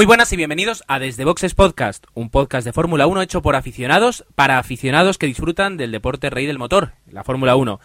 Muy 0.00 0.06
buenas 0.06 0.32
y 0.32 0.36
bienvenidos 0.38 0.82
a 0.88 0.98
Desde 0.98 1.26
Boxes 1.26 1.54
Podcast, 1.54 2.06
un 2.14 2.30
podcast 2.30 2.64
de 2.64 2.72
Fórmula 2.72 3.06
1 3.06 3.20
hecho 3.20 3.42
por 3.42 3.54
aficionados 3.54 4.24
para 4.34 4.58
aficionados 4.58 5.18
que 5.18 5.26
disfrutan 5.26 5.76
del 5.76 5.92
deporte 5.92 6.30
rey 6.30 6.46
del 6.46 6.58
motor, 6.58 6.92
la 7.12 7.22
Fórmula 7.22 7.54
1. 7.54 7.80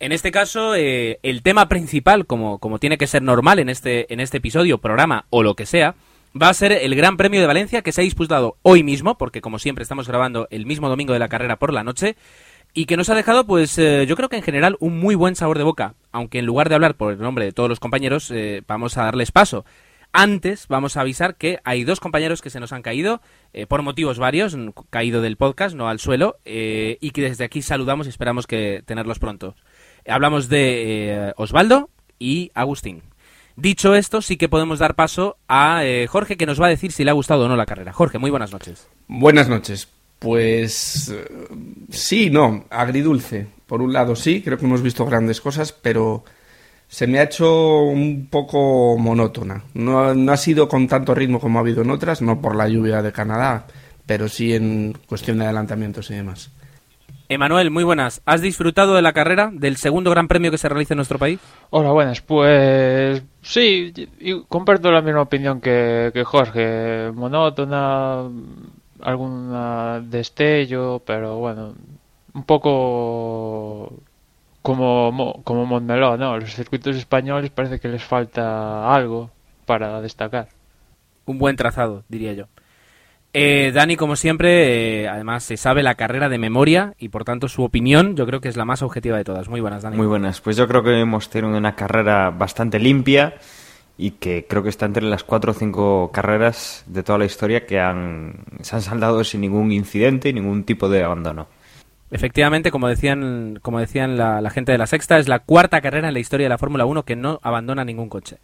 En 0.00 0.10
este 0.10 0.32
caso, 0.32 0.74
eh, 0.74 1.20
el 1.22 1.42
tema 1.42 1.68
principal, 1.68 2.26
como, 2.26 2.58
como 2.58 2.80
tiene 2.80 2.98
que 2.98 3.06
ser 3.06 3.22
normal 3.22 3.60
en 3.60 3.68
este, 3.68 4.12
en 4.12 4.18
este 4.18 4.38
episodio, 4.38 4.78
programa 4.78 5.26
o 5.30 5.44
lo 5.44 5.54
que 5.54 5.64
sea, 5.64 5.94
va 6.34 6.48
a 6.48 6.54
ser 6.54 6.72
el 6.72 6.96
Gran 6.96 7.16
Premio 7.16 7.40
de 7.40 7.46
Valencia 7.46 7.82
que 7.82 7.92
se 7.92 8.00
ha 8.00 8.02
disputado 8.02 8.56
hoy 8.62 8.82
mismo, 8.82 9.16
porque 9.16 9.40
como 9.40 9.60
siempre 9.60 9.84
estamos 9.84 10.08
grabando 10.08 10.48
el 10.50 10.66
mismo 10.66 10.88
domingo 10.88 11.12
de 11.12 11.20
la 11.20 11.28
carrera 11.28 11.60
por 11.60 11.72
la 11.72 11.84
noche, 11.84 12.16
y 12.74 12.86
que 12.86 12.96
nos 12.96 13.08
ha 13.08 13.14
dejado, 13.14 13.46
pues 13.46 13.78
eh, 13.78 14.04
yo 14.08 14.16
creo 14.16 14.28
que 14.28 14.36
en 14.36 14.42
general 14.42 14.76
un 14.80 14.98
muy 14.98 15.14
buen 15.14 15.36
sabor 15.36 15.58
de 15.58 15.64
boca, 15.64 15.94
aunque 16.10 16.40
en 16.40 16.46
lugar 16.46 16.68
de 16.68 16.74
hablar 16.74 16.96
por 16.96 17.12
el 17.12 17.20
nombre 17.20 17.44
de 17.44 17.52
todos 17.52 17.68
los 17.68 17.78
compañeros, 17.78 18.32
eh, 18.32 18.62
vamos 18.66 18.98
a 18.98 19.04
darles 19.04 19.30
paso. 19.30 19.64
Antes 20.12 20.66
vamos 20.68 20.98
a 20.98 21.00
avisar 21.00 21.36
que 21.36 21.60
hay 21.64 21.84
dos 21.84 21.98
compañeros 21.98 22.42
que 22.42 22.50
se 22.50 22.60
nos 22.60 22.72
han 22.72 22.82
caído 22.82 23.22
eh, 23.54 23.66
por 23.66 23.80
motivos 23.80 24.18
varios, 24.18 24.54
caído 24.90 25.22
del 25.22 25.38
podcast, 25.38 25.74
no 25.74 25.88
al 25.88 26.00
suelo, 26.00 26.36
eh, 26.44 26.98
y 27.00 27.12
que 27.12 27.22
desde 27.22 27.44
aquí 27.44 27.62
saludamos 27.62 28.06
y 28.06 28.10
esperamos 28.10 28.46
que 28.46 28.82
tenerlos 28.84 29.18
pronto. 29.18 29.54
Hablamos 30.06 30.50
de 30.50 31.28
eh, 31.28 31.32
Osvaldo 31.36 31.88
y 32.18 32.50
Agustín. 32.54 33.02
Dicho 33.56 33.94
esto, 33.94 34.20
sí 34.20 34.36
que 34.36 34.50
podemos 34.50 34.78
dar 34.78 34.96
paso 34.96 35.38
a 35.48 35.82
Jorge 36.08 36.36
que 36.36 36.46
nos 36.46 36.60
va 36.60 36.66
a 36.66 36.70
decir 36.70 36.92
si 36.92 37.04
le 37.04 37.10
ha 37.10 37.14
gustado 37.14 37.44
o 37.44 37.48
no 37.48 37.56
la 37.56 37.66
carrera. 37.66 37.92
Jorge, 37.92 38.18
muy 38.18 38.30
buenas 38.30 38.52
noches. 38.52 38.88
Buenas 39.08 39.48
noches. 39.48 39.88
Pues 40.18 41.14
sí, 41.90 42.30
no, 42.30 42.64
agridulce. 42.70 43.46
Por 43.66 43.82
un 43.82 43.92
lado 43.92 44.16
sí, 44.16 44.42
creo 44.42 44.56
que 44.56 44.64
hemos 44.64 44.82
visto 44.82 45.04
grandes 45.04 45.40
cosas, 45.40 45.72
pero 45.72 46.24
se 46.92 47.06
me 47.06 47.18
ha 47.18 47.22
hecho 47.22 47.84
un 47.84 48.28
poco 48.30 48.98
monótona. 48.98 49.64
No, 49.72 50.14
no 50.14 50.30
ha 50.30 50.36
sido 50.36 50.68
con 50.68 50.86
tanto 50.88 51.14
ritmo 51.14 51.40
como 51.40 51.58
ha 51.58 51.62
habido 51.62 51.80
en 51.80 51.90
otras, 51.90 52.20
no 52.20 52.42
por 52.42 52.54
la 52.54 52.68
lluvia 52.68 53.00
de 53.00 53.12
Canadá, 53.12 53.66
pero 54.04 54.28
sí 54.28 54.54
en 54.54 54.98
cuestión 55.08 55.38
de 55.38 55.44
adelantamientos 55.44 56.10
y 56.10 56.16
demás. 56.16 56.50
Emanuel, 57.30 57.70
muy 57.70 57.82
buenas. 57.82 58.20
¿Has 58.26 58.42
disfrutado 58.42 58.94
de 58.94 59.00
la 59.00 59.14
carrera, 59.14 59.50
del 59.54 59.78
segundo 59.78 60.10
gran 60.10 60.28
premio 60.28 60.50
que 60.50 60.58
se 60.58 60.68
realiza 60.68 60.92
en 60.92 60.98
nuestro 60.98 61.18
país? 61.18 61.40
Hola, 61.70 61.92
buenas. 61.92 62.20
Pues 62.20 63.22
sí, 63.40 63.94
y 64.20 64.42
comparto 64.42 64.92
la 64.92 65.00
misma 65.00 65.22
opinión 65.22 65.62
que, 65.62 66.10
que 66.12 66.24
Jorge. 66.24 67.10
Monótona, 67.14 68.28
algún 69.00 70.10
destello, 70.10 71.00
pero 71.06 71.38
bueno, 71.38 71.72
un 72.34 72.44
poco 72.44 73.94
como, 74.62 75.12
Mo- 75.12 75.42
como 75.44 75.66
Montmeló, 75.66 76.16
¿no? 76.16 76.38
Los 76.38 76.54
circuitos 76.54 76.96
españoles 76.96 77.50
parece 77.50 77.78
que 77.80 77.88
les 77.88 78.02
falta 78.02 78.94
algo 78.94 79.30
para 79.66 80.00
destacar. 80.00 80.48
Un 81.26 81.38
buen 81.38 81.56
trazado, 81.56 82.04
diría 82.08 82.32
yo. 82.32 82.46
Eh, 83.34 83.72
Dani, 83.74 83.96
como 83.96 84.14
siempre, 84.16 85.02
eh, 85.04 85.08
además 85.08 85.42
se 85.44 85.56
sabe 85.56 85.82
la 85.82 85.94
carrera 85.94 86.28
de 86.28 86.36
memoria 86.36 86.94
y 86.98 87.08
por 87.08 87.24
tanto 87.24 87.48
su 87.48 87.62
opinión 87.64 88.14
yo 88.14 88.26
creo 88.26 88.42
que 88.42 88.48
es 88.50 88.56
la 88.58 88.66
más 88.66 88.82
objetiva 88.82 89.16
de 89.16 89.24
todas. 89.24 89.48
Muy 89.48 89.60
buenas, 89.60 89.82
Dani. 89.82 89.96
Muy 89.96 90.06
buenas. 90.06 90.40
Pues 90.42 90.56
yo 90.56 90.68
creo 90.68 90.82
que 90.82 91.00
hemos 91.00 91.30
tenido 91.30 91.56
una 91.56 91.74
carrera 91.74 92.30
bastante 92.30 92.78
limpia 92.78 93.34
y 93.96 94.12
que 94.12 94.46
creo 94.46 94.62
que 94.62 94.68
está 94.68 94.84
entre 94.84 95.04
las 95.04 95.24
cuatro 95.24 95.52
o 95.52 95.54
cinco 95.54 96.10
carreras 96.12 96.84
de 96.86 97.02
toda 97.02 97.18
la 97.18 97.24
historia 97.24 97.64
que 97.66 97.80
han, 97.80 98.34
se 98.60 98.76
han 98.76 98.82
saldado 98.82 99.24
sin 99.24 99.40
ningún 99.40 99.72
incidente 99.72 100.28
y 100.28 100.32
ningún 100.34 100.64
tipo 100.64 100.90
de 100.90 101.02
abandono. 101.02 101.46
Efectivamente, 102.12 102.70
como 102.70 102.88
decían, 102.88 103.58
como 103.62 103.80
decían 103.80 104.18
la, 104.18 104.42
la 104.42 104.50
gente 104.50 104.70
de 104.70 104.78
la 104.78 104.86
Sexta, 104.86 105.18
es 105.18 105.28
la 105.28 105.40
cuarta 105.40 105.80
carrera 105.80 106.08
en 106.08 106.14
la 106.14 106.20
historia 106.20 106.44
de 106.44 106.50
la 106.50 106.58
Fórmula 106.58 106.84
1 106.84 107.04
que 107.04 107.16
no 107.16 107.40
abandona 107.42 107.84
ningún 107.84 108.10
coche. 108.10 108.38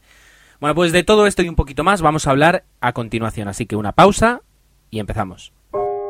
Bueno, 0.58 0.74
pues 0.74 0.90
de 0.90 1.04
todo 1.04 1.26
esto 1.26 1.42
y 1.42 1.48
un 1.48 1.54
poquito 1.54 1.84
más 1.84 2.00
vamos 2.00 2.26
a 2.26 2.30
hablar 2.30 2.64
a 2.80 2.92
continuación. 2.92 3.46
Así 3.46 3.66
que 3.66 3.76
una 3.76 3.92
pausa 3.92 4.40
y 4.90 4.98
empezamos. 4.98 5.52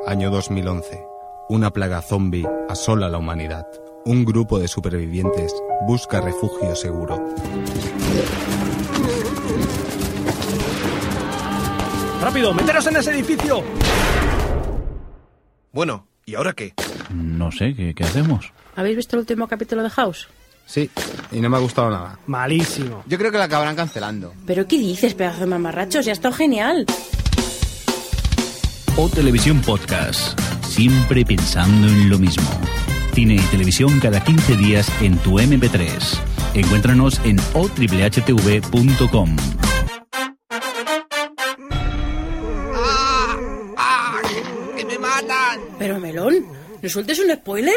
Año 0.06 0.30
2011. 0.30 1.04
Una 1.48 1.72
plaga 1.72 2.00
zombie 2.00 2.46
asola 2.68 3.06
a 3.06 3.08
la 3.10 3.18
humanidad. 3.18 3.66
Un 4.04 4.24
grupo 4.24 4.58
de 4.58 4.68
supervivientes 4.68 5.52
busca 5.86 6.20
refugio 6.20 6.74
seguro. 6.76 7.34
¡Rápido, 12.22 12.54
meteros 12.54 12.86
en 12.86 12.96
ese 12.96 13.10
edificio! 13.10 13.62
Bueno, 15.72 16.06
¿y 16.24 16.34
ahora 16.36 16.52
qué? 16.52 16.74
No 17.12 17.50
sé, 17.52 17.74
¿qué, 17.74 17.94
qué 17.94 18.04
hacemos? 18.04 18.52
¿Habéis 18.76 18.96
visto 18.96 19.16
el 19.16 19.20
último 19.20 19.48
capítulo 19.48 19.82
de 19.82 19.90
House? 19.90 20.28
Sí, 20.66 20.90
y 21.32 21.40
no 21.40 21.48
me 21.48 21.56
ha 21.56 21.60
gustado 21.60 21.90
nada. 21.90 22.18
Malísimo. 22.26 23.02
Yo 23.06 23.16
creo 23.16 23.32
que 23.32 23.38
la 23.38 23.44
acabarán 23.44 23.74
cancelando. 23.74 24.34
¿Pero 24.46 24.66
qué 24.66 24.76
dices, 24.78 25.14
pedazo 25.14 25.40
de 25.40 25.46
mamarrachos? 25.46 26.04
Ya 26.04 26.12
está 26.12 26.30
genial. 26.30 26.84
O 28.96 29.08
Televisión 29.08 29.62
Podcast. 29.62 30.38
Siempre 30.66 31.24
pensando 31.24 31.88
en 31.88 32.10
lo 32.10 32.18
mismo. 32.18 32.48
Cine 33.14 33.36
y 33.36 33.40
televisión 33.50 33.98
cada 34.00 34.22
15 34.22 34.56
días 34.58 34.92
en 35.00 35.16
tu 35.18 35.38
MP3. 35.38 35.88
Encuéntranos 36.54 37.20
en 37.24 37.38
otriplehtv.com. 37.54 39.36
¡Que 44.76 44.84
me 44.84 44.98
matan! 44.98 45.60
Pero, 45.78 45.98
Melón, 45.98 46.34
¿no 46.82 46.88
sueltes 46.88 47.18
un 47.18 47.30
spoiler? 47.32 47.74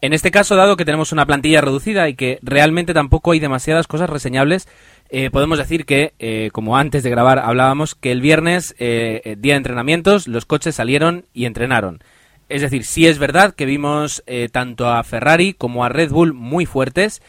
En 0.00 0.12
este 0.12 0.32
caso, 0.32 0.56
dado 0.56 0.76
que 0.76 0.84
tenemos 0.84 1.12
una 1.12 1.26
plantilla 1.26 1.60
reducida 1.60 2.08
y 2.08 2.14
que 2.14 2.40
realmente 2.42 2.92
tampoco 2.92 3.30
hay 3.30 3.38
demasiadas 3.38 3.86
cosas 3.86 4.10
reseñables, 4.10 4.66
eh, 5.10 5.30
podemos 5.30 5.58
decir 5.58 5.84
que, 5.86 6.14
eh, 6.18 6.50
como 6.52 6.76
antes 6.76 7.04
de 7.04 7.10
grabar 7.10 7.38
hablábamos, 7.38 7.94
que 7.94 8.10
el 8.10 8.20
viernes, 8.20 8.74
eh, 8.78 9.22
eh, 9.24 9.36
día 9.38 9.54
de 9.54 9.58
entrenamientos, 9.58 10.26
los 10.26 10.44
coches 10.44 10.74
salieron 10.74 11.26
y 11.32 11.44
entrenaron. 11.44 12.00
Es 12.48 12.62
decir, 12.62 12.84
sí 12.84 13.06
es 13.06 13.18
verdad 13.18 13.54
que 13.54 13.64
vimos 13.64 14.22
tanto 14.50 14.90
a 14.90 15.02
Ferrari 15.04 15.54
como 15.54 15.84
a 15.84 15.88
Red 15.88 16.10
Bull 16.10 16.34
muy 16.34 16.66
fuertes 16.66 17.22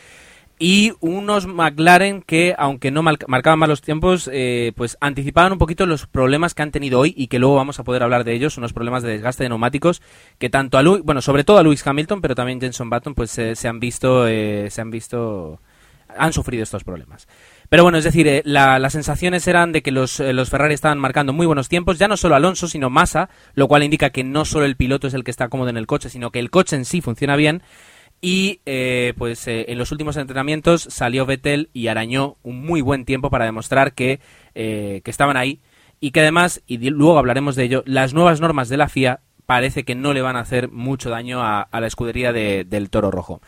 y 0.66 0.94
unos 1.02 1.46
McLaren 1.46 2.22
que, 2.22 2.56
aunque 2.58 2.90
no 2.90 3.04
marcaban 3.04 3.60
malos 3.60 3.82
tiempos, 3.82 4.30
eh, 4.32 4.72
pues 4.78 4.98
anticipaban 5.02 5.52
un 5.52 5.58
poquito 5.58 5.86
los 5.86 6.08
problemas 6.08 6.54
que 6.54 6.62
han 6.62 6.72
tenido 6.72 7.02
hoy 7.02 7.14
y 7.18 7.28
que 7.28 7.38
luego 7.38 7.56
vamos 7.56 7.80
a 7.80 7.84
poder 7.84 8.02
hablar 8.02 8.24
de 8.24 8.32
ellos, 8.32 8.58
unos 8.58 8.72
problemas 8.72 9.04
de 9.04 9.10
desgaste 9.10 9.44
de 9.44 9.50
neumáticos 9.50 10.02
que 10.40 10.50
tanto 10.50 10.78
a 10.78 10.82
Lu- 10.82 11.04
bueno, 11.04 11.22
sobre 11.22 11.44
todo 11.44 11.58
a 11.58 11.64
Lewis 11.64 11.86
Hamilton, 11.86 12.22
pero 12.22 12.34
también 12.34 12.62
Jenson 12.62 12.90
Button, 12.90 13.14
pues 13.14 13.38
eh, 13.40 13.58
se 13.58 13.68
han 13.68 13.82
visto, 13.82 14.26
eh, 14.26 14.70
se 14.72 14.80
han 14.80 14.90
visto, 14.90 15.60
han 16.18 16.32
sufrido 16.32 16.64
estos 16.64 16.86
problemas. 16.86 17.28
Pero 17.68 17.84
bueno, 17.84 17.98
es 17.98 18.06
decir, 18.06 18.26
eh, 18.30 18.42
la- 18.46 18.80
las 18.80 18.94
sensaciones 18.94 19.46
eran 19.50 19.74
de 19.74 19.82
que 19.82 19.92
los, 19.92 20.22
eh, 20.22 20.32
los 20.32 20.50
Ferrari 20.50 20.76
estaban 20.76 20.98
marcando 20.98 21.34
muy 21.34 21.46
buenos 21.46 21.68
tiempos, 21.68 22.00
ya 22.00 22.08
no 22.08 22.16
solo 22.16 22.36
Alonso, 22.36 22.70
sino 22.70 22.90
Massa, 22.90 23.30
lo 23.56 23.68
cual 23.68 23.84
indica 23.84 24.12
que 24.12 24.24
no 24.24 24.46
solo 24.46 24.64
el 24.64 24.78
piloto 24.78 25.08
es 25.08 25.14
el 25.14 25.26
que 25.26 25.32
está 25.32 25.50
cómodo 25.50 25.70
en 25.72 25.76
el 25.78 25.88
coche, 25.88 26.08
sino 26.10 26.32
que 26.32 26.40
el 26.40 26.50
coche 26.52 26.78
en 26.78 26.86
sí 26.86 27.02
funciona 27.02 27.36
bien. 27.36 27.64
Y 28.26 28.62
eh, 28.66 29.14
pues 29.18 29.46
eh, 29.50 29.66
en 29.68 29.78
los 29.78 29.92
últimos 29.92 30.16
entrenamientos 30.16 30.82
salió 30.90 31.26
Vettel 31.26 31.70
y 31.74 31.88
arañó 31.88 32.38
un 32.42 32.66
muy 32.66 32.80
buen 32.80 33.04
tiempo 33.04 33.30
para 33.30 33.44
demostrar 33.44 33.92
que, 33.92 34.22
eh, 34.56 35.02
que 35.04 35.12
estaban 35.12 35.36
ahí 35.36 35.60
y 36.00 36.12
que 36.12 36.22
además, 36.22 36.62
y 36.66 36.78
luego 36.90 37.20
hablaremos 37.20 37.58
de 37.58 37.66
ello, 37.66 37.84
las 37.86 38.14
nuevas 38.14 38.40
normas 38.40 38.70
de 38.70 38.78
la 38.78 38.88
FIA 38.88 39.20
parece 39.46 39.84
que 39.84 39.94
no 39.96 40.14
le 40.14 40.22
van 40.22 40.38
a 40.38 40.40
hacer 40.40 40.72
mucho 40.72 41.10
daño 41.10 41.44
a, 41.44 41.64
a 41.64 41.82
la 41.82 41.88
escudería 41.88 42.32
de- 42.32 42.64
del 42.64 42.90
Toro 42.90 43.12
Rojo. 43.12 43.42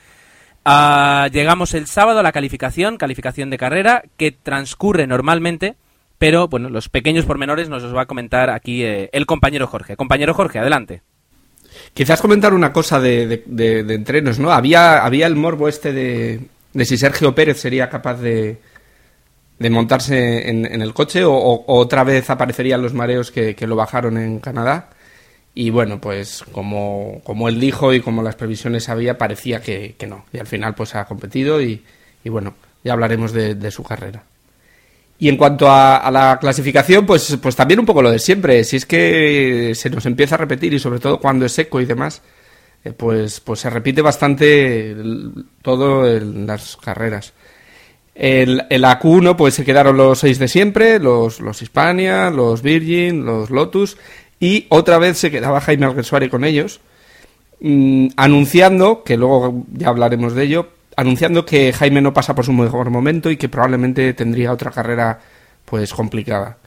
Ah, 0.65 1.29
llegamos 1.31 1.73
el 1.73 1.87
sábado 1.87 2.19
a 2.19 2.23
la 2.23 2.33
calificación, 2.33 2.97
calificación 2.97 3.49
de 3.49 3.57
carrera, 3.57 4.03
que 4.17 4.33
transcurre 4.33 5.07
normalmente, 5.07 5.75
pero 6.17 6.49
bueno, 6.49 6.69
los 6.69 6.89
pequeños 6.89 7.23
pormenores 7.23 7.69
nos 7.69 7.81
los 7.81 7.95
va 7.95 8.01
a 8.01 8.05
comentar 8.07 8.49
aquí 8.49 8.83
el 8.83 9.25
compañero 9.25 9.67
Jorge. 9.67 9.95
Compañero 9.95 10.33
Jorge, 10.33 10.59
adelante. 10.59 11.01
Quizás 11.93 12.21
comentar 12.21 12.53
una 12.53 12.71
cosa 12.73 12.99
de, 12.99 13.27
de- 13.45 13.83
entrenos, 13.95 14.39
¿no? 14.39 14.51
Había, 14.51 15.03
había 15.05 15.27
el 15.27 15.35
morbo 15.35 15.67
este 15.67 15.91
de, 15.93 16.41
si 16.85 16.97
Sergio 16.97 17.33
Pérez 17.35 17.59
sería 17.59 17.89
capaz 17.89 18.15
de, 18.21 18.57
montarse 19.69 20.49
en, 20.49 20.65
en 20.65 20.81
el 20.81 20.93
coche 20.93 21.23
o, 21.23 21.33
o- 21.33 21.65
otra 21.79 22.03
vez 22.03 22.29
aparecerían 22.29 22.81
los 22.81 22.93
mareos 22.93 23.31
que, 23.31 23.55
que 23.55 23.67
lo 23.67 23.75
bajaron 23.75 24.17
en 24.17 24.39
Canadá. 24.39 24.89
Y 25.53 25.69
bueno, 25.69 26.01
pues 26.01 26.43
como, 26.51 27.21
como 27.23 27.47
él 27.47 27.59
dijo 27.61 27.93
y 27.93 28.01
como 28.01 28.21
las 28.21 28.35
previsiones 28.35 28.89
había, 28.89 29.17
parecía 29.17 29.61
que, 29.61 29.95
que 29.97 30.05
no. 30.07 30.25
Y 30.33 30.39
al 30.39 30.47
final 30.47 30.75
pues 30.75 30.95
ha 30.95 31.05
competido 31.05 31.61
y, 31.61 31.81
y 32.23 32.29
bueno, 32.29 32.55
ya 32.83 32.91
hablaremos 32.93 33.31
de 33.31 33.71
su 33.71 33.81
carrera. 33.83 34.23
Y 35.17 35.29
en 35.29 35.37
cuanto 35.37 35.69
a, 35.69 35.97
a 35.97 36.11
la 36.11 36.37
clasificación, 36.39 37.05
pues, 37.05 37.37
pues 37.41 37.55
también 37.55 37.79
un 37.79 37.85
poco 37.85 38.01
lo 38.01 38.11
de 38.11 38.19
siempre. 38.19 38.63
Si 38.63 38.75
es 38.75 38.85
que 38.85 39.71
se 39.73 39.89
nos 39.89 40.05
empieza 40.05 40.35
a 40.35 40.39
repetir 40.39 40.73
y 40.73 40.79
sobre 40.79 40.99
todo 40.99 41.19
cuando 41.19 41.45
es 41.45 41.53
seco 41.53 41.79
y 41.79 41.85
demás, 41.85 42.21
eh, 42.85 42.93
pues, 42.93 43.39
pues 43.39 43.59
se 43.59 43.69
repite 43.69 44.01
bastante 44.01 44.95
todo 45.63 46.07
en 46.07 46.45
las 46.45 46.77
carreras. 46.77 47.33
El, 48.13 48.63
el 48.69 48.83
AQ1 48.85 49.35
pues 49.35 49.55
se 49.55 49.65
quedaron 49.65 49.97
los 49.97 50.19
seis 50.19 50.39
de 50.39 50.47
siempre, 50.47 50.99
los, 50.99 51.41
los 51.41 51.61
Hispania, 51.61 52.29
los 52.29 52.61
Virgin, 52.61 53.25
los 53.25 53.49
Lotus 53.49 53.97
y 54.39 54.67
otra 54.69 54.99
vez 54.99 55.17
se 55.17 55.31
quedaba 55.31 55.59
Jaime 55.59 55.87
Alguersuari 55.87 56.29
con 56.29 56.45
ellos 56.45 56.79
mm, 57.59 58.09
anunciando, 58.15 59.03
que 59.03 59.17
luego 59.17 59.65
ya 59.73 59.89
hablaremos 59.89 60.33
de 60.33 60.43
ello, 60.43 60.69
anunciando 60.95 61.45
que 61.45 61.73
Jaime 61.73 62.01
no 62.01 62.13
pasa 62.13 62.35
por 62.35 62.45
su 62.45 62.53
mejor 62.53 62.89
momento 62.89 63.29
y 63.29 63.37
que 63.37 63.49
probablemente 63.49 64.13
tendría 64.13 64.51
otra 64.51 64.71
carrera 64.71 65.19
pues 65.65 65.93
complicada. 65.93 66.57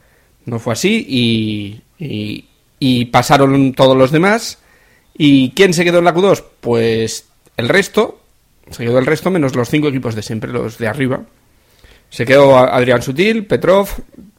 No 0.44 0.58
fue 0.58 0.72
así 0.72 1.04
y, 1.98 3.04
pasaron 3.06 3.72
todos 3.72 3.96
los 3.96 4.10
demás. 4.10 4.58
¿Y 5.16 5.50
quién 5.50 5.74
se 5.74 5.84
quedó 5.84 5.98
en 5.98 6.04
la 6.04 6.14
Q2? 6.14 6.44
Pues 6.60 7.28
el 7.56 7.68
resto, 7.68 8.20
se 8.70 8.84
quedó 8.84 8.98
el 8.98 9.06
resto 9.06 9.30
menos 9.30 9.56
los 9.56 9.68
cinco 9.68 9.88
equipos 9.88 10.14
de 10.14 10.22
siempre, 10.22 10.52
los 10.52 10.78
de 10.78 10.86
arriba. 10.86 11.22
Se 12.10 12.24
quedó 12.24 12.56
Adrián 12.56 13.02
Sutil, 13.02 13.44
Petrov, 13.46 13.88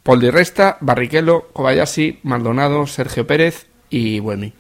Paul 0.04 0.22
Di 0.22 0.32
Resta, 0.32 0.78
Barrichello, 0.80 1.50
Kobayashi, 1.54 2.20
Maldonado, 2.24 2.88
Sergio 2.88 3.28
Pérez 3.28 3.68
y 3.90 4.20
Buemi. 4.20 4.54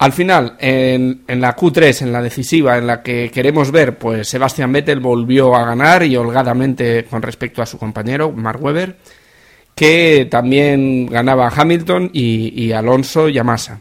Al 0.00 0.14
final, 0.14 0.56
en, 0.58 1.24
en 1.28 1.40
la 1.42 1.54
Q3, 1.54 2.00
en 2.00 2.12
la 2.12 2.22
decisiva, 2.22 2.78
en 2.78 2.86
la 2.86 3.02
que 3.02 3.30
queremos 3.30 3.70
ver, 3.70 3.98
pues 3.98 4.28
Sebastian 4.28 4.72
Vettel 4.72 4.98
volvió 4.98 5.54
a 5.54 5.66
ganar 5.66 6.02
y 6.02 6.16
holgadamente 6.16 7.04
con 7.04 7.20
respecto 7.20 7.60
a 7.60 7.66
su 7.66 7.76
compañero, 7.76 8.32
Mark 8.32 8.62
Webber, 8.62 8.96
que 9.74 10.26
también 10.30 11.04
ganaba 11.04 11.52
Hamilton 11.54 12.08
y, 12.14 12.64
y 12.64 12.72
Alonso 12.72 13.28
y 13.28 13.36
Amasa. 13.36 13.80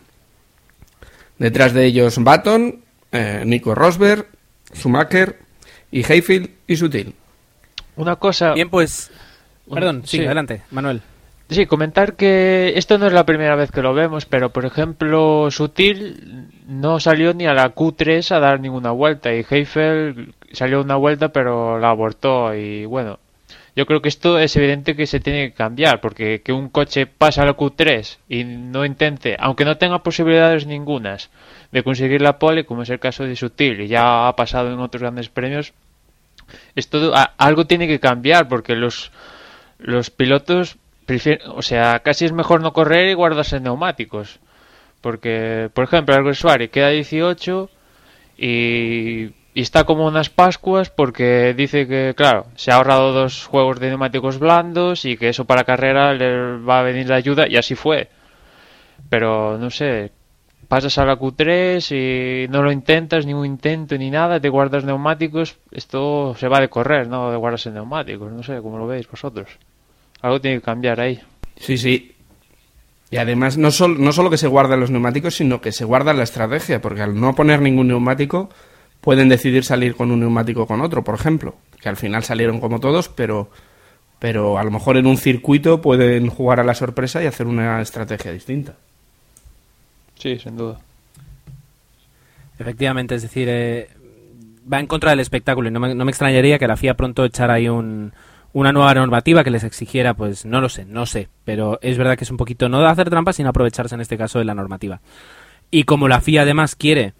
Detrás 1.38 1.72
de 1.74 1.86
ellos 1.86 2.22
Baton, 2.22 2.82
eh, 3.14 3.44
Nico 3.46 3.74
Rosberg, 3.74 4.28
Schumacher 4.76 5.40
y 5.90 6.04
Hayfield 6.04 6.50
y 6.68 6.76
Sutil. 6.76 7.16
Una 7.96 8.18
cosa. 8.18 8.56
Bien, 8.56 8.70
pues. 8.70 9.10
Perdón, 9.74 10.02
sí, 10.06 10.18
sí. 10.18 10.26
adelante, 10.26 10.64
Manuel. 10.72 11.02
Sí, 11.50 11.66
comentar 11.66 12.16
que 12.16 12.74
esto 12.76 13.00
no 13.00 13.08
es 13.08 13.14
la 13.14 13.26
primera 13.26 13.56
vez 13.56 13.72
que 13.72 13.82
lo 13.82 13.96
vemos, 13.96 14.26
pero 14.28 14.52
por 14.52 14.66
ejemplo, 14.66 15.50
Sutil 15.50 16.48
no 16.68 17.00
salió 17.00 17.34
ni 17.34 17.48
a 17.48 17.56
la 17.56 17.74
Q3 17.74 18.32
a 18.32 18.40
dar 18.40 18.60
ninguna 18.60 18.92
vuelta 18.92 19.34
y 19.34 19.44
Heifel 19.50 20.36
salió 20.52 20.82
una 20.82 20.96
vuelta 20.96 21.30
pero 21.30 21.80
la 21.80 21.90
abortó 21.90 22.54
y 22.54 22.86
bueno, 22.86 23.20
yo 23.76 23.88
creo 23.88 24.00
que 24.02 24.10
esto 24.10 24.38
es 24.38 24.56
evidente 24.58 24.96
que 24.96 25.08
se 25.08 25.20
tiene 25.20 25.50
que 25.50 25.56
cambiar 25.56 26.02
porque 26.02 26.42
que 26.44 26.54
un 26.54 26.70
coche 26.70 27.08
pase 27.08 27.42
a 27.42 27.46
la 27.46 27.58
Q3 27.58 28.18
y 28.30 28.44
no 28.44 28.86
intente, 28.86 29.36
aunque 29.40 29.66
no 29.66 29.78
tenga 29.78 30.04
posibilidades 30.04 30.68
ningunas 30.68 31.32
de 31.72 31.82
conseguir 31.82 32.22
la 32.22 32.38
pole, 32.38 32.66
como 32.66 32.84
es 32.84 32.90
el 32.92 33.00
caso 33.00 33.24
de 33.24 33.36
Sutil 33.36 33.82
y 33.82 33.88
ya 33.88 34.28
ha 34.28 34.36
pasado 34.36 34.72
en 34.72 34.80
otros 34.80 35.02
grandes 35.02 35.30
premios, 35.30 35.74
esto 36.76 37.16
a- 37.16 37.34
algo 37.40 37.66
tiene 37.66 37.88
que 37.88 38.00
cambiar 38.00 38.48
porque 38.48 38.76
los 38.76 39.12
los 39.80 40.10
pilotos 40.10 40.78
prefieren, 41.10 41.50
o 41.56 41.64
sea, 41.64 42.02
casi 42.02 42.26
es 42.26 42.32
mejor 42.32 42.62
no 42.62 42.72
correr 42.72 43.10
y 43.10 43.16
guardarse 43.16 43.60
neumáticos. 43.60 44.40
Porque, 45.02 45.72
por 45.74 45.86
ejemplo, 45.86 46.16
el 46.16 46.36
Suárez 46.36 46.70
queda 46.70 46.90
18 46.90 47.68
y, 48.38 49.32
y 49.56 49.62
está 49.62 49.86
como 49.86 50.06
unas 50.06 50.30
Pascuas 50.30 50.92
porque 50.92 51.56
dice 51.58 51.88
que, 51.88 52.14
claro, 52.16 52.46
se 52.56 52.72
ha 52.72 52.76
ahorrado 52.76 53.12
dos 53.12 53.48
juegos 53.48 53.80
de 53.80 53.88
neumáticos 53.90 54.38
blandos 54.38 55.04
y 55.06 55.18
que 55.18 55.30
eso 55.30 55.46
para 55.46 55.64
carrera 55.64 56.14
le 56.14 56.58
va 56.58 56.80
a 56.80 56.84
venir 56.84 57.10
la 57.10 57.16
ayuda 57.16 57.48
y 57.48 57.58
así 57.58 57.74
fue. 57.74 58.10
Pero, 59.10 59.58
no 59.58 59.72
sé, 59.72 60.12
pasas 60.68 60.96
a 61.00 61.06
la 61.06 61.18
Q3 61.18 62.46
y 62.46 62.48
no 62.50 62.62
lo 62.62 62.72
intentas, 62.72 63.26
ningún 63.26 63.48
intento 63.48 63.98
ni 63.98 64.12
nada, 64.12 64.40
te 64.40 64.50
guardas 64.50 64.84
neumáticos, 64.86 65.58
esto 65.72 66.36
se 66.38 66.48
va 66.48 66.60
de 66.60 66.70
correr, 66.70 67.08
no 67.08 67.32
de 67.32 67.38
guardarse 67.38 67.72
neumáticos, 67.72 68.32
no 68.32 68.44
sé, 68.44 68.62
cómo 68.62 68.78
lo 68.78 68.86
veis 68.86 69.10
vosotros. 69.10 69.58
Algo 70.22 70.42
tiene 70.42 70.58
que 70.58 70.64
cambiar 70.64 71.00
ahí. 71.00 71.20
Sí, 71.58 71.78
sí. 71.78 72.16
Y 73.12 73.18
además, 73.18 73.58
no, 73.58 73.72
sol- 73.72 74.02
no 74.02 74.12
solo 74.12 74.30
que 74.30 74.38
se 74.38 74.48
guardan 74.48 74.80
los 74.80 74.92
neumáticos, 74.92 75.36
sino 75.36 75.62
que 75.62 75.72
se 75.72 75.86
guarda 75.86 76.14
la 76.14 76.24
estrategia, 76.24 76.82
porque 76.82 77.02
al 77.02 77.20
no 77.20 77.34
poner 77.36 77.62
ningún 77.62 77.88
neumático, 77.88 78.50
pueden 79.02 79.30
decidir 79.30 79.64
salir 79.64 79.96
con 79.96 80.12
un 80.12 80.20
neumático 80.20 80.64
o 80.64 80.68
con 80.68 80.82
otro, 80.82 81.04
por 81.04 81.16
ejemplo. 81.16 81.56
Que 81.82 81.90
al 81.90 81.98
final 81.98 82.24
salieron 82.24 82.60
como 82.60 82.80
todos, 82.80 83.10
pero, 83.10 83.50
pero 84.20 84.58
a 84.60 84.64
lo 84.64 84.72
mejor 84.72 84.98
en 84.98 85.08
un 85.08 85.18
circuito 85.18 85.82
pueden 85.82 86.28
jugar 86.30 86.60
a 86.60 86.64
la 86.64 86.76
sorpresa 86.76 87.24
y 87.24 87.26
hacer 87.28 87.48
una 87.48 87.82
estrategia 87.82 88.32
distinta. 88.32 88.76
Sí, 90.16 90.38
sin 90.38 90.58
duda. 90.58 90.78
Efectivamente, 92.60 93.16
es 93.16 93.22
decir, 93.22 93.48
eh, 93.50 93.90
va 94.72 94.80
en 94.80 94.88
contra 94.88 95.12
del 95.12 95.22
espectáculo 95.22 95.70
y 95.70 95.72
no 95.72 95.80
me, 95.80 95.96
no 95.96 96.04
me 96.06 96.12
extrañaría 96.12 96.60
que 96.60 96.68
la 96.68 96.76
FIA 96.76 96.96
pronto 96.96 97.24
echara 97.24 97.54
ahí 97.56 97.70
un, 97.70 98.12
una 98.54 98.72
nueva 98.72 98.94
normativa 98.94 99.44
que 99.44 99.52
les 99.52 99.64
exigiera, 99.64 100.14
pues 100.14 100.46
no 100.46 100.62
lo 100.62 100.70
sé, 100.70 100.86
no 100.86 101.06
sé, 101.06 101.30
pero 101.46 101.80
es 101.82 101.98
verdad 101.98 102.18
que 102.18 102.24
es 102.24 102.32
un 102.32 102.38
poquito 102.38 102.70
no 102.70 102.80
de 102.80 102.88
hacer 102.88 103.10
trampas, 103.10 103.36
sino 103.36 103.50
aprovecharse 103.50 103.96
en 103.96 104.02
este 104.02 104.18
caso 104.18 104.40
de 104.40 104.46
la 104.46 104.56
normativa. 104.56 105.02
Y 105.72 105.84
como 105.84 106.08
la 106.08 106.22
FIA 106.22 106.42
además 106.42 106.76
quiere 106.76 107.14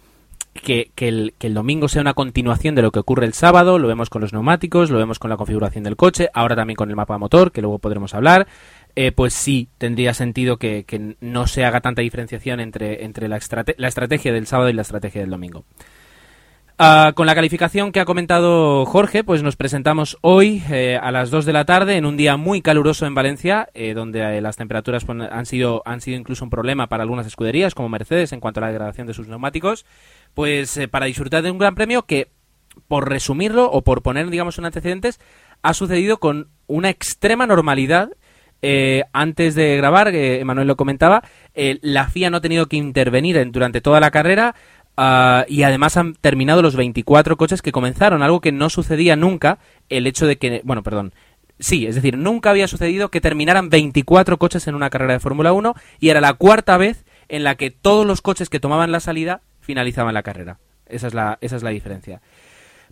que, 0.54 0.90
que 0.96 1.08
el, 1.08 1.54
domingo 1.54 1.88
sea 1.88 2.02
una 2.02 2.14
continuación 2.14 2.74
de 2.74 2.82
lo 2.82 2.90
que 2.90 2.98
ocurre 2.98 3.26
el 3.26 3.34
sábado, 3.34 3.78
lo 3.78 3.86
vemos 3.86 4.10
con 4.10 4.20
los 4.22 4.32
neumáticos, 4.32 4.90
lo 4.90 4.98
vemos 4.98 5.20
con 5.20 5.30
la 5.30 5.36
configuración 5.36 5.84
del 5.84 5.96
coche, 5.96 6.28
ahora 6.34 6.56
también 6.56 6.74
con 6.76 6.90
el 6.90 6.96
mapa 6.96 7.18
motor, 7.18 7.52
que 7.52 7.60
luego 7.60 7.78
podremos 7.78 8.12
hablar, 8.14 8.48
eh, 8.96 9.12
pues 9.12 9.32
sí 9.32 9.68
tendría 9.78 10.14
sentido 10.14 10.56
que, 10.56 10.82
que 10.84 11.14
no 11.20 11.46
se 11.46 11.64
haga 11.64 11.80
tanta 11.80 12.02
diferenciación 12.02 12.58
entre, 12.58 13.04
entre 13.04 13.28
la, 13.28 13.36
estrate- 13.36 13.76
la 13.78 13.86
estrategia 13.86 14.32
del 14.32 14.48
sábado 14.48 14.68
y 14.68 14.72
la 14.72 14.82
estrategia 14.82 15.20
del 15.20 15.30
domingo. 15.30 15.64
Ah, 16.82 17.12
con 17.14 17.26
la 17.26 17.34
calificación 17.34 17.92
que 17.92 18.00
ha 18.00 18.06
comentado 18.06 18.86
Jorge, 18.86 19.22
pues 19.22 19.42
nos 19.42 19.54
presentamos 19.54 20.16
hoy 20.22 20.62
eh, 20.70 20.98
a 21.00 21.12
las 21.12 21.30
2 21.30 21.44
de 21.44 21.52
la 21.52 21.66
tarde 21.66 21.98
en 21.98 22.06
un 22.06 22.16
día 22.16 22.38
muy 22.38 22.62
caluroso 22.62 23.04
en 23.04 23.14
Valencia, 23.14 23.68
eh, 23.74 23.92
donde 23.92 24.38
eh, 24.38 24.40
las 24.40 24.56
temperaturas 24.56 25.04
pues, 25.04 25.18
han, 25.30 25.44
sido, 25.44 25.82
han 25.84 26.00
sido 26.00 26.16
incluso 26.16 26.42
un 26.42 26.48
problema 26.48 26.86
para 26.86 27.02
algunas 27.02 27.26
escuderías, 27.26 27.74
como 27.74 27.90
Mercedes, 27.90 28.32
en 28.32 28.40
cuanto 28.40 28.60
a 28.60 28.62
la 28.62 28.68
degradación 28.68 29.06
de 29.06 29.12
sus 29.12 29.28
neumáticos. 29.28 29.84
Pues 30.32 30.80
para 30.90 31.04
disfrutar 31.04 31.42
de 31.42 31.50
un 31.50 31.58
gran 31.58 31.74
premio 31.74 32.06
que, 32.06 32.28
por 32.88 33.10
resumirlo 33.10 33.70
o 33.70 33.82
por 33.82 34.00
poner, 34.00 34.30
digamos, 34.30 34.56
un 34.56 34.64
antecedentes, 34.64 35.20
ha 35.60 35.74
sucedido 35.74 36.16
con 36.16 36.48
una 36.66 36.88
extrema 36.88 37.46
normalidad 37.46 38.08
eh, 38.62 39.04
antes 39.14 39.54
de 39.54 39.76
grabar, 39.78 40.08
eh, 40.14 40.40
Emanuel 40.40 40.68
lo 40.68 40.76
comentaba, 40.76 41.22
la 41.54 42.08
FIA 42.08 42.28
no 42.30 42.36
ha 42.38 42.40
tenido 42.42 42.66
que 42.66 42.76
intervenir 42.76 43.38
en- 43.38 43.52
durante 43.52 43.80
toda 43.80 44.00
la 44.00 44.10
carrera 44.10 44.54
ah, 45.00 45.44
y 45.48 45.62
además 45.62 45.96
han 45.96 46.14
terminado 46.14 46.62
los 46.62 46.76
24 46.76 47.36
coches 47.36 47.62
que 47.62 47.72
comenzaron, 47.72 48.22
algo 48.22 48.40
que 48.40 48.52
no 48.52 48.70
sucedía 48.70 49.16
nunca, 49.16 49.58
el 49.88 50.06
hecho 50.06 50.26
de 50.26 50.36
que, 50.36 50.60
bueno, 50.64 50.82
perdón, 50.82 51.12
sí, 51.58 51.86
es 51.86 51.94
decir, 51.94 52.18
nunca 52.18 52.50
había 52.50 52.68
sucedido 52.68 53.10
que 53.10 53.20
terminaran 53.20 53.70
24 53.70 54.38
coches 54.38 54.66
en 54.66 54.74
una 54.74 54.90
carrera 54.90 55.14
de 55.14 55.20
Fórmula 55.20 55.52
1 55.52 55.74
y 56.00 56.08
era 56.08 56.20
la 56.20 56.34
cuarta 56.34 56.76
vez 56.76 57.04
en 57.28 57.44
la 57.44 57.54
que 57.54 57.70
todos 57.70 58.06
los 58.06 58.22
coches 58.22 58.50
que 58.50 58.60
tomaban 58.60 58.92
la 58.92 59.00
salida 59.00 59.40
finalizaban 59.60 60.14
la 60.14 60.22
carrera. 60.22 60.58
Esa 60.86 61.06
es 61.06 61.14
la, 61.14 61.38
esa 61.40 61.56
es 61.56 61.62
la 61.62 61.70
diferencia. 61.70 62.20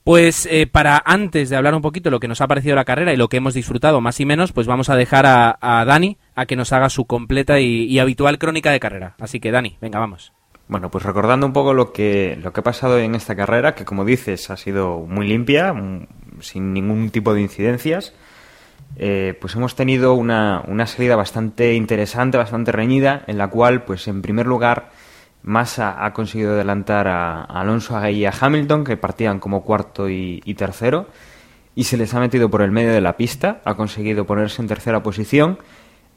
Pues 0.05 0.47
eh, 0.51 0.67
para 0.67 1.03
antes 1.05 1.51
de 1.51 1.57
hablar 1.57 1.75
un 1.75 1.83
poquito 1.83 2.09
de 2.09 2.13
lo 2.13 2.21
que 2.21 2.29
nos 2.29 2.41
ha 2.41 2.47
parecido 2.47 2.77
la 2.77 2.85
carrera 2.85 3.13
y 3.13 3.17
lo 3.17 3.29
que 3.29 3.39
hemos 3.39 3.55
disfrutado 3.55 4.01
más 4.01 4.21
y 4.21 4.25
menos, 4.25 4.53
pues 4.53 4.67
vamos 4.67 4.89
a 4.89 4.97
dejar 4.97 5.27
a, 5.27 5.85
Dani 5.85 6.17
a 6.35 6.47
que 6.47 6.57
nos 6.57 6.73
haga 6.73 6.89
su 6.89 7.05
completa 7.05 7.61
y, 7.61 7.85
y 7.85 7.99
habitual 7.99 8.39
crónica 8.39 8.71
de 8.71 8.81
carrera. 8.81 9.17
Así 9.19 9.41
que 9.41 9.51
Dani, 9.51 9.77
venga, 9.81 9.99
vamos. 9.99 10.33
Bueno, 10.69 10.91
pues 10.91 11.05
recordando 11.05 11.47
un 11.47 11.55
poco 11.55 11.73
lo 11.73 11.93
que, 11.93 12.39
lo 12.43 12.53
que 12.53 12.61
ha 12.61 12.63
pasado 12.63 12.99
en 12.99 13.15
esta 13.15 13.35
carrera, 13.35 13.75
que 13.75 13.87
como 13.87 14.05
dices 14.05 14.51
ha 14.51 14.57
sido 14.59 15.01
muy 15.01 15.27
limpia, 15.27 15.73
mm, 15.73 16.07
sin 16.41 16.75
ningún 16.75 17.09
tipo 17.11 17.33
de 17.33 17.41
incidencias, 17.41 18.13
eh, 18.97 19.37
pues 19.41 19.55
hemos 19.55 19.75
tenido 19.75 20.13
una, 20.13 20.63
una 20.69 20.87
salida 20.87 21.17
bastante 21.17 21.75
interesante, 21.75 22.37
bastante 22.37 22.71
reñida, 22.71 23.25
en 23.27 23.39
la 23.39 23.49
cual, 23.49 23.85
pues 23.85 24.09
en 24.09 24.21
primer 24.21 24.47
lugar, 24.47 24.91
Massa 25.43 26.05
ha 26.05 26.13
conseguido 26.13 26.53
adelantar 26.53 27.09
a, 27.09 27.45
Alonso 27.45 28.07
y 28.07 28.27
a 28.27 28.35
Hamilton, 28.39 28.85
que 28.85 28.99
partían 28.99 29.41
como 29.41 29.65
cuarto 29.65 30.11
y, 30.11 30.43
y 30.45 30.55
tercero, 30.55 31.07
y 31.75 31.85
se 31.85 31.97
les 31.97 32.13
ha 32.13 32.21
metido 32.21 32.51
por 32.51 32.61
el 32.61 32.73
medio 32.73 32.93
de 32.93 33.01
la 33.01 33.17
pista, 33.17 33.63
ha 33.65 33.75
conseguido 33.75 34.27
ponerse 34.27 34.61
en 34.61 34.69
tercera 34.69 35.03
posición 35.03 35.59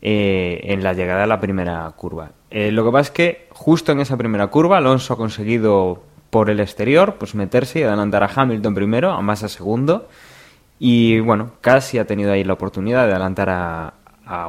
eh, 0.02 0.62
en 0.64 0.84
la 0.84 0.94
llegada 0.94 1.26
a 1.26 1.28
la 1.28 1.40
primera 1.40 1.92
curva. 1.96 2.32
Eh, 2.50 2.72
lo 2.72 2.84
que 2.84 2.92
pasa 2.92 3.02
es 3.02 3.12
que 3.12 3.48
justo 3.52 3.92
en 3.92 4.00
esa 4.00 4.18
primera 4.18 4.48
curva 4.48 4.78
Alonso 4.78 5.14
ha 5.14 5.18
conseguido 5.18 6.04
por 6.32 6.50
el 6.50 6.60
exterior 6.60 7.18
pues 7.20 7.36
meterse 7.36 7.80
y 7.80 7.84
adelantar 7.84 8.24
a 8.24 8.30
Hamilton 8.34 8.74
primero, 8.74 9.12
a 9.12 9.22
Massa 9.22 9.48
segundo, 9.48 10.08
y 10.80 11.20
bueno, 11.20 11.52
casi 11.62 12.00
ha 12.00 12.08
tenido 12.08 12.32
ahí 12.32 12.44
la 12.44 12.54
oportunidad 12.54 13.06
de 13.06 13.12
adelantar 13.12 13.50
a, 13.50 13.94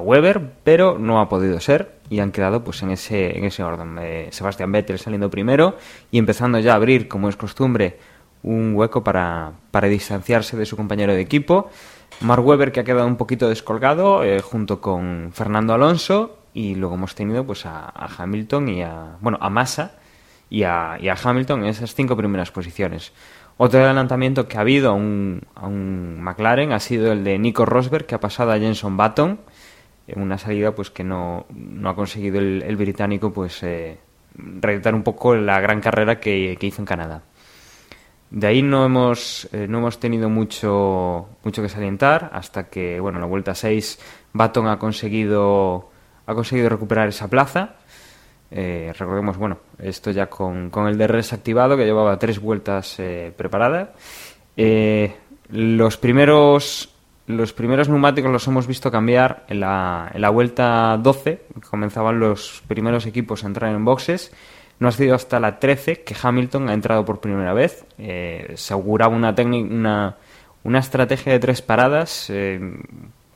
Weber, 0.01 0.41
pero 0.63 0.97
no 0.97 1.21
ha 1.21 1.29
podido 1.29 1.59
ser 1.59 1.97
y 2.09 2.21
han 2.21 2.31
quedado 2.31 2.63
pues 2.63 2.83
en 2.85 2.93
ese, 2.93 3.37
en 3.37 3.45
ese 3.45 3.65
orden. 3.65 3.99
Eh, 4.01 4.29
Sebastián 4.31 4.71
Vettel 4.71 5.01
saliendo 5.01 5.29
primero 5.29 5.77
y 6.13 6.19
empezando 6.19 6.61
ya 6.61 6.75
a 6.75 6.77
abrir, 6.77 7.09
como 7.09 7.29
es 7.29 7.35
costumbre, 7.35 7.99
un 8.45 8.75
hueco 8.77 9.03
para, 9.03 9.53
para 9.73 9.89
distanciarse 9.89 10.57
de 10.57 10.67
su 10.67 10.77
compañero 10.77 11.15
de 11.15 11.21
equipo. 11.21 11.69
Mark 12.23 12.47
Webber 12.47 12.73
que 12.73 12.81
ha 12.81 12.85
quedado 12.85 13.07
un 13.07 13.17
poquito 13.17 13.49
descolgado 13.49 14.23
eh, 14.23 14.41
junto 14.41 14.81
con 14.81 15.31
Fernando 15.33 15.75
Alonso 15.75 16.39
y 16.55 16.75
luego 16.75 16.95
hemos 16.95 17.15
tenido 17.15 17.45
pues 17.45 17.67
a, 17.67 17.93
Hamilton 18.19 18.69
y 18.69 18.83
a 18.83 19.17
bueno 19.21 19.39
a 19.41 19.51
Massa 19.51 19.97
y 20.49 20.63
a, 20.63 20.99
y 21.01 21.09
a 21.09 21.17
Hamilton 21.23 21.65
en 21.65 21.67
esas 21.67 21.95
cinco 21.95 22.17
primeras 22.17 22.51
posiciones. 22.51 23.13
Otro 23.57 23.81
adelantamiento 23.81 24.49
que 24.49 24.57
ha 24.57 24.61
habido 24.61 24.91
a 24.91 24.95
un, 24.95 25.43
a 25.55 25.67
un 25.67 26.21
McLaren 26.23 26.73
ha 26.73 26.81
sido 26.81 27.13
el 27.13 27.25
de 27.25 27.39
Nico 27.39 27.65
Rosberg, 27.65 28.07
que 28.07 28.15
ha 28.15 28.21
pasado 28.21 28.53
a 28.53 28.59
Jenson 28.59 28.97
Button 28.97 29.41
en 30.07 30.23
una 30.23 30.39
salida 30.39 30.75
pues 30.75 30.91
que 30.91 31.05
no, 31.05 31.47
no 31.51 31.89
ha 31.89 31.97
conseguido 31.97 32.39
el, 32.39 32.63
el 32.63 32.77
británico 32.77 33.33
pues 33.33 33.63
eh, 33.63 33.99
reeditar 34.37 34.95
un 34.95 35.03
poco 35.03 35.35
la 35.35 35.61
gran 35.61 35.81
carrera 35.81 36.21
que, 36.21 36.57
que 36.59 36.67
hizo 36.67 36.83
en 36.83 36.87
Canadá. 36.87 37.23
De 38.33 38.47
ahí 38.47 38.63
no 38.63 38.87
hemos, 38.87 39.47
eh, 39.53 39.67
no 39.69 39.79
hemos 39.79 40.01
tenido 40.01 40.31
mucho, 40.31 41.29
mucho 41.45 41.61
que 41.61 41.69
salientar 41.69 42.31
hasta 42.33 42.71
que, 42.71 42.99
bueno, 42.99 43.19
en 43.19 43.21
la 43.21 43.29
vuelta 43.29 43.55
6 43.55 43.99
Baton 44.33 44.69
ha 44.69 44.79
conseguido, 44.79 45.91
ha 46.25 46.35
conseguido 46.35 46.71
recuperar 46.71 47.09
esa 47.09 47.29
plaza. 47.29 47.77
Eh, 48.51 48.91
recordemos, 48.99 49.37
bueno, 49.37 49.59
esto 49.79 50.11
ya 50.13 50.31
con, 50.31 50.71
con 50.71 50.89
el 50.89 50.97
DRS 50.97 51.35
activado 51.35 51.77
que 51.77 51.85
llevaba 51.85 52.19
tres 52.19 52.41
vueltas 52.41 52.99
eh, 53.01 53.35
preparadas. 53.37 53.91
Eh, 54.57 55.15
los 55.51 55.99
primeros 55.99 56.89
los 57.27 57.53
primeros 57.53 57.89
neumáticos 57.91 58.33
los 58.33 58.47
hemos 58.49 58.67
visto 58.67 58.91
cambiar 58.91 59.45
en 59.49 59.61
la, 59.61 60.11
en 60.13 60.23
la 60.23 60.31
vuelta 60.31 60.99
12, 60.99 61.43
comenzaban 61.71 62.19
los 62.19 62.63
primeros 62.67 63.05
equipos 63.07 63.45
a 63.45 63.47
entrar 63.47 63.75
en 63.75 63.85
boxes. 63.85 64.33
No 64.79 64.89
ha 64.89 64.93
sido 64.93 65.15
hasta 65.15 65.39
la 65.39 65.59
13 65.59 66.03
que 66.03 66.15
Hamilton 66.21 66.69
ha 66.69 66.75
entrado 66.75 67.05
por 67.05 67.21
primera 67.21 67.53
vez. 67.53 67.85
Eh, 67.99 68.53
se 68.57 68.73
auguraba 68.75 69.15
una, 69.15 69.35
una, 69.39 70.17
una 70.65 70.79
estrategia 70.79 71.33
de 71.33 71.39
tres 71.39 71.63
paradas, 71.63 72.29
eh, 72.31 72.61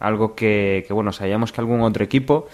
algo 0.01 0.35
que, 0.35 0.85
que, 0.87 0.93
bueno, 0.93 1.13
sabíamos 1.13 1.53
que 1.53 1.61
algún 1.61 1.83
otro 1.83 2.05
equipo, 2.05 2.49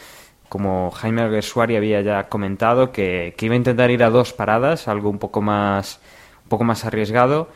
como 0.48 0.90
Jaime 0.90 1.22
Alguersuari 1.22 1.76
había 1.76 2.02
ya 2.02 2.28
comentado, 2.28 2.92
que, 2.92 3.34
que 3.36 3.46
iba 3.46 3.54
a 3.54 3.56
intentar 3.56 3.90
ir 3.90 4.04
a 4.04 4.10
dos 4.10 4.32
paradas, 4.32 4.88
algo 4.88 5.08
un 5.08 5.18
poco 5.18 5.40
más, 5.40 6.00
un 6.44 6.48
poco 6.50 6.64
más 6.64 6.84
arriesgado. 6.84 7.48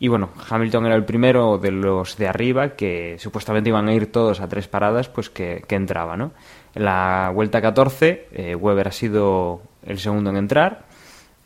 Y 0.00 0.08
bueno, 0.08 0.30
Hamilton 0.48 0.86
era 0.86 0.94
el 0.94 1.04
primero 1.04 1.58
de 1.58 1.72
los 1.72 2.16
de 2.16 2.28
arriba 2.28 2.76
que 2.76 3.16
supuestamente 3.18 3.70
iban 3.70 3.88
a 3.88 3.94
ir 3.94 4.12
todos 4.12 4.40
a 4.40 4.48
tres 4.48 4.68
paradas, 4.68 5.08
pues 5.08 5.28
que, 5.28 5.64
que 5.66 5.74
entraba, 5.74 6.16
¿no? 6.16 6.32
En 6.74 6.84
la 6.84 7.32
vuelta 7.34 7.60
14, 7.60 8.28
eh, 8.32 8.54
Weber 8.54 8.88
ha 8.88 8.92
sido 8.92 9.60
el 9.84 9.98
segundo 9.98 10.30
en 10.30 10.36
entrar. 10.36 10.86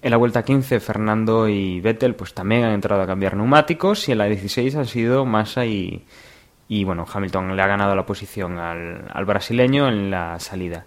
En 0.02 0.10
la 0.10 0.16
vuelta 0.16 0.44
15, 0.44 0.80
Fernando 0.80 1.48
y 1.48 1.80
Vettel 1.80 2.16
pues 2.16 2.34
también 2.34 2.64
han 2.64 2.72
entrado 2.72 3.02
a 3.02 3.06
cambiar 3.06 3.36
neumáticos. 3.36 4.08
Y 4.08 4.12
en 4.12 4.18
la 4.18 4.24
16 4.24 4.74
han 4.74 4.86
sido 4.86 5.24
Massa 5.24 5.64
y, 5.64 6.04
y 6.68 6.84
bueno, 6.84 7.06
Hamilton 7.12 7.56
le 7.56 7.62
ha 7.62 7.68
ganado 7.68 7.94
la 7.94 8.04
posición 8.04 8.58
al, 8.58 9.08
al 9.12 9.24
brasileño 9.24 9.88
en 9.88 10.10
la 10.10 10.40
salida. 10.40 10.86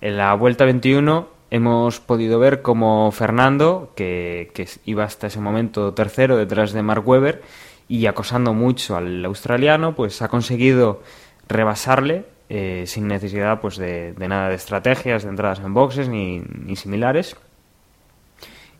En 0.00 0.16
la 0.16 0.34
vuelta 0.34 0.64
21 0.64 1.28
hemos 1.50 2.00
podido 2.00 2.38
ver 2.38 2.62
como 2.62 3.10
Fernando, 3.12 3.92
que, 3.96 4.50
que, 4.54 4.68
iba 4.84 5.04
hasta 5.04 5.26
ese 5.26 5.40
momento 5.40 5.94
tercero 5.94 6.36
detrás 6.36 6.72
de 6.72 6.82
Mark 6.82 7.06
Webber 7.06 7.42
y 7.88 8.06
acosando 8.06 8.54
mucho 8.54 8.96
al 8.96 9.24
australiano, 9.24 9.94
pues 9.94 10.22
ha 10.22 10.28
conseguido 10.28 11.02
rebasarle 11.48 12.24
eh, 12.52 12.82
sin 12.88 13.06
necesidad 13.06 13.60
pues 13.60 13.76
de, 13.76 14.12
nada 14.18 14.48
de 14.48 14.56
estrategias, 14.56 15.22
de 15.22 15.30
entradas 15.30 15.60
en 15.60 15.72
boxes 15.72 16.08
ni, 16.08 16.40
ni, 16.40 16.74
similares. 16.74 17.36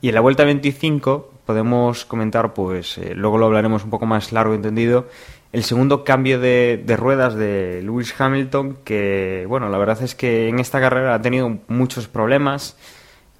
Y 0.00 0.08
en 0.08 0.14
la 0.16 0.20
vuelta 0.20 0.42
25 0.42 1.32
podemos 1.46 2.04
comentar, 2.04 2.52
pues 2.52 2.98
eh, 2.98 3.14
luego 3.14 3.38
lo 3.38 3.46
hablaremos 3.46 3.84
un 3.84 3.90
poco 3.90 4.06
más 4.06 4.32
largo 4.32 4.54
entendido, 4.54 5.06
el 5.52 5.62
segundo 5.62 6.02
cambio 6.02 6.40
de, 6.40 6.82
de, 6.84 6.96
ruedas 6.96 7.36
de 7.36 7.80
Lewis 7.84 8.12
Hamilton, 8.20 8.78
que 8.82 9.46
bueno, 9.48 9.68
la 9.68 9.78
verdad 9.78 10.02
es 10.02 10.16
que 10.16 10.48
en 10.48 10.58
esta 10.58 10.80
carrera 10.80 11.14
ha 11.14 11.22
tenido 11.22 11.58
muchos 11.68 12.08
problemas. 12.08 12.76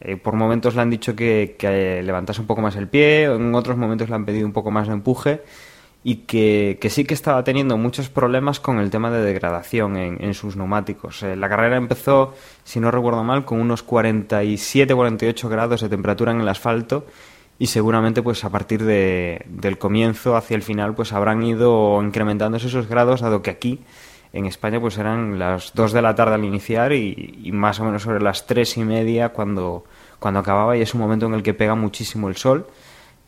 Eh, 0.01 0.17
por 0.17 0.35
momentos 0.35 0.77
le 0.77 0.83
han 0.83 0.91
dicho 0.91 1.17
que, 1.17 1.57
que, 1.59 2.05
levantase 2.05 2.41
un 2.41 2.47
poco 2.47 2.63
más 2.63 2.77
el 2.77 2.87
pie, 2.87 3.25
en 3.25 3.53
otros 3.53 3.77
momentos 3.77 4.09
le 4.09 4.15
han 4.15 4.25
pedido 4.25 4.47
un 4.47 4.53
poco 4.53 4.71
más 4.71 4.87
de 4.87 4.95
empuje 4.95 5.43
y 6.03 6.17
que, 6.17 6.79
que 6.81 6.89
sí 6.89 7.05
que 7.05 7.15
estaba 7.15 7.45
teniendo 7.45 7.77
muchos 7.77 8.09
problemas 8.09 8.59
con 8.59 8.79
el 8.79 8.91
tema 8.91 9.11
de 9.11 9.23
degradación 9.23 9.97
en, 9.97 10.23
en 10.23 10.35
sus 10.35 10.57
neumáticos. 10.57 11.23
Eh, 11.23 11.37
la 11.37 11.49
carrera 11.49 11.77
empezó, 11.77 12.35
si 12.65 12.81
no 12.81 12.91
recuerdo 12.91 13.23
mal, 13.23 13.45
con 13.45 13.61
unos 13.61 13.87
47-48 13.87 15.49
grados 15.49 15.83
de 15.83 15.89
temperatura 15.89 16.33
en 16.33 16.41
el 16.41 16.49
asfalto 16.49 17.05
y 17.59 17.67
seguramente 17.67 18.23
pues 18.23 18.43
a 18.45 18.51
partir 18.51 18.83
de, 18.85 19.45
del 19.47 19.77
comienzo 19.77 20.35
hacia 20.35 20.55
el 20.55 20.63
final 20.63 20.95
pues 20.95 21.13
habrán 21.13 21.43
ido 21.43 22.03
incrementándose 22.03 22.69
esos 22.69 22.89
grados 22.89 23.21
dado 23.21 23.43
que 23.43 23.51
aquí 23.51 23.81
en 24.33 24.47
España 24.47 24.81
pues 24.81 24.97
eran 24.97 25.39
las 25.39 25.75
2 25.75 25.93
de 25.93 26.01
la 26.01 26.15
tarde 26.15 26.37
al 26.37 26.45
iniciar 26.45 26.95
y, 26.95 27.39
y, 27.45 27.53
más 27.53 27.79
o 27.79 27.85
menos 27.85 28.03
sobre 28.03 28.23
las 28.23 28.47
tres 28.47 28.79
y 28.79 28.85
media 28.85 29.31
cuando, 29.31 29.85
cuando 30.19 30.41
acababa 30.41 30.75
y 30.75 30.81
es 30.81 30.95
un 30.95 31.01
momento 31.01 31.27
en 31.27 31.35
el 31.35 31.43
que 31.43 31.53
pega 31.53 31.75
muchísimo 31.75 32.31
el 32.31 32.37
sol 32.37 32.67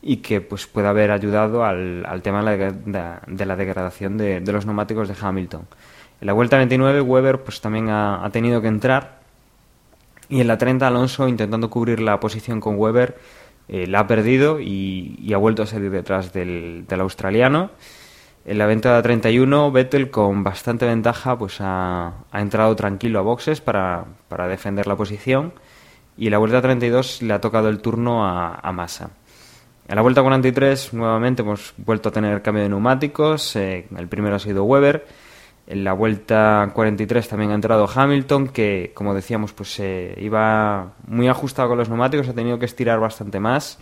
y 0.02 0.16
que 0.16 0.40
pues 0.40 0.66
puede 0.66 0.88
haber 0.88 1.12
ayudado 1.12 1.64
al, 1.64 2.04
al 2.06 2.23
tema 2.23 2.42
de 2.44 2.75
la, 2.87 3.23
de 3.26 3.47
la 3.47 3.56
degradación 3.56 4.18
de, 4.18 4.40
de, 4.40 4.52
los 4.52 4.66
neumáticos 4.66 5.09
de 5.09 5.14
Hamilton. 5.18 5.62
En 6.21 6.26
la 6.26 6.32
vuelta 6.32 6.56
29 6.56 7.00
Weber 7.00 7.42
pues 7.42 7.61
también 7.61 7.88
ha, 7.88 8.25
ha 8.25 8.30
tenido 8.30 8.61
que 8.61 8.68
entrar 8.68 9.23
y 10.28 10.40
en 10.40 10.49
la 10.49 10.59
30 10.59 10.87
Alonso 10.87 11.28
intentando 11.28 11.71
cubrir 11.71 12.00
la 12.00 12.18
posición 12.18 12.61
con 12.61 12.78
Weber 12.78 13.16
eh, 13.68 13.87
la 13.87 14.00
ha 14.00 14.06
perdido 14.06 14.61
y, 14.61 15.32
ha 15.32 15.37
vuelto 15.37 15.62
a 15.62 15.66
salir 15.66 15.90
detrás 15.90 16.32
del, 16.32 16.85
del, 16.88 17.00
australiano. 17.00 17.71
En 18.44 18.59
la 18.59 18.66
venta 18.66 19.00
31, 19.00 19.71
Vettel 19.71 20.11
con 20.11 20.42
bastante 20.42 20.85
ventaja 20.85 21.38
pues 21.38 21.59
ha, 21.61 22.12
ha 22.30 22.40
entrado 22.40 22.75
tranquilo 22.75 23.21
a 23.21 23.23
boxes 23.23 23.61
para, 23.61 24.04
para, 24.28 24.49
defender 24.49 24.87
la 24.88 24.97
posición 24.97 25.52
y 26.16 26.26
en 26.26 26.32
la 26.32 26.38
vuelta 26.38 26.61
32 26.61 27.23
le 27.23 27.35
ha 27.35 27.40
tocado 27.40 27.68
el 27.68 27.80
turno 27.80 28.26
a, 28.26 28.54
a 28.54 28.73
Massa. 28.73 29.11
En 29.92 29.96
la 29.96 30.00
vuelta 30.00 30.22
43 30.22 30.94
nuevamente 30.94 31.42
hemos 31.42 31.75
vuelto 31.76 32.08
a 32.08 32.12
tener 32.12 32.40
cambio 32.40 32.62
de 32.62 32.70
neumáticos, 32.70 33.54
eh, 33.56 33.87
el 33.94 34.08
primero 34.08 34.37
ha 34.37 34.38
sido 34.38 34.64
Weber, 34.64 35.06
en 35.66 35.84
la 35.84 35.92
vuelta 35.92 36.70
43 36.72 37.28
también 37.28 37.50
ha 37.50 37.54
entrado 37.54 37.87
Hamilton, 37.94 38.49
que 38.49 38.92
como 38.94 39.12
decíamos, 39.12 39.52
pues 39.52 39.78
eh, 39.80 40.14
iba 40.16 40.94
muy 41.06 41.28
ajustado 41.28 41.68
con 41.68 41.76
los 41.76 41.90
neumáticos, 41.90 42.26
ha 42.26 42.32
tenido 42.32 42.58
que 42.58 42.64
estirar 42.64 43.00
bastante 43.00 43.38
más. 43.38 43.78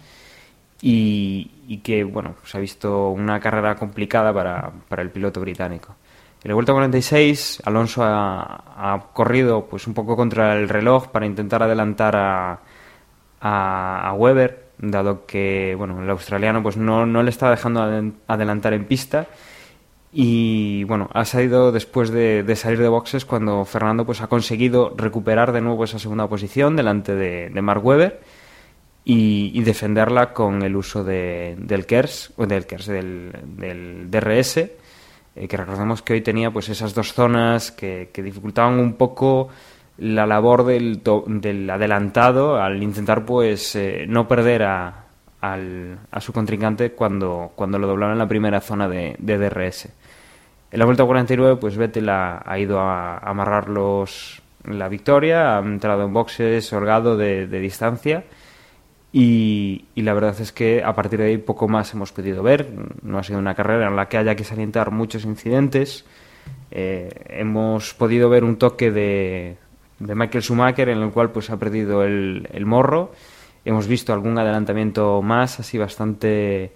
Y, 0.83 1.79
que, 1.85 2.03
bueno, 2.03 2.35
se 2.43 2.59
ha 2.59 2.61
visto 2.61 3.11
una 3.11 3.39
carrera 3.39 3.77
complicada 3.77 4.35
para, 4.35 4.73
el 5.01 5.11
piloto 5.11 5.41
británico. 5.41 5.95
En 6.43 6.49
la 6.49 6.55
vuelta 6.55 6.73
46, 6.73 7.63
Alonso 7.65 8.03
ha, 8.03 8.65
ha, 8.95 8.99
corrido 9.13 9.67
pues 9.67 9.87
un 9.87 9.95
poco 9.95 10.17
contra 10.17 10.57
el 10.57 10.69
reloj 10.69 11.07
para 11.13 11.25
intentar 11.25 11.63
adelantar 11.63 12.17
a, 12.17 12.61
a, 13.41 14.09
a 14.09 14.13
Weber, 14.15 14.70
dado 14.81 15.27
que, 15.27 15.75
bueno, 15.77 16.03
el 16.03 16.11
australiano 16.11 16.63
pues 16.63 16.77
no, 16.77 17.07
no 17.07 17.23
le 17.23 17.31
estaba 17.31 17.53
dejando 17.53 17.83
adelantar 18.27 18.73
en 18.73 18.85
pista. 18.85 19.27
Y 20.13 20.85
bueno, 20.85 21.09
ha 21.13 21.25
salido 21.25 21.71
después 21.71 22.11
de, 22.11 22.45
salir 22.57 22.81
de 22.81 22.89
boxes 22.89 23.25
cuando 23.25 23.65
Fernando 23.65 24.05
pues 24.05 24.21
ha 24.21 24.27
conseguido 24.27 24.93
recuperar 24.97 25.53
de 25.53 25.61
nuevo 25.61 25.85
esa 25.85 26.01
segunda 26.01 26.29
posición 26.29 26.75
delante 26.75 27.15
de, 27.15 27.51
de 27.51 27.63
Mark 27.63 27.85
Webber 27.85 28.21
y, 29.05 29.53
y, 29.55 29.63
defenderla 29.63 30.33
con 30.33 30.63
el 30.63 30.75
uso 30.75 31.05
de, 31.05 31.57
del 31.59 31.87
KERS, 31.87 32.33
o 32.37 32.47
del 32.47 32.67
KERS, 32.67 32.87
del, 32.87 33.33
del 33.57 34.11
DRS, 34.11 34.57
eh, 34.57 35.49
que 35.49 35.57
recordemos 35.57 36.03
que 36.03 36.15
hoy 36.15 36.21
tenía 36.23 36.51
pues 36.51 36.69
esas 36.69 36.93
dos 36.93 37.13
zonas 37.13 37.71
que, 37.71 38.11
que 38.13 38.23
dificultaban 38.23 38.79
un 38.79 38.95
poco 38.95 39.49
la 40.01 40.27
labor 40.27 40.65
del, 40.65 41.03
del 41.27 41.71
adelantado 41.71 42.61
al 42.61 42.83
intentar 42.83 43.25
pues 43.25 43.77
eh, 43.77 44.07
no 44.09 44.27
perder 44.27 44.63
a, 44.65 45.05
al, 45.41 45.99
a 46.11 46.21
su 46.21 46.33
contrincante 46.33 46.93
cuando, 46.93 47.53
cuando 47.55 47.79
lo 47.79 47.87
doblaron 47.87 48.15
en 48.15 48.19
la 48.19 48.29
primera 48.29 48.61
zona 48.61 48.89
de, 48.89 49.17
DRS. 49.19 49.89
En 50.73 50.79
la 50.79 50.85
vuelta 50.85 51.05
49, 51.05 51.57
pues 51.61 51.77
Vettel 51.77 52.09
ha, 52.09 52.59
ido 52.59 52.81
a, 52.81 53.19
a 53.19 53.31
amarrar 53.31 53.69
los, 53.69 54.41
la 54.65 54.89
victoria, 54.89 55.59
ha 55.59 55.61
entrado 55.61 56.05
en 56.05 56.13
boxes 56.13 56.73
holgado 56.73 57.17
de, 57.17 57.47
de 57.47 57.61
distancia 57.61 58.25
y, 59.13 59.87
y, 59.95 60.03
la 60.03 60.15
verdad 60.15 60.41
es 60.41 60.53
que 60.53 60.85
a 60.85 60.95
partir 60.95 61.19
de 61.19 61.27
ahí 61.27 61.39
poco 61.39 61.67
más 61.67 61.93
hemos 61.95 62.13
podido 62.13 62.43
ver. 62.43 62.69
No 63.03 63.19
ha 63.19 63.25
sido 63.25 63.41
una 63.41 63.55
carrera 63.55 63.89
en 63.89 63.97
la 63.97 64.09
que 64.09 64.19
haya 64.19 64.37
que 64.37 64.45
salientar 64.45 64.93
muchos 64.93 65.25
incidentes. 65.25 66.05
Eh, 66.71 67.09
hemos 67.29 67.93
podido 67.95 68.31
ver 68.31 68.45
un 68.45 68.57
toque 68.57 68.93
de, 68.93 69.57
de 70.01 70.15
Michael 70.15 70.43
Schumacher 70.43 70.89
en 70.89 70.99
el 70.99 71.11
cual 71.11 71.31
pues 71.31 71.51
ha 71.51 71.59
perdido 71.59 72.03
el, 72.03 72.49
el 72.53 72.67
morro 72.67 73.13
hemos 73.65 73.87
visto 73.87 74.13
algún 74.13 74.39
adelantamiento 74.39 75.23
más, 75.23 75.61
así 75.61 75.79
bastante 75.79 76.73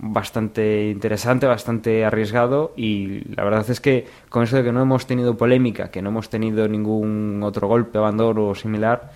bastante 0.00 0.90
interesante, 0.90 1.46
bastante 1.46 2.04
arriesgado 2.04 2.72
y 2.76 3.34
la 3.34 3.42
verdad 3.42 3.68
es 3.68 3.80
que 3.80 4.06
con 4.28 4.44
eso 4.44 4.56
de 4.56 4.62
que 4.62 4.70
no 4.70 4.80
hemos 4.80 5.06
tenido 5.06 5.36
polémica, 5.36 5.90
que 5.90 6.02
no 6.02 6.10
hemos 6.10 6.30
tenido 6.30 6.68
ningún 6.68 7.42
otro 7.42 7.66
golpe, 7.66 7.98
abandono 7.98 8.46
o 8.46 8.54
similar, 8.54 9.10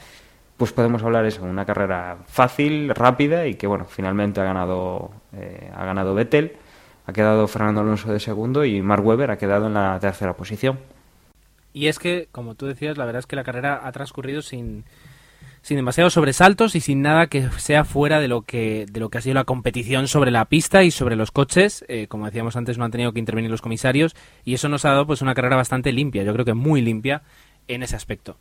pues 0.57 0.73
podemos 0.73 1.03
hablar 1.05 1.25
eso, 1.25 1.45
una 1.45 1.65
carrera 1.65 2.19
fácil, 2.27 2.89
rápida 2.91 3.47
y 3.47 3.55
que 3.55 3.69
bueno, 3.69 3.85
finalmente 3.85 4.41
ha 4.41 4.45
ganado 4.45 5.13
eh, 5.33 5.71
ha 5.73 5.85
ganado 5.85 6.15
Vettel, 6.15 6.57
ha 7.07 7.13
quedado 7.13 7.47
Fernando 7.47 7.81
Alonso 7.81 8.13
de 8.13 8.19
segundo 8.19 8.65
y 8.65 8.83
Mark 8.83 9.07
Webber 9.07 9.31
ha 9.31 9.39
quedado 9.39 9.69
en 9.69 9.75
la 9.75 9.99
tercera 10.01 10.35
posición. 10.35 10.81
Y 11.73 11.87
es 11.87 11.99
que, 11.99 12.29
como 12.33 12.55
tú 12.55 12.67
decías, 12.67 12.97
la 12.99 13.05
verdad 13.05 13.21
es 13.21 13.27
que 13.27 13.37
la 13.37 13.45
carrera 13.45 13.81
ha 13.85 13.93
transcurrido 13.93 14.43
sin 14.43 14.85
sin 15.63 15.77
demasiados 15.77 16.15
sobresaltos 16.15 16.75
y 16.75 16.81
sin 16.81 17.03
nada 17.03 17.29
que 17.29 17.49
sea 17.57 17.85
fuera 17.85 18.19
de 18.19 18.27
lo 18.27 18.43
que 18.43 18.85
de 18.91 18.99
lo 18.99 19.11
que 19.11 19.19
ha 19.19 19.21
sido 19.21 19.35
la 19.35 19.45
competición 19.45 20.09
sobre 20.09 20.33
la 20.33 20.45
pista 20.47 20.83
y 20.83 20.91
sobre 20.91 21.15
los 21.15 21.31
coches. 21.31 21.85
Eh, 21.89 22.09
como 22.09 22.27
decíamos 22.27 22.57
antes 22.57 22.79
no 22.79 22.85
han 22.85 22.91
tenido 22.91 23.13
que 23.13 23.21
intervenir 23.21 23.51
los 23.51 23.63
comisarios 23.63 24.17
y 24.45 24.55
eso 24.55 24.69
nos 24.69 24.85
ha 24.85 24.91
dado 24.91 25.07
pues 25.07 25.23
una 25.23 25.35
carrera 25.35 25.57
bastante 25.57 25.93
limpia 25.93 26.25
yo 26.25 26.33
creo 26.33 26.45
que 26.45 26.55
muy 26.55 26.83
limpia 26.83 27.23
en 27.69 27.83
ese 27.85 27.95
aspecto. 27.95 28.37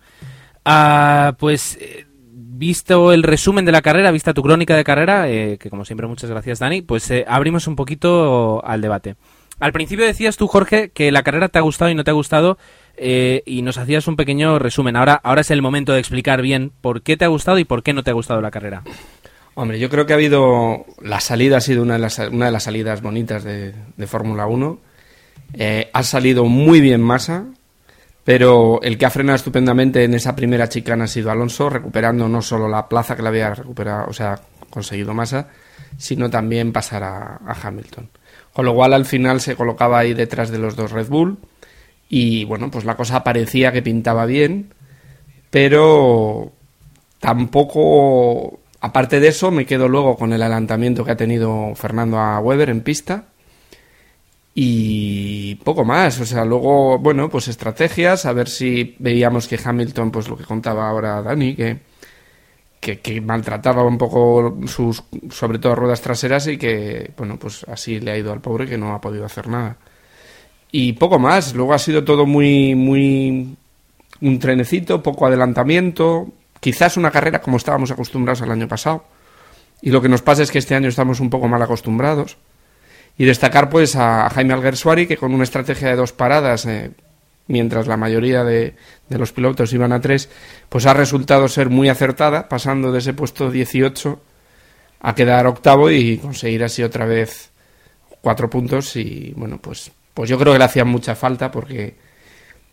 Ah, 0.66 1.36
pues 1.38 1.78
eh, 1.80 2.08
visto 2.32 3.14
el 3.14 3.24
resumen 3.24 3.66
de 3.66 3.72
la 3.72 3.82
carrera 3.82 4.12
vista 4.12 4.34
tu 4.34 4.42
crónica 4.42 4.76
de 4.76 4.84
carrera 4.84 5.30
eh, 5.30 5.58
que 5.60 5.70
como 5.70 5.86
siempre 5.86 6.08
muchas 6.08 6.30
gracias 6.30 6.60
Dani 6.60 6.82
pues 6.82 7.10
eh, 7.12 7.26
abrimos 7.28 7.68
un 7.68 7.76
poquito 7.76 8.66
al 8.66 8.82
debate. 8.82 9.16
Al 9.60 9.74
principio 9.74 10.06
decías 10.06 10.38
tú 10.38 10.48
Jorge 10.48 10.90
que 10.90 11.12
la 11.12 11.22
carrera 11.22 11.50
te 11.50 11.60
ha 11.60 11.62
gustado 11.62 11.92
y 11.92 11.96
no 11.96 12.04
te 12.04 12.10
ha 12.10 12.16
gustado 12.16 12.58
eh, 13.04 13.42
y 13.48 13.64
nos 13.64 13.80
hacías 13.80 14.08
un 14.08 14.16
pequeño 14.16 14.60
resumen. 14.60 14.96
Ahora, 14.96 15.20
ahora 15.24 15.42
es 15.42 15.50
el 15.50 15.64
momento 15.64 15.92
de 15.92 16.00
explicar 16.00 16.44
bien 16.44 16.72
por 16.82 17.02
qué 17.02 17.18
te 17.18 17.26
ha 17.26 17.30
gustado 17.30 17.58
y 17.58 17.66
por 17.66 17.82
qué 17.82 17.94
no 17.94 18.04
te 18.04 18.12
ha 18.12 18.14
gustado 18.14 18.42
la 18.42 18.52
carrera. 18.52 18.84
Hombre, 19.56 19.80
yo 19.80 19.90
creo 19.90 20.06
que 20.06 20.14
ha 20.14 20.18
habido. 20.18 20.86
La 21.02 21.20
salida 21.20 21.58
ha 21.58 21.62
sido 21.62 21.82
una 21.82 21.94
de 21.94 22.00
las, 22.00 22.20
una 22.20 22.46
de 22.46 22.52
las 22.52 22.64
salidas 22.64 23.02
bonitas 23.02 23.44
de, 23.44 23.74
de 23.98 24.08
Fórmula 24.08 24.46
1. 24.46 24.80
Eh, 25.56 25.90
ha 25.92 26.04
salido 26.04 26.46
muy 26.46 26.80
bien 26.80 27.02
Massa, 27.02 27.46
pero 28.24 28.80
el 28.84 29.00
que 29.00 29.08
ha 29.08 29.10
frenado 29.10 29.36
estupendamente 29.36 30.04
en 30.04 30.14
esa 30.14 30.36
primera 30.36 30.70
chicana 30.70 31.06
ha 31.06 31.08
sido 31.08 31.32
Alonso, 31.32 31.72
recuperando 31.72 32.30
no 32.30 32.44
solo 32.44 32.70
la 32.70 32.88
plaza 32.88 33.16
que 33.16 33.24
le 33.24 33.30
había 33.30 33.56
recuperado, 33.56 34.06
o 34.10 34.14
sea, 34.14 34.40
conseguido 34.70 35.16
Massa, 35.16 35.48
sino 35.98 36.30
también 36.30 36.72
pasar 36.72 37.04
a, 37.04 37.40
a 37.46 37.58
Hamilton. 37.64 38.10
Con 38.54 38.66
lo 38.66 38.76
cual 38.76 38.94
al 38.94 39.06
final 39.06 39.42
se 39.42 39.56
colocaba 39.56 39.98
ahí 39.98 40.14
detrás 40.14 40.52
de 40.52 40.60
los 40.60 40.76
dos 40.76 40.92
Red 40.92 41.08
Bull 41.08 41.40
y 42.14 42.44
bueno, 42.44 42.70
pues 42.70 42.84
la 42.84 42.98
cosa 42.98 43.24
parecía 43.24 43.72
que 43.72 43.82
pintaba 43.82 44.26
bien, 44.26 44.74
pero 45.50 46.52
tampoco, 47.22 48.60
aparte 48.82 49.22
de 49.22 49.30
eso, 49.30 49.50
me 49.50 49.66
quedo 49.66 49.88
luego 49.88 50.18
con 50.18 50.34
el 50.34 50.42
adelantamiento 50.42 51.06
que 51.06 51.12
ha 51.12 51.16
tenido 51.16 51.74
Fernando 51.74 52.20
a 52.20 52.42
Weber 52.42 52.70
en 52.70 52.82
pista 52.82 53.28
y 54.54 55.56
poco 55.64 55.86
más, 55.86 56.20
o 56.20 56.26
sea, 56.26 56.44
luego, 56.44 57.00
bueno, 57.00 57.30
pues 57.30 57.48
estrategias, 57.48 58.26
a 58.26 58.34
ver 58.34 58.50
si 58.50 58.98
veíamos 59.00 59.48
que 59.48 59.58
Hamilton, 59.64 60.12
pues 60.12 60.28
lo 60.28 60.38
que 60.38 60.44
contaba 60.44 60.90
ahora 60.90 61.22
Dani, 61.22 61.56
que, 61.56 61.80
que, 62.82 63.00
que 63.00 63.22
maltrataba 63.22 63.84
un 63.86 63.98
poco 63.98 64.58
sus, 64.68 65.02
sobre 65.30 65.60
todo 65.60 65.76
ruedas 65.76 66.02
traseras 66.02 66.48
y 66.48 66.58
que, 66.58 67.14
bueno, 67.18 67.40
pues 67.40 67.64
así 67.70 68.02
le 68.02 68.12
ha 68.12 68.18
ido 68.18 68.34
al 68.34 68.42
pobre 68.42 68.68
que 68.68 68.78
no 68.78 68.94
ha 68.94 69.00
podido 69.00 69.26
hacer 69.26 69.48
nada 69.48 69.78
y 70.72 70.94
poco 70.94 71.20
más. 71.20 71.54
Luego 71.54 71.74
ha 71.74 71.80
sido 71.80 72.04
todo 72.04 72.26
muy, 72.26 72.76
muy 72.76 73.56
un 74.22 74.40
trenecito, 74.40 75.04
poco 75.04 75.26
adelantamiento, 75.26 76.30
quizás 76.60 76.98
una 76.98 77.12
carrera 77.12 77.42
como 77.42 77.58
estábamos 77.58 77.92
acostumbrados 77.92 78.42
al 78.42 78.52
año 78.52 78.68
pasado. 78.68 79.06
Y 79.82 79.90
lo 79.90 80.02
que 80.02 80.10
nos 80.10 80.22
pasa 80.22 80.44
es 80.44 80.52
que 80.52 80.60
este 80.60 80.76
año 80.76 80.90
estamos 80.90 81.20
un 81.20 81.30
poco 81.30 81.48
mal 81.48 81.62
acostumbrados. 81.62 82.38
Y 83.18 83.26
destacar 83.26 83.70
pues 83.70 83.96
a 83.96 84.30
Jaime 84.30 84.54
Alguersuari 84.54 85.08
que 85.08 85.18
con 85.18 85.34
una 85.34 85.44
estrategia 85.44 85.90
de 85.90 85.96
dos 85.96 86.14
paradas, 86.14 86.66
eh, 86.66 86.92
mientras 87.48 87.88
la 87.88 87.98
mayoría 87.98 88.44
de, 88.44 88.76
de, 89.10 89.18
los 89.18 89.32
pilotos 89.32 89.74
iban 89.74 89.92
a 89.92 90.00
tres, 90.00 90.30
pues 90.70 90.86
ha 90.86 90.94
resultado 90.94 91.48
ser 91.48 91.70
muy 91.70 91.90
acertada, 91.90 92.48
pasando 92.48 92.92
de 92.92 93.00
ese 93.00 93.14
puesto 93.14 93.52
18 93.52 94.22
a 95.02 95.16
quedar 95.16 95.48
octavo 95.48 95.90
y 95.90 96.18
conseguir 96.20 96.64
así 96.64 96.84
otra 96.84 97.06
vez 97.06 97.52
cuatro 98.22 98.50
puntos 98.50 98.96
y 98.96 99.34
bueno 99.36 99.58
pues 99.60 99.92
pues 100.22 100.30
yo 100.30 100.38
creo 100.38 100.54
que 100.54 100.60
le 100.60 100.66
hacía 100.66 100.86
mucha 100.86 101.16
falta 101.16 101.50
porque 101.50 101.96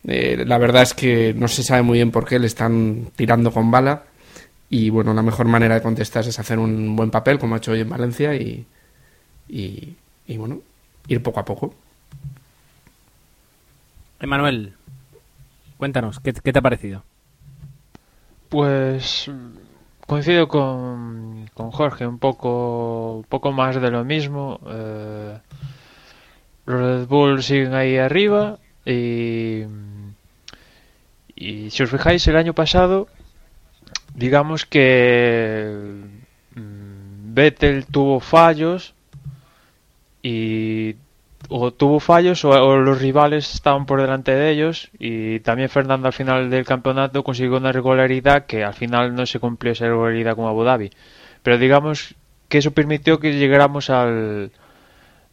eh, 0.06 0.44
la 0.46 0.58
verdad 0.58 0.82
es 0.82 0.92
que 0.92 1.32
no 1.32 1.48
se 1.48 1.62
sabe 1.62 1.80
muy 1.80 1.96
bien 1.96 2.10
por 2.10 2.26
qué 2.26 2.38
le 2.38 2.46
están 2.46 3.10
tirando 3.16 3.50
con 3.50 3.70
bala 3.70 4.02
y 4.68 4.90
bueno, 4.90 5.14
la 5.14 5.22
mejor 5.22 5.46
manera 5.46 5.76
de 5.76 5.80
contestar 5.80 6.28
es 6.28 6.38
hacer 6.38 6.58
un 6.58 6.94
buen 6.94 7.10
papel 7.10 7.38
como 7.38 7.54
ha 7.54 7.56
hecho 7.56 7.72
hoy 7.72 7.80
en 7.80 7.88
Valencia 7.88 8.34
y, 8.34 8.66
y, 9.48 9.96
y 10.26 10.36
bueno, 10.36 10.60
ir 11.06 11.22
poco 11.22 11.40
a 11.40 11.46
poco. 11.46 11.74
Emanuel, 14.20 14.74
cuéntanos, 15.78 16.20
¿qué, 16.20 16.34
¿qué, 16.34 16.52
te 16.52 16.58
ha 16.58 16.62
parecido? 16.62 17.02
Pues 18.50 19.30
coincido 20.06 20.48
con, 20.48 21.48
con 21.54 21.70
Jorge, 21.70 22.06
un 22.06 22.18
poco, 22.18 23.16
un 23.16 23.24
poco 23.24 23.52
más 23.52 23.80
de 23.80 23.90
lo 23.90 24.04
mismo. 24.04 24.60
Eh, 24.68 25.38
los 26.68 26.80
Red 26.80 27.06
Bull 27.06 27.42
siguen 27.42 27.74
ahí 27.74 27.96
arriba 27.96 28.58
y, 28.84 29.62
y 31.34 31.70
si 31.70 31.82
os 31.82 31.90
fijáis 31.90 32.26
el 32.28 32.36
año 32.36 32.52
pasado 32.52 33.08
digamos 34.14 34.66
que 34.66 36.02
mm, 36.54 37.34
Vettel 37.34 37.86
tuvo 37.86 38.20
fallos 38.20 38.94
y 40.22 40.96
o 41.48 41.70
tuvo 41.72 42.00
fallos 42.00 42.44
o, 42.44 42.50
o, 42.50 42.76
los 42.76 43.00
rivales 43.00 43.54
estaban 43.54 43.86
por 43.86 44.02
delante 44.02 44.32
de 44.32 44.50
ellos 44.50 44.90
y 44.98 45.40
también 45.40 45.70
Fernando 45.70 46.08
al 46.08 46.12
final 46.12 46.50
del 46.50 46.66
campeonato 46.66 47.24
consiguió 47.24 47.56
una 47.56 47.72
regularidad 47.72 48.44
que 48.44 48.62
al 48.62 48.74
final 48.74 49.14
no 49.14 49.24
se 49.24 49.40
cumplió 49.40 49.72
esa 49.72 49.86
regularidad 49.86 50.34
como 50.34 50.48
Abu 50.48 50.64
Dhabi. 50.64 50.90
Pero 51.42 51.56
digamos 51.56 52.14
que 52.48 52.58
eso 52.58 52.72
permitió 52.72 53.20
que 53.20 53.34
llegáramos 53.34 53.88
al 53.88 54.50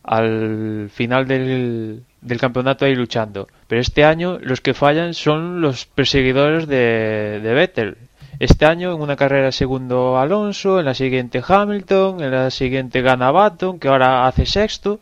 al 0.05 0.89
final 0.93 1.27
del, 1.27 2.03
del, 2.21 2.39
campeonato 2.39 2.85
ahí 2.85 2.95
luchando. 2.95 3.47
Pero 3.67 3.81
este 3.81 4.05
año 4.05 4.37
los 4.39 4.61
que 4.61 4.73
fallan 4.73 5.13
son 5.13 5.61
los 5.61 5.85
perseguidores 5.87 6.67
de, 6.67 7.39
de 7.41 7.53
Vettel. 7.53 7.97
Este 8.39 8.65
año 8.65 8.93
en 8.93 9.01
una 9.01 9.15
carrera 9.15 9.51
segundo 9.51 10.17
Alonso, 10.17 10.79
en 10.79 10.85
la 10.85 10.93
siguiente 10.93 11.41
Hamilton, 11.45 12.21
en 12.21 12.31
la 12.31 12.51
siguiente 12.51 13.01
gana 13.01 13.31
Baton, 13.31 13.79
que 13.79 13.87
ahora 13.87 14.27
hace 14.27 14.45
sexto. 14.45 14.99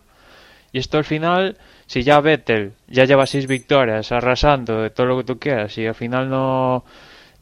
Y 0.71 0.79
esto 0.79 0.97
al 0.97 1.03
final, 1.03 1.57
si 1.85 2.03
ya 2.03 2.21
Vettel 2.21 2.73
ya 2.87 3.05
lleva 3.05 3.25
seis 3.25 3.47
victorias, 3.47 4.11
arrasando 4.11 4.81
de 4.81 4.89
todo 4.89 5.07
lo 5.07 5.17
que 5.17 5.23
tú 5.23 5.39
quieras, 5.39 5.77
y 5.77 5.85
al 5.85 5.95
final 5.95 6.29
no, 6.29 6.85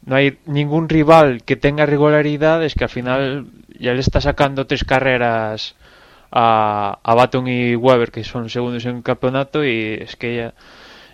no 0.04 0.16
hay 0.16 0.38
ningún 0.46 0.88
rival 0.88 1.42
que 1.44 1.56
tenga 1.56 1.86
regularidad, 1.86 2.64
es 2.64 2.74
que 2.74 2.84
al 2.84 2.90
final 2.90 3.46
ya 3.78 3.92
le 3.92 4.00
está 4.00 4.20
sacando 4.20 4.66
tres 4.66 4.84
carreras 4.84 5.76
a, 6.32 6.98
a 7.02 7.14
Baton 7.14 7.46
y 7.46 7.76
Weber, 7.76 8.10
que 8.10 8.24
son 8.24 8.48
segundos 8.48 8.84
en 8.86 8.96
el 8.96 9.02
campeonato, 9.02 9.64
y 9.64 9.98
es 10.00 10.16
que 10.16 10.36
ya, 10.36 10.54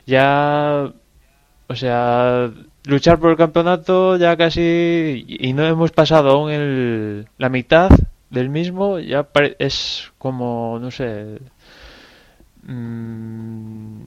ya, 0.06 0.92
o 1.66 1.76
sea, 1.76 2.50
luchar 2.84 3.18
por 3.18 3.32
el 3.32 3.36
campeonato 3.36 4.16
ya 4.16 4.36
casi, 4.36 5.24
y 5.28 5.52
no 5.52 5.66
hemos 5.66 5.90
pasado 5.90 6.30
aún 6.30 6.50
el, 6.50 7.28
la 7.38 7.48
mitad 7.48 7.90
del 8.30 8.48
mismo, 8.48 8.98
ya 9.00 9.26
es 9.58 10.12
como, 10.18 10.78
no 10.80 10.90
sé, 10.90 11.38
mmm, 12.62 14.02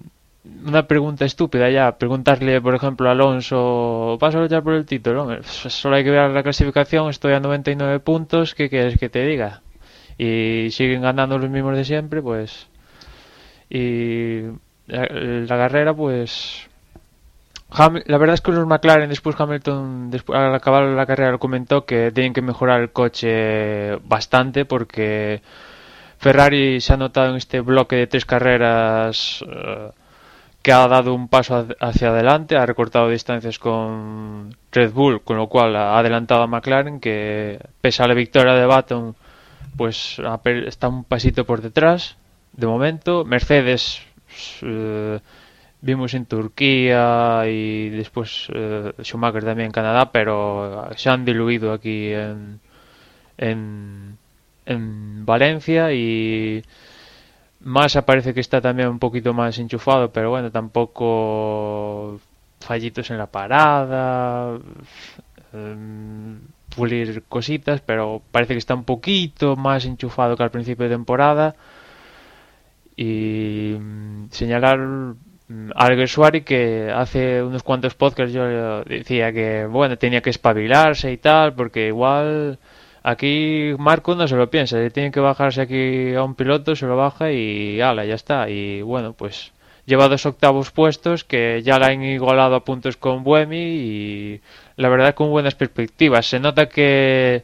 una 0.66 0.88
pregunta 0.88 1.26
estúpida 1.26 1.70
ya, 1.70 1.98
preguntarle, 1.98 2.62
por 2.62 2.76
ejemplo, 2.76 3.10
a 3.10 3.12
Alonso, 3.12 4.18
¿vas 4.20 4.36
a 4.36 4.40
luchar 4.40 4.64
por 4.64 4.74
el 4.74 4.86
título? 4.86 5.44
Solo 5.44 5.96
hay 5.96 6.04
que 6.04 6.12
ver 6.12 6.32
la 6.32 6.44
clasificación, 6.44 7.10
estoy 7.10 7.34
a 7.34 7.40
99 7.40 8.00
puntos, 8.00 8.56
¿qué 8.56 8.70
quieres 8.70 8.98
que 8.98 9.10
te 9.10 9.26
diga? 9.26 9.62
Y 10.22 10.70
siguen 10.70 11.02
ganando 11.02 11.40
los 11.40 11.50
mismos 11.50 11.76
de 11.76 11.84
siempre, 11.84 12.22
pues. 12.22 12.68
Y 13.72 14.42
la, 14.86 15.08
la 15.10 15.58
carrera, 15.58 15.96
pues. 15.96 16.68
La 18.06 18.18
verdad 18.20 18.36
es 18.36 18.42
que 18.42 18.52
los 18.52 18.68
McLaren, 18.68 19.10
después 19.10 19.36
Hamilton, 19.40 20.12
después, 20.12 20.38
al 20.38 20.54
acabar 20.54 20.84
la 20.84 21.08
carrera, 21.08 21.38
comentó 21.40 21.86
que 21.86 22.12
tienen 22.12 22.34
que 22.34 22.44
mejorar 22.44 22.82
el 22.82 22.92
coche 22.92 23.96
bastante 24.04 24.66
porque 24.66 25.42
Ferrari 26.20 26.82
se 26.82 26.94
ha 26.94 26.98
notado 26.98 27.32
en 27.32 27.38
este 27.38 27.62
bloque 27.62 27.96
de 27.96 28.08
tres 28.08 28.26
carreras 28.26 29.42
uh, 29.42 29.92
que 30.62 30.72
ha 30.72 30.88
dado 30.88 31.16
un 31.16 31.30
paso 31.30 31.66
hacia 31.80 32.10
adelante, 32.10 32.58
ha 32.58 32.66
recortado 32.68 33.10
distancias 33.10 33.58
con 33.58 34.56
Red 34.72 34.92
Bull, 34.92 35.24
con 35.24 35.38
lo 35.38 35.48
cual 35.48 35.76
ha 35.76 35.98
adelantado 35.98 36.44
a 36.44 36.48
McLaren, 36.48 37.00
que 37.00 37.60
pese 37.80 38.04
a 38.04 38.08
la 38.08 38.14
victoria 38.14 38.54
de 38.54 38.66
Baton 38.68 39.16
pues 39.78 40.20
está 40.46 40.88
un 40.88 41.04
pasito 41.04 41.46
por 41.46 41.62
detrás 41.62 42.18
de 42.54 42.68
momento. 42.68 43.26
Mercedes 43.26 44.02
eh, 44.62 45.20
vimos 45.82 46.14
en 46.14 46.26
Turquía 46.26 47.44
y 47.48 47.90
después 47.90 48.48
eh, 48.54 48.94
Schumacher 49.02 49.44
también 49.44 49.68
en 49.68 49.72
Canadá, 49.72 50.12
pero 50.12 50.90
se 50.96 51.10
han 51.10 51.26
diluido 51.26 51.74
aquí 51.74 52.12
en, 52.12 52.60
en, 53.38 54.18
en 54.66 55.26
Valencia 55.26 55.92
y 55.94 56.64
Massa 57.62 58.06
parece 58.06 58.34
que 58.34 58.40
está 58.40 58.62
también 58.62 58.90
un 58.90 59.00
poquito 59.00 59.34
más 59.34 59.58
enchufado, 59.60 60.12
pero 60.12 60.32
bueno, 60.32 60.52
tampoco 60.52 62.20
fallitos 62.60 63.10
en 63.12 63.18
la 63.18 63.28
parada. 63.28 64.58
Eh, 65.54 66.38
pulir 66.76 67.24
cositas, 67.30 67.82
pero 67.82 68.22
parece 68.32 68.54
que 68.54 68.60
está 68.60 68.74
un 68.76 68.86
poquito 68.86 69.56
más 69.56 69.86
enchufado 69.86 70.36
que 70.36 70.44
al 70.44 70.52
principio 70.52 70.86
de 70.86 70.96
temporada. 70.96 71.56
Y 72.96 73.76
señalar 74.32 74.80
mm, 74.80 75.72
Alguersuari 75.76 76.42
que 76.42 76.92
hace 76.94 77.44
unos 77.44 77.64
cuantos 77.64 77.96
podcasts 77.96 78.34
yo 78.34 78.84
decía 78.84 79.32
que 79.34 79.66
bueno 79.66 79.98
tenía 79.98 80.22
que 80.22 80.30
espabilarse 80.30 81.12
y 81.12 81.18
tal 81.18 81.54
porque 81.54 81.88
igual 81.88 82.60
aquí 83.04 83.74
Marco 83.78 84.16
no 84.16 84.28
se 84.28 84.36
lo 84.36 84.50
piensa 84.50 84.78
tiene 84.90 85.12
que 85.12 85.20
bajarse 85.20 85.62
aquí 85.62 86.14
a 86.16 86.24
un 86.24 86.36
piloto 86.36 86.76
se 86.76 86.86
lo 86.86 86.96
baja 86.96 87.32
y 87.32 87.82
ala 87.82 88.06
ya 88.06 88.16
está 88.16 88.50
y 88.50 88.82
bueno 88.82 89.14
pues 89.14 89.52
lleva 89.86 90.08
dos 90.08 90.26
octavos 90.26 90.72
puestos 90.72 91.24
que 91.24 91.62
ya 91.64 91.80
la 91.80 91.88
han 91.88 92.04
igualado 92.04 92.56
a 92.56 92.64
puntos 92.64 92.98
con 92.98 93.24
Buemi 93.24 93.58
y 93.58 94.42
la 94.76 94.90
verdad 94.90 95.16
con 95.16 95.30
buenas 95.30 95.56
perspectivas 95.56 96.26
se 96.26 96.40
nota 96.40 96.68
que 96.70 97.44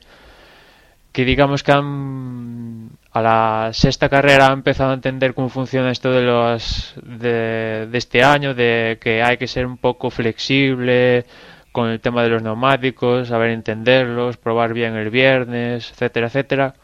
que 1.12 1.26
digamos 1.26 1.64
que 1.64 1.72
han 1.72 2.90
a 3.12 3.22
la 3.22 3.70
sexta 3.74 4.10
carrera 4.10 4.50
ha 4.50 4.54
empezado 4.54 4.92
a 4.92 4.94
entender 4.94 5.34
cómo 5.34 5.50
funciona 5.50 5.92
esto 5.92 6.12
de 6.12 6.22
los 6.22 6.94
de, 7.02 7.88
de, 7.90 7.98
este 7.98 8.24
año, 8.24 8.54
de 8.54 9.00
que 9.02 9.24
hay 9.24 9.38
que 9.38 9.48
ser 9.48 9.66
un 9.66 9.78
poco 9.78 10.12
flexible 10.12 11.26
con 11.72 11.90
el 11.90 12.00
tema 12.00 12.22
de 12.24 12.30
los 12.30 12.44
neumáticos, 12.44 13.30
saber 13.30 13.50
entenderlos, 13.50 14.38
probar 14.38 14.74
bien 14.74 14.96
el 14.96 15.10
viernes, 15.10 15.92
etcétera, 15.92 16.28
etcétera. 16.28 16.76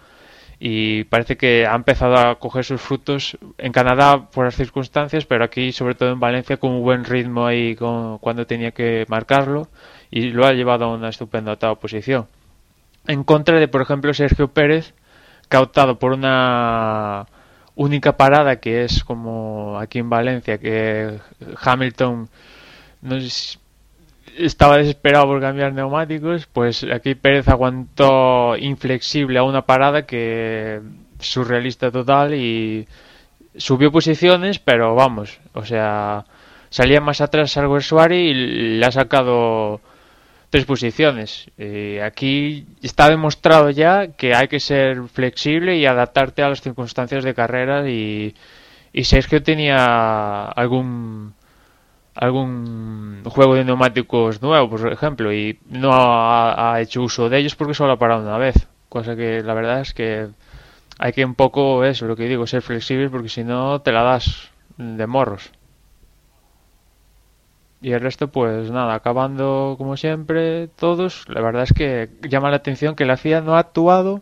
Y 0.66 1.04
parece 1.04 1.36
que 1.36 1.68
ha 1.68 1.76
empezado 1.76 2.16
a 2.16 2.40
coger 2.40 2.64
sus 2.64 2.80
frutos 2.80 3.38
en 3.58 3.74
Canadá 3.74 4.30
por 4.30 4.46
las 4.46 4.56
circunstancias, 4.56 5.26
pero 5.26 5.44
aquí, 5.44 5.74
sobre 5.74 5.94
todo 5.94 6.14
en 6.14 6.22
Valencia, 6.22 6.56
con 6.56 6.72
un 6.72 6.84
buen 6.84 7.04
ritmo 7.04 7.46
ahí 7.46 7.76
con, 7.76 8.18
cuando 8.20 8.48
tenía 8.48 8.72
que 8.72 9.04
marcarlo 9.10 9.68
y 10.10 10.30
lo 10.30 10.46
ha 10.46 10.54
llevado 10.54 10.86
a 10.86 10.94
una 10.94 11.10
estupenda 11.10 11.58
posición. 11.76 12.28
En 13.08 13.26
contra 13.26 13.60
de, 13.60 13.68
por 13.68 13.82
ejemplo, 13.82 14.14
Sergio 14.14 14.54
Pérez, 14.54 14.94
que 15.50 15.58
ha 15.58 15.62
optado 15.62 16.00
por 16.00 16.14
una 16.14 17.26
única 17.76 18.16
parada 18.16 18.62
que 18.62 18.86
es 18.86 19.04
como 19.04 19.78
aquí 19.78 20.00
en 20.00 20.10
Valencia, 20.10 20.60
que 20.60 21.20
Hamilton 21.62 22.30
no 23.02 23.20
sé, 23.20 23.60
estaba 24.38 24.78
desesperado 24.78 25.26
por 25.28 25.42
cambiar 25.42 25.74
neumáticos, 25.74 26.48
pues 26.48 26.84
aquí 26.84 27.16
Pérez 27.16 27.48
aguantó 27.48 28.58
inflexible 28.58 29.40
a 29.40 29.44
una 29.44 29.66
parada 29.66 30.06
que 30.06 30.82
surrealista 31.20 31.92
total 31.92 32.34
y 32.34 32.88
subió 33.56 33.92
posiciones, 33.92 34.60
pero 34.60 34.96
vamos, 34.96 35.40
o 35.54 35.66
sea, 35.66 36.26
salía 36.70 37.02
más 37.02 37.22
atrás 37.22 37.56
algo 37.58 37.80
Suárez 37.82 38.20
y 38.20 38.34
le 38.34 38.86
ha 38.86 38.92
sacado 38.92 39.82
tres 40.50 40.66
posiciones. 40.66 41.50
Eh, 41.58 42.02
aquí 42.04 42.66
está 42.82 43.10
demostrado 43.10 43.70
ya 43.72 44.10
que 44.10 44.36
hay 44.36 44.48
que 44.48 44.60
ser 44.60 45.04
flexible 45.08 45.78
y 45.78 45.86
adaptarte 45.86 46.44
a 46.44 46.50
las 46.50 46.62
circunstancias 46.62 47.24
de 47.24 47.34
carrera 47.34 47.90
y, 47.90 48.36
y 48.92 49.04
Sergio 49.06 49.42
tenía 49.42 50.46
algún 50.46 51.34
algún 52.16 53.24
juego 53.26 53.56
de 53.56 53.66
neumáticos 53.66 54.42
nuevo, 54.42 54.70
por 54.70 54.92
ejemplo, 54.92 55.34
y 55.34 55.60
no 55.70 55.92
ha, 55.94 56.80
hecho 56.82 57.02
uso 57.02 57.30
de 57.30 57.40
ellos 57.40 57.56
porque 57.56 57.74
solo 57.74 57.94
ha 57.94 58.00
parado 58.00 58.24
una 58.24 58.38
vez. 58.38 58.68
Cosa 58.90 59.16
que 59.16 59.42
la 59.42 59.54
verdad 59.54 59.82
es 59.82 59.94
que 59.94 60.28
hay 61.00 61.14
que 61.14 61.26
un 61.26 61.36
poco, 61.36 61.84
eso, 61.84 62.06
lo 62.06 62.16
que 62.16 62.28
digo, 62.28 62.46
ser 62.48 62.62
flexible 62.62 63.10
porque 63.10 63.30
si 63.30 63.44
no 63.44 63.82
te 63.82 63.92
la 63.92 64.04
das 64.04 64.52
de 64.78 65.08
morros. 65.08 65.52
Y 67.82 67.92
el 67.92 68.00
resto, 68.00 68.30
pues 68.30 68.72
nada, 68.72 68.94
acabando 68.94 69.76
como 69.78 69.98
siempre, 69.98 70.70
todos. 70.70 71.28
La 71.28 71.42
verdad 71.42 71.64
es 71.64 71.74
que 71.74 72.10
llama 72.30 72.50
la 72.50 72.56
atención 72.58 72.96
que 72.96 73.04
la 73.04 73.18
FIA 73.18 73.42
no 73.42 73.56
ha 73.56 73.60
actuado. 73.60 74.22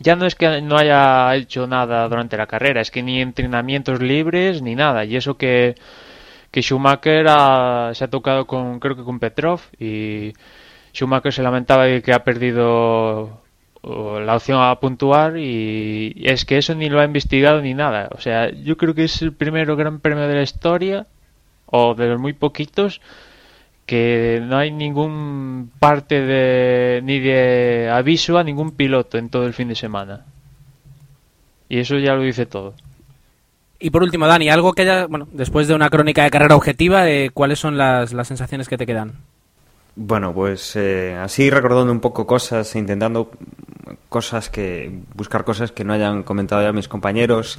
Ya 0.00 0.16
no 0.16 0.26
es 0.26 0.34
que 0.34 0.60
no 0.62 0.76
haya 0.76 1.32
hecho 1.36 1.68
nada 1.68 2.08
durante 2.08 2.36
la 2.36 2.46
carrera, 2.48 2.80
es 2.80 2.90
que 2.90 3.02
ni 3.04 3.20
entrenamientos 3.20 4.00
libres 4.02 4.62
ni 4.62 4.74
nada. 4.74 5.04
Y 5.04 5.14
eso 5.14 5.36
que, 5.36 5.76
que 6.52 6.62
Schumacher 6.62 7.26
ha, 7.28 7.90
se 7.94 8.04
ha 8.04 8.08
tocado 8.10 8.46
con, 8.46 8.78
creo 8.78 8.94
que 8.94 9.02
con 9.02 9.18
Petrov. 9.18 9.60
Y 9.80 10.34
Schumacher 10.94 11.32
se 11.32 11.42
lamentaba 11.42 11.86
de 11.86 12.02
que 12.02 12.12
ha 12.12 12.22
perdido 12.22 13.40
la 13.82 14.36
opción 14.36 14.60
a 14.62 14.78
puntuar. 14.78 15.38
Y 15.38 16.22
es 16.24 16.44
que 16.44 16.58
eso 16.58 16.74
ni 16.74 16.88
lo 16.90 17.00
ha 17.00 17.04
investigado 17.04 17.60
ni 17.62 17.74
nada. 17.74 18.10
O 18.12 18.20
sea, 18.20 18.50
yo 18.50 18.76
creo 18.76 18.94
que 18.94 19.04
es 19.04 19.22
el 19.22 19.32
primero 19.32 19.74
gran 19.76 19.98
premio 19.98 20.28
de 20.28 20.36
la 20.36 20.42
historia 20.42 21.06
o 21.66 21.94
de 21.94 22.06
los 22.06 22.20
muy 22.20 22.34
poquitos 22.34 23.00
que 23.86 24.40
no 24.42 24.58
hay 24.58 24.70
ningún 24.70 25.70
parte 25.78 26.20
de 26.20 27.00
ni 27.02 27.18
de 27.18 27.90
aviso 27.90 28.38
a 28.38 28.44
ningún 28.44 28.72
piloto 28.72 29.18
en 29.18 29.28
todo 29.30 29.46
el 29.46 29.54
fin 29.54 29.68
de 29.68 29.74
semana. 29.74 30.26
Y 31.68 31.78
eso 31.78 31.98
ya 31.98 32.14
lo 32.14 32.22
dice 32.22 32.46
todo. 32.46 32.74
Y 33.84 33.90
por 33.90 34.04
último, 34.04 34.28
Dani, 34.28 34.48
algo 34.48 34.74
que 34.74 34.82
haya, 34.82 35.06
bueno, 35.06 35.26
después 35.32 35.66
de 35.66 35.74
una 35.74 35.90
crónica 35.90 36.22
de 36.22 36.30
carrera 36.30 36.54
objetiva, 36.54 37.08
eh, 37.10 37.30
¿cuáles 37.34 37.58
son 37.58 37.76
las, 37.76 38.12
las, 38.12 38.28
sensaciones 38.28 38.68
que 38.68 38.78
te 38.78 38.86
quedan? 38.86 39.14
Bueno, 39.96 40.32
pues 40.32 40.76
eh, 40.76 41.16
así 41.20 41.50
recordando 41.50 41.90
un 41.90 41.98
poco 41.98 42.24
cosas, 42.24 42.76
intentando 42.76 43.32
cosas 44.08 44.48
que 44.50 45.00
buscar 45.14 45.42
cosas 45.44 45.72
que 45.72 45.82
no 45.82 45.92
hayan 45.94 46.22
comentado 46.22 46.62
ya 46.62 46.72
mis 46.72 46.86
compañeros. 46.86 47.58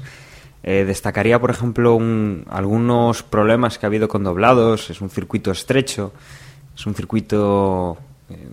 Eh, 0.64 0.86
destacaría, 0.88 1.42
por 1.42 1.52
ejemplo, 1.52 1.94
un, 1.94 2.46
algunos 2.50 3.22
problemas 3.22 3.78
que 3.78 3.86
ha 3.86 3.88
habido 3.88 4.08
con 4.08 4.24
doblados. 4.24 4.90
Es 4.90 5.02
un 5.02 5.10
circuito 5.10 5.52
estrecho, 5.52 6.14
es 6.74 6.86
un 6.86 6.96
circuito 6.96 7.98
eh, 8.30 8.48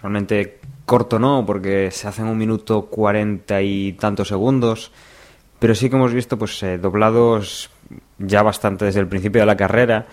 realmente 0.00 0.58
corto, 0.86 1.18
no, 1.18 1.44
porque 1.44 1.90
se 1.90 2.08
hace 2.08 2.22
en 2.22 2.28
un 2.28 2.38
minuto 2.38 2.86
cuarenta 2.86 3.60
y 3.60 3.92
tantos 3.92 4.28
segundos. 4.28 4.90
Pero 5.58 5.74
sí 5.74 5.90
que 5.90 5.96
hemos 5.96 6.12
visto 6.12 6.38
pues 6.38 6.62
eh, 6.62 6.78
doblados 6.78 7.70
ya 8.18 8.42
bastante 8.42 8.84
desde 8.84 9.00
el 9.00 9.08
principio 9.08 9.40
de 9.42 9.46
la 9.46 9.56
carrera 9.56 10.06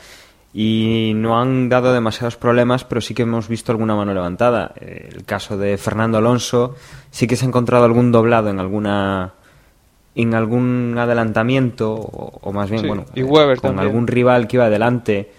y 0.53 1.11
no 1.15 1.39
han 1.39 1.67
dado 1.69 1.91
demasiados 1.93 2.37
problemas, 2.37 2.83
pero 2.85 3.01
sí 3.01 3.13
que 3.13 3.23
hemos 3.23 3.47
visto 3.49 3.71
alguna 3.71 3.95
mano 3.95 4.13
levantada. 4.13 4.73
El 4.79 5.25
caso 5.25 5.57
de 5.57 5.77
Fernando 5.77 6.17
Alonso 6.17 6.75
sí 7.11 7.27
que 7.27 7.35
se 7.35 7.45
ha 7.45 7.47
encontrado 7.49 7.83
algún 7.85 8.11
doblado 8.11 8.49
en 8.49 8.59
alguna 8.59 9.33
en 10.17 10.33
algún 10.33 10.95
adelantamiento 10.97 11.91
o, 11.93 12.39
o 12.41 12.53
más 12.53 12.69
bien 12.69 12.83
Sí, 12.83 12.87
bueno 12.87 13.05
y 13.15 13.21
Weber 13.23 13.57
con 13.59 13.71
también. 13.71 13.87
algún 13.89 14.07
rival 14.07 14.47
que 14.47 14.55
iba 14.55 14.65
adelante 14.65 15.29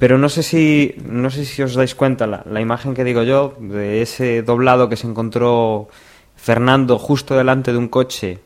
pero 0.00 0.18
no 0.18 0.28
sé 0.28 0.42
si 0.42 0.96
no 1.06 1.30
sé 1.30 1.44
si 1.44 1.62
os 1.62 1.74
dais 1.74 1.94
cuenta 1.94 2.26
la, 2.26 2.42
la 2.50 2.60
imagen 2.60 2.92
que 2.92 3.04
digo 3.04 3.22
yo 3.22 3.54
de 3.60 4.02
ese 4.02 4.42
doblado 4.42 4.88
que 4.88 4.96
se 4.96 5.06
encontró 5.06 5.86
Fernando 6.34 6.98
justo 6.98 7.36
delante 7.36 7.70
de 7.70 7.78
un 7.78 7.86
coche 7.86 8.40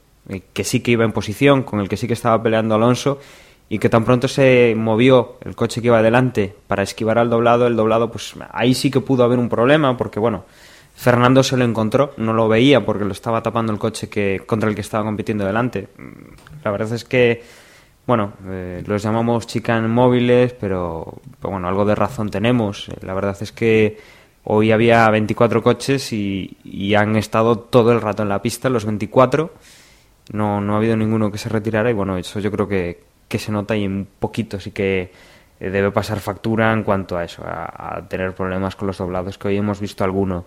que 0.53 0.65
sí 0.65 0.81
que 0.81 0.93
iba 0.93 1.05
en 1.05 1.13
posición 1.13 1.63
con 1.63 1.81
el 1.81 1.89
que 1.89 1.97
sí 1.97 2.07
que 2.07 2.15
estaba 2.15 2.43
peleando 2.43 2.75
Alonso 2.75 3.21
y 3.69 3.79
que 3.79 3.89
tan 3.89 4.05
pronto 4.05 4.29
se 4.29 4.75
movió 4.77 5.37
el 5.45 5.55
coche 5.57 5.81
que 5.81 5.89
iba 5.89 5.99
adelante 5.99 6.55
para 6.67 6.83
esquivar 6.83 7.19
al 7.19 7.31
doblado 7.31 7.67
el 7.67 7.77
doblado 7.77 8.11
pues 8.11 8.35
ahí 8.51 8.75
sí 8.75 8.91
que 8.91 9.01
pudo 9.01 9.25
haber 9.25 9.39
un 9.39 9.49
problema 9.49 9.97
porque 9.97 10.21
bueno 10.21 10.45
Fernando 10.97 11.43
se 11.43 11.59
lo 11.59 11.65
encontró, 11.65 12.15
no 12.17 12.33
lo 12.33 12.49
veía 12.49 12.85
porque 12.85 13.05
lo 13.05 13.13
estaba 13.13 13.43
tapando 13.43 13.71
el 13.71 13.79
coche 13.79 14.09
que 14.09 14.41
contra 14.47 14.69
el 14.69 14.75
que 14.75 14.81
estaba 14.81 15.05
compitiendo 15.05 15.45
delante. 15.45 15.89
La 16.65 16.71
verdad 16.71 16.91
es 16.95 17.05
que, 17.05 17.45
bueno, 18.07 18.33
eh, 18.49 18.83
los 18.87 19.03
llamamos 19.03 19.47
chican 19.47 19.91
móviles, 19.91 20.55
pero, 20.59 21.21
bueno, 21.43 21.69
algo 21.69 21.85
de 21.85 21.95
razón 21.95 22.31
tenemos. 22.31 22.89
Eh, 22.89 22.95
La 23.03 23.13
verdad 23.13 23.37
es 23.39 23.53
que 23.53 23.99
hoy 24.45 24.73
había 24.73 25.09
24 25.11 25.63
coches 25.63 26.11
y 26.15 26.95
han 26.95 27.15
estado 27.17 27.59
todo 27.59 27.93
el 27.93 28.01
rato 28.01 28.23
en 28.23 28.31
la 28.31 28.41
pista, 28.41 28.71
los 28.71 28.87
24. 28.87 29.53
No, 30.33 30.61
no 30.61 30.75
ha 30.75 30.77
habido 30.79 30.97
ninguno 30.97 31.31
que 31.31 31.39
se 31.39 31.49
retirara 31.49 31.91
y 31.91 31.95
bueno, 31.95 32.17
eso 32.17 32.41
yo 32.41 32.51
creo 32.51 32.67
que, 32.67 33.03
que 33.29 33.39
se 33.39 33.53
nota 33.53 33.77
y 33.77 33.87
un 33.87 34.07
poquito 34.19 34.59
sí 34.59 34.73
que 34.73 35.13
eh, 35.61 35.71
debe 35.71 35.91
pasar 35.93 36.19
factura 36.21 36.73
en 36.73 36.83
cuanto 36.83 37.17
a 37.17 37.25
eso, 37.25 37.43
a, 37.47 38.03
tener 38.09 38.35
problemas 38.35 38.75
con 38.77 38.89
los 38.89 38.99
doblados, 38.99 39.39
que 39.39 39.49
hoy 39.49 39.57
hemos 39.57 39.81
visto 39.81 40.03
alguno. 40.05 40.47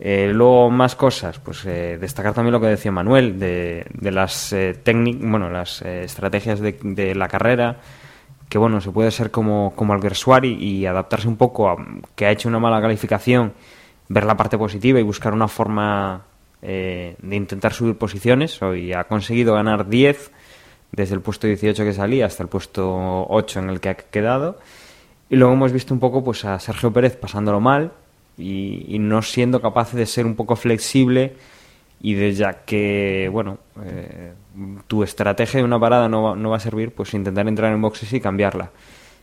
Eh, 0.00 0.30
luego 0.32 0.70
más 0.70 0.94
cosas, 0.94 1.40
pues 1.40 1.64
eh, 1.66 1.98
destacar 2.00 2.32
también 2.32 2.52
lo 2.52 2.60
que 2.60 2.68
decía 2.68 2.92
Manuel 2.92 3.40
de, 3.40 3.84
de 3.92 4.10
las 4.12 4.52
eh, 4.52 4.76
técnic- 4.84 5.18
bueno, 5.20 5.50
las 5.50 5.82
estrategias 5.82 6.60
de, 6.60 6.78
de 6.80 7.16
la 7.16 7.26
carrera, 7.26 7.78
que 8.48 8.58
bueno, 8.58 8.80
se 8.80 8.92
puede 8.92 9.10
ser 9.10 9.32
como, 9.32 9.72
como 9.74 9.92
Alguersuari 9.92 10.52
y 10.54 10.86
adaptarse 10.86 11.26
un 11.26 11.36
poco 11.36 11.68
a 11.68 11.76
que 12.14 12.26
ha 12.26 12.30
hecho 12.30 12.48
una 12.48 12.60
mala 12.60 12.80
calificación, 12.80 13.52
ver 14.08 14.24
la 14.24 14.36
parte 14.36 14.56
positiva 14.56 15.00
y 15.00 15.02
buscar 15.02 15.34
una 15.34 15.48
forma 15.48 16.22
eh, 16.62 17.16
de 17.20 17.36
intentar 17.36 17.72
subir 17.72 17.96
posiciones. 17.96 18.60
Hoy 18.62 18.92
ha 18.92 19.04
conseguido 19.04 19.54
ganar 19.54 19.88
10 19.88 20.32
desde 20.92 21.14
el 21.14 21.20
puesto 21.20 21.46
18 21.46 21.84
que 21.84 21.92
salía 21.92 22.26
hasta 22.26 22.42
el 22.42 22.48
puesto 22.48 23.26
8 23.28 23.60
en 23.60 23.70
el 23.70 23.80
que 23.80 23.88
ha 23.90 23.94
quedado. 23.94 24.58
Y 25.30 25.36
luego 25.36 25.52
hemos 25.52 25.72
visto 25.72 25.92
un 25.92 26.00
poco 26.00 26.24
pues 26.24 26.44
a 26.44 26.58
Sergio 26.58 26.92
Pérez 26.92 27.16
pasándolo 27.16 27.60
mal 27.60 27.92
y, 28.38 28.98
no 28.98 29.20
siendo 29.22 29.60
capaz 29.60 29.92
de 29.92 30.06
ser 30.06 30.26
un 30.26 30.34
poco 30.34 30.56
flexible 30.56 31.34
y 32.00 32.14
de 32.14 32.32
ya 32.32 32.64
que, 32.64 33.28
bueno, 33.30 33.58
eh, 33.84 34.32
tu 34.86 35.02
estrategia 35.02 35.58
de 35.58 35.64
una 35.64 35.80
parada 35.80 36.08
no 36.08 36.22
va, 36.22 36.36
no 36.36 36.50
va 36.50 36.56
a 36.56 36.60
servir, 36.60 36.92
pues 36.92 37.12
intentar 37.14 37.46
entrar 37.48 37.72
en 37.72 37.82
boxes 37.82 38.12
y 38.12 38.20
cambiarla. 38.20 38.70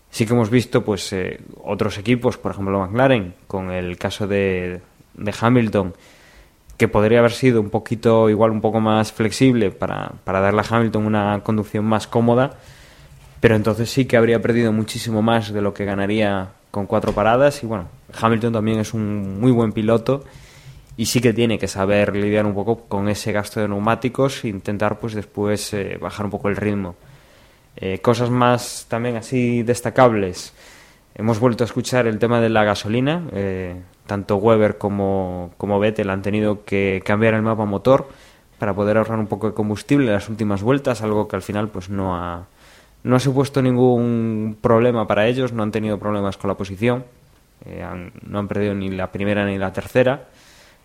Sí 0.10 0.26
que 0.26 0.34
hemos 0.34 0.50
visto 0.50 0.84
pues 0.84 1.12
eh, 1.13 1.39
otros 1.63 1.98
equipos, 1.98 2.38
por 2.38 2.52
ejemplo 2.52 2.80
McLaren, 2.80 3.34
con 3.48 3.71
el 3.71 3.98
caso 3.98 4.28
de, 4.28 4.82
de 5.15 5.34
Hamilton, 5.39 5.93
que 6.77 6.88
podría 6.88 7.19
haber 7.19 7.31
sido 7.31 7.61
un 7.61 7.69
poquito, 7.69 8.29
igual 8.29 8.51
un 8.51 8.61
poco 8.61 8.79
más 8.79 9.11
flexible 9.11 9.71
para, 9.71 10.11
para 10.23 10.41
darle 10.41 10.61
a 10.61 10.65
Hamilton 10.69 11.05
una 11.05 11.41
conducción 11.43 11.85
más 11.85 12.07
cómoda, 12.07 12.57
pero 13.39 13.55
entonces 13.55 13.89
sí 13.89 14.05
que 14.05 14.17
habría 14.17 14.41
perdido 14.41 14.71
muchísimo 14.71 15.21
más 15.21 15.53
de 15.53 15.61
lo 15.61 15.73
que 15.73 15.85
ganaría 15.85 16.49
con 16.71 16.88
cuatro 16.88 17.13
paradas 17.13 17.63
y 17.63 17.67
bueno, 17.67 17.88
Hamilton 18.19 18.53
también 18.53 18.79
es 18.79 18.93
un 18.93 19.39
muy 19.39 19.51
buen 19.51 19.71
piloto 19.71 20.25
y 20.97 21.05
sí 21.05 21.21
que 21.21 21.33
tiene 21.33 21.59
que 21.59 21.67
saber 21.67 22.15
lidiar 22.15 22.45
un 22.45 22.53
poco 22.53 22.81
con 22.88 23.09
ese 23.09 23.31
gasto 23.31 23.59
de 23.59 23.67
neumáticos 23.67 24.43
e 24.43 24.49
intentar 24.49 24.99
pues 24.99 25.13
después 25.13 25.73
eh, 25.73 25.97
bajar 25.99 26.25
un 26.25 26.31
poco 26.31 26.49
el 26.49 26.55
ritmo. 26.55 26.95
Eh, 27.77 27.99
cosas 27.99 28.29
más 28.29 28.85
también 28.88 29.17
así 29.17 29.63
destacables. 29.63 30.53
Hemos 31.15 31.39
vuelto 31.39 31.63
a 31.63 31.65
escuchar 31.65 32.08
el 32.08 32.19
tema 32.19 32.41
de 32.41 32.49
la 32.49 32.63
gasolina. 32.63 33.23
Eh, 33.32 33.82
tanto 34.06 34.36
Weber 34.36 34.78
como, 34.78 35.51
como 35.58 35.80
Vettel 35.80 36.10
han 36.10 36.21
tenido 36.21 36.65
que 36.65 37.01
cambiar 37.06 37.34
el 37.34 37.41
mapa 37.41 37.65
motor 37.65 38.10
para 38.60 38.73
poder 38.73 38.97
ahorrar 38.97 39.19
un 39.19 39.28
poco 39.28 39.47
de 39.47 39.54
combustible 39.54 40.08
en 40.08 40.13
las 40.13 40.30
últimas 40.30 40.62
vueltas, 40.62 41.01
algo 41.01 41.28
que 41.28 41.36
al 41.36 41.41
final 41.41 41.69
pues 41.69 41.89
no 41.89 42.15
ha, 42.15 42.47
no 43.04 43.15
ha 43.15 43.19
supuesto 43.19 43.62
ningún 43.62 44.58
problema 44.62 45.08
para 45.08 45.28
ellos, 45.28 45.51
no 45.51 45.63
han 45.63 45.71
tenido 45.71 45.97
problemas 45.97 46.38
con 46.38 46.49
la 46.49 46.56
posición, 46.56 47.06
no 48.21 48.39
han 48.39 48.47
perdido 48.47 48.73
ni 48.73 48.89
la 48.89 49.12
primera 49.12 49.45
ni 49.45 49.58
la 49.58 49.73
tercera 49.73 50.28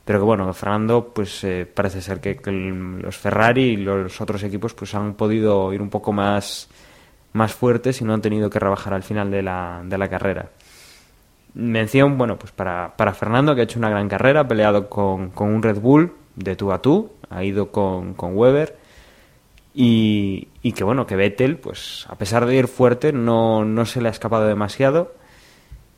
pero 0.04 0.18
que 0.18 0.24
bueno, 0.24 0.52
Fernando, 0.52 1.12
pues 1.14 1.44
eh, 1.44 1.68
parece 1.72 2.00
ser 2.00 2.20
que, 2.20 2.40
los 2.50 3.16
Ferrari 3.16 3.62
y 3.62 3.76
los 3.76 4.20
otros 4.20 4.42
equipos 4.42 4.74
pues 4.74 4.92
han 4.94 5.14
podido 5.14 5.72
ir 5.72 5.80
un 5.80 5.88
poco 5.88 6.12
más, 6.12 6.68
más 7.32 7.54
fuertes 7.54 8.00
y 8.00 8.04
no 8.04 8.14
han 8.14 8.22
tenido 8.22 8.50
que 8.50 8.58
rebajar 8.58 8.94
al 8.94 9.02
final 9.02 9.30
de 9.30 9.42
la, 9.42 9.82
de 9.84 9.98
la 9.98 10.08
carrera. 10.08 10.50
Mención, 11.54 12.16
bueno, 12.16 12.38
pues 12.38 12.52
para, 12.52 12.96
para 12.96 13.12
Fernando, 13.14 13.54
que 13.54 13.62
ha 13.62 13.64
hecho 13.64 13.78
una 13.78 13.90
gran 13.90 14.08
carrera, 14.08 14.40
ha 14.40 14.48
peleado 14.48 14.88
con, 14.88 15.30
con 15.30 15.48
un 15.48 15.62
Red 15.62 15.80
Bull 15.80 16.12
de 16.36 16.56
tú 16.56 16.72
a 16.72 16.80
tú, 16.80 17.12
ha 17.28 17.44
ido 17.44 17.70
con, 17.70 18.14
con 18.14 18.36
Weber 18.36 18.76
y, 19.74 20.48
y, 20.62 20.72
que 20.72 20.84
bueno, 20.84 21.06
que 21.06 21.16
Vettel, 21.16 21.56
pues 21.58 22.06
a 22.08 22.16
pesar 22.16 22.46
de 22.46 22.56
ir 22.56 22.68
fuerte, 22.68 23.12
no, 23.12 23.64
no 23.64 23.86
se 23.86 24.00
le 24.00 24.08
ha 24.08 24.10
escapado 24.10 24.46
demasiado. 24.46 25.14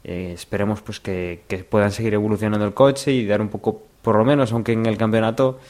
Eh, 0.05 0.33
esperemos 0.35 0.83
pues 0.83 1.01
que, 1.01 1.42
que, 1.49 1.59
puedan 1.64 1.92
seguir 1.92 2.14
evolucionando 2.14 2.66
el 2.66 2.75
coche 2.75 3.12
y 3.12 3.25
dar 3.25 3.40
un 3.40 3.49
poco 3.49 3.83
por 4.03 4.16
lo 4.16 4.25
menos, 4.25 4.53
aunque 4.53 4.73
en 4.73 4.85
el 4.87 4.97
campeonato 4.99 5.61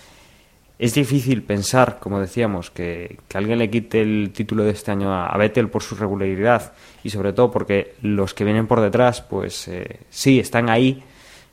es 0.79 0.95
difícil 0.95 1.43
pensar, 1.43 1.99
como 2.01 2.19
decíamos, 2.19 2.71
que, 2.71 3.19
alguien 3.35 3.59
le 3.59 3.71
quite 3.71 4.01
el 4.03 4.33
título 4.33 4.65
de 4.65 4.73
este 4.73 4.91
año 4.91 5.15
a, 5.15 5.37
Vettel 5.37 5.69
por 5.69 5.83
su 5.83 5.95
regularidad 5.95 6.73
y 7.05 7.11
sobre 7.11 7.33
todo 7.33 7.51
porque 7.51 7.95
los 8.03 8.35
que 8.35 8.45
vienen 8.45 8.67
por 8.67 8.81
detrás, 8.81 9.21
pues 9.21 9.69
eh, 9.69 10.01
sí, 10.11 10.41
están 10.41 10.69
ahí, 10.71 11.03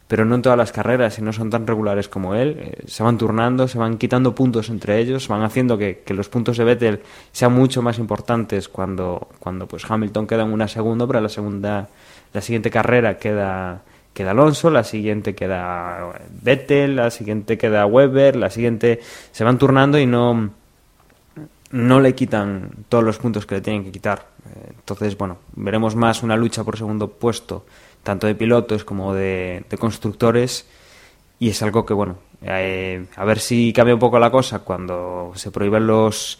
pero 0.07 0.25
no 0.25 0.33
en 0.33 0.41
todas 0.41 0.57
las 0.57 0.71
carreras 0.71 1.19
y 1.19 1.21
no 1.21 1.31
son 1.31 1.51
tan 1.51 1.67
regulares 1.67 2.09
como 2.09 2.33
él. 2.33 2.57
Eh, 2.59 2.83
se 2.87 3.03
van 3.03 3.17
turnando, 3.17 3.67
se 3.67 3.77
van 3.77 3.97
quitando 3.97 4.33
puntos 4.33 4.69
entre 4.69 4.97
ellos, 4.97 5.27
van 5.27 5.43
haciendo 5.43 5.77
que, 5.77 6.01
los 6.07 6.27
puntos 6.29 6.57
de 6.57 6.63
Vettel 6.63 7.01
sean 7.31 7.53
mucho 7.53 7.83
más 7.83 7.99
importantes 7.99 8.67
cuando, 8.67 9.27
cuando 9.39 9.67
pues 9.67 9.85
Hamilton 9.89 10.25
queda 10.25 10.41
en 10.41 10.53
una 10.53 10.67
segunda, 10.67 11.05
pero 11.05 11.21
la 11.21 11.29
segunda, 11.29 11.87
la 12.33 12.41
siguiente 12.41 12.71
carrera 12.71 13.17
queda 13.19 13.83
queda 14.13 14.31
Alonso, 14.31 14.69
la 14.69 14.83
siguiente 14.83 15.35
queda 15.35 16.13
Vettel, 16.41 16.95
la 16.95 17.11
siguiente 17.11 17.57
queda 17.57 17.85
Weber, 17.85 18.35
la 18.35 18.49
siguiente 18.49 18.99
se 19.31 19.43
van 19.43 19.57
turnando 19.57 19.97
y 19.99 20.05
no 20.05 20.51
no 21.71 21.99
le 21.99 22.15
quitan 22.15 22.71
todos 22.89 23.03
los 23.03 23.17
puntos 23.17 23.45
que 23.45 23.55
le 23.55 23.61
tienen 23.61 23.83
que 23.83 23.91
quitar. 23.91 24.25
Entonces, 24.69 25.17
bueno, 25.17 25.37
veremos 25.55 25.95
más 25.95 26.23
una 26.23 26.35
lucha 26.35 26.63
por 26.63 26.77
segundo 26.77 27.07
puesto, 27.09 27.65
tanto 28.03 28.27
de 28.27 28.35
pilotos 28.35 28.83
como 28.83 29.13
de, 29.13 29.63
constructores, 29.79 30.67
y 31.37 31.49
es 31.49 31.61
algo 31.61 31.85
que, 31.85 31.93
bueno, 31.93 32.17
eh, 32.41 33.05
a 33.15 33.25
ver 33.25 33.39
si 33.39 33.71
cambia 33.73 33.93
un 33.93 33.99
poco 33.99 34.17
la 34.19 34.31
cosa 34.31 34.59
cuando 34.59 35.31
se 35.35 35.51
prohíben 35.51 35.85
los 35.85 36.39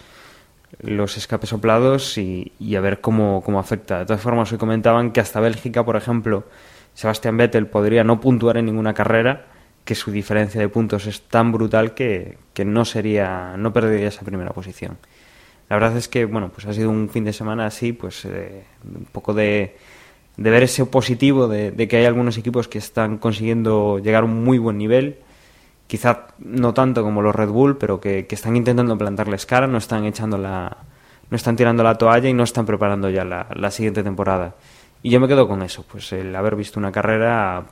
los 0.82 1.18
escapes 1.18 1.50
soplados 1.50 2.18
y, 2.20 2.52
y 2.60 2.76
a 2.76 2.82
ver 2.82 3.02
cómo, 3.02 3.42
cómo 3.44 3.60
afecta. 3.60 4.00
De 4.00 4.06
todas 4.06 4.22
formas, 4.22 4.52
hoy 4.52 4.60
comentaban 4.60 5.12
que 5.12 5.20
hasta 5.20 5.40
Bélgica, 5.40 5.84
por 5.84 5.96
ejemplo, 5.96 6.44
Sebastián 7.00 7.38
Vettel 7.38 7.68
podría 7.68 8.04
no 8.04 8.20
puntuar 8.20 8.58
en 8.58 8.66
ninguna 8.66 8.94
carrera, 8.94 9.46
que 9.86 9.96
su 9.96 10.12
diferencia 10.12 10.60
de 10.60 10.68
puntos 10.68 11.08
es 11.08 11.22
tan 11.22 11.54
brutal 11.54 11.94
que, 11.94 12.38
no 12.66 12.84
sería, 12.84 13.56
no 13.56 13.72
perdería 13.72 14.10
esa 14.10 14.26
primera 14.26 14.52
posición. 14.52 14.98
La 15.70 15.78
verdad 15.78 15.96
es 15.96 16.10
que, 16.10 16.26
bueno, 16.26 16.50
pues 16.50 16.66
ha 16.66 16.74
sido 16.74 16.90
un 16.90 17.08
fin 17.08 17.24
de 17.24 17.32
semana 17.32 17.68
así, 17.68 17.94
pues 17.94 18.26
eh, 18.26 18.66
un 18.84 19.06
poco 19.14 19.34
de, 19.34 19.78
de, 20.36 20.50
ver 20.50 20.64
ese 20.64 20.86
positivo 20.88 21.48
de, 21.48 21.72
de, 21.72 21.88
que 21.88 21.96
hay 21.96 22.06
algunos 22.06 22.38
equipos 22.38 22.68
que 22.68 22.80
están 22.80 23.18
consiguiendo 23.18 24.00
llegar 24.00 24.24
a 24.24 24.26
un 24.26 24.44
muy 24.44 24.58
buen 24.58 24.78
nivel, 24.78 25.20
quizá 25.88 26.28
no 26.40 26.74
tanto 26.74 27.02
como 27.02 27.22
los 27.22 27.34
Red 27.34 27.48
Bull, 27.48 27.78
pero 27.78 28.02
que, 28.02 28.28
que 28.28 28.36
están 28.36 28.58
intentando 28.58 28.98
plantarles 28.98 29.46
cara, 29.46 29.68
no 29.68 29.78
están 29.78 30.04
echando 30.04 30.38
la, 30.38 30.76
no 31.30 31.38
están 31.38 31.56
tirando 31.56 31.82
la 31.82 31.98
toalla 31.98 32.28
y 32.28 32.34
no 32.34 32.44
están 32.44 32.66
preparando 32.66 33.10
ya 33.10 33.24
la, 33.24 33.48
la 33.56 33.72
siguiente 33.72 34.04
temporada. 34.04 34.56
Y 35.02 35.12
yo 35.12 35.20
me 35.20 35.28
quedo 35.28 35.48
con 35.48 35.62
eso, 35.62 35.86
pues 35.90 36.12
el 36.12 36.36
haber 36.36 36.56
visto 36.56 36.80
una 36.80 36.92
carrera 36.92 37.66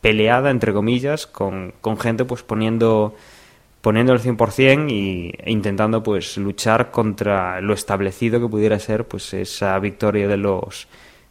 peleada, 0.00 0.50
entre 0.50 0.72
comillas, 0.72 1.26
con, 1.26 1.74
con 1.80 1.98
gente 1.98 2.24
pues 2.24 2.42
poniendo, 2.42 3.16
poniendo 3.80 4.12
el 4.12 4.20
100% 4.20 4.90
y, 4.90 5.34
e 5.38 5.50
intentando 5.50 6.02
pues 6.02 6.36
luchar 6.36 6.90
contra 6.90 7.60
lo 7.60 7.74
establecido 7.74 8.40
que 8.40 8.48
pudiera 8.48 8.78
ser 8.78 9.06
pues 9.06 9.34
esa 9.34 9.76
victoria 9.80 10.28
de 10.28 10.36
los, 10.36 10.86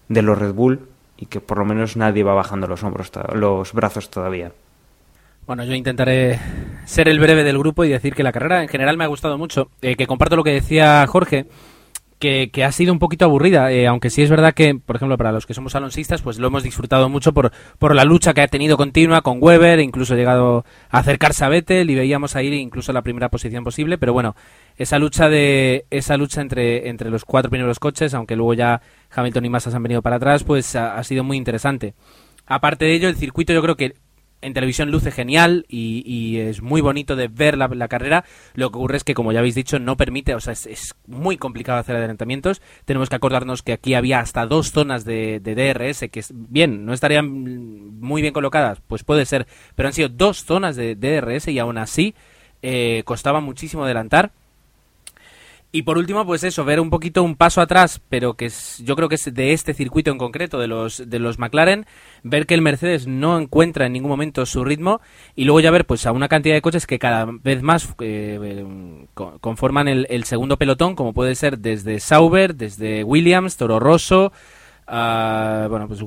de 0.10 0.22
los 0.22 0.38
Red 0.38 0.54
Bull 0.54 0.90
y 1.18 1.28
que 1.28 1.40
por 1.40 1.60
lo 1.60 1.66
menos 1.66 1.96
nadie 1.96 2.24
va 2.24 2.34
bajando 2.34 2.68
los 2.68 2.84
hombros, 2.84 3.12
los 3.34 3.72
brazos 3.72 4.10
todavía. 4.10 4.52
Bueno, 5.48 5.64
yo 5.64 5.74
intentaré 5.74 6.40
ser 6.86 7.08
el 7.08 7.20
breve 7.20 7.44
del 7.44 7.60
grupo 7.60 7.84
y 7.84 7.90
decir 7.90 8.16
que 8.16 8.24
la 8.24 8.32
carrera 8.32 8.64
en 8.64 8.68
general 8.68 8.98
me 8.98 9.04
ha 9.04 9.08
gustado 9.08 9.38
mucho, 9.38 9.70
eh, 9.82 9.96
que 9.96 10.08
comparto 10.08 10.36
lo 10.36 10.44
que 10.44 10.52
decía 10.52 11.06
Jorge, 11.08 11.46
que, 12.20 12.50
ha 12.64 12.72
sido 12.72 12.94
un 12.94 13.00
poquito 13.00 13.26
aburrida, 13.26 13.72
eh, 13.72 13.88
aunque 13.88 14.10
sí 14.10 14.22
es 14.22 14.30
verdad 14.30 14.54
que, 14.54 14.76
por 14.76 14.96
ejemplo, 14.96 15.18
para 15.18 15.32
los 15.32 15.46
que 15.46 15.54
somos 15.54 15.76
alonsistas, 15.76 16.22
pues 16.22 16.40
lo 16.40 16.48
hemos 16.48 16.64
disfrutado 16.64 17.10
mucho 17.10 17.34
por, 17.34 17.52
por 17.78 17.96
la 17.96 18.06
lucha 18.06 18.34
que 18.34 18.42
ha 18.42 18.48
tenido 18.48 18.78
continua 18.78 19.22
con 19.22 19.38
Weber, 19.42 19.80
incluso 19.80 20.14
ha 20.14 20.18
llegado 20.18 20.66
a 20.90 21.00
acercarse 21.00 21.44
a 21.46 21.50
Vettel 21.50 21.90
y 21.90 21.96
veíamos 21.96 22.36
a 22.36 22.44
ir 22.44 22.54
incluso 22.54 22.94
la 22.94 23.02
primera 23.02 23.30
posición 23.30 23.64
posible, 23.64 23.98
pero 23.98 24.14
bueno, 24.14 24.36
esa 24.78 25.00
lucha 25.00 25.30
de 25.30 25.86
esa 25.90 26.18
lucha 26.18 26.42
entre, 26.42 26.90
entre 26.90 27.10
los 27.10 27.26
cuatro 27.26 27.50
primeros 27.50 27.80
coches, 27.80 28.14
aunque 28.14 28.36
luego 28.36 28.54
ya 28.54 28.82
Hamilton 29.12 29.46
y 29.46 29.50
Massa 29.50 29.76
han 29.76 29.84
venido 29.84 30.02
para 30.02 30.16
atrás, 30.16 30.44
pues 30.44 30.76
ha 30.76 31.04
sido 31.04 31.24
muy 31.24 31.38
interesante. 31.38 31.96
Aparte 32.48 32.86
de 32.86 32.94
ello, 32.94 33.10
el 33.10 33.16
circuito 33.16 33.54
yo 33.54 33.62
creo 33.62 33.76
que 33.76 33.96
en 34.46 34.54
televisión 34.54 34.92
luce 34.92 35.12
genial 35.12 35.66
y, 35.68 36.38
es 36.38 36.62
muy 36.62 36.82
bonito 36.82 37.16
de 37.16 37.28
ver 37.28 37.58
la, 37.58 37.88
carrera. 37.88 38.26
Lo 38.54 38.70
que 38.70 38.78
ocurre 38.78 38.98
es 38.98 39.04
que, 39.04 39.16
como 39.16 39.32
ya 39.32 39.40
habéis 39.40 39.56
dicho, 39.56 39.80
no 39.80 39.98
permite, 39.98 40.36
o 40.36 40.40
sea, 40.40 40.54
es, 40.54 40.96
muy 41.08 41.38
complicado 41.38 41.80
hacer 41.80 41.96
adelantamientos. 41.96 42.62
Tenemos 42.86 43.10
que 43.10 43.16
acordarnos 43.16 43.64
que 43.64 43.74
aquí 43.74 43.96
había 43.96 44.20
hasta 44.20 44.46
dos 44.46 44.72
zonas 44.72 45.04
de, 45.04 45.40
DRS 45.40 46.10
que, 46.12 46.24
bien, 46.32 46.86
no 46.86 46.94
estarían 46.94 48.00
muy 48.00 48.22
bien 48.22 48.34
colocadas, 48.34 48.82
pues 48.88 49.04
puede 49.04 49.26
ser, 49.26 49.48
pero 49.76 49.88
han 49.88 49.94
sido 49.94 50.10
dos 50.10 50.44
zonas 50.44 50.76
de 50.76 50.96
DRS 50.96 51.48
y 51.48 51.58
aún 51.58 51.78
así 51.78 52.14
eh, 52.62 53.02
costaba 53.06 53.42
muchísimo 53.42 53.84
adelantar. 53.84 54.32
Y 55.72 55.82
por 55.82 55.98
último, 55.98 56.26
pues 56.26 56.44
eso, 56.46 56.64
ver 56.64 56.80
un 56.80 56.90
poquito 56.90 57.22
un 57.22 57.36
paso 57.36 57.60
atrás, 57.60 58.02
pero 58.08 58.36
que 58.36 58.46
es, 58.46 58.82
yo 58.86 58.96
creo 58.96 59.10
que 59.10 59.16
es 59.16 59.34
de 59.34 59.52
este 59.52 59.74
circuito 59.74 60.10
en 60.10 60.18
concreto, 60.18 60.58
de 60.58 60.68
los, 60.68 61.04
de 61.10 61.20
los 61.20 61.38
McLaren, 61.38 61.86
ver 62.24 62.46
que 62.46 62.54
el 62.54 62.62
Mercedes 62.62 63.08
no 63.08 63.38
encuentra 63.38 63.86
en 63.86 63.92
ningún 63.92 64.10
momento 64.10 64.46
su 64.46 64.64
ritmo 64.64 65.02
y 65.36 65.44
luego 65.44 65.60
ya 65.60 65.72
ver 65.72 65.86
pues 65.86 66.06
a 66.06 66.14
una 66.14 66.30
cantidad 66.30 66.56
de 66.56 66.62
coches 66.62 66.88
que 66.88 66.98
cada 66.98 67.26
vez 67.26 67.62
más 67.62 67.94
eh, 68.00 68.66
conforman 69.14 69.90
el, 69.90 70.08
el, 70.10 70.24
segundo 70.24 70.58
pelotón, 70.58 70.96
como 70.96 71.14
puede 71.14 71.36
ser 71.36 71.60
desde 71.60 72.00
Sauber, 72.00 72.56
desde 72.56 73.04
Williams, 73.04 73.58
Toro 73.58 73.80
Rosso, 73.80 74.32
Uh, 74.88 75.68
bueno, 75.68 75.88
pues 75.88 76.04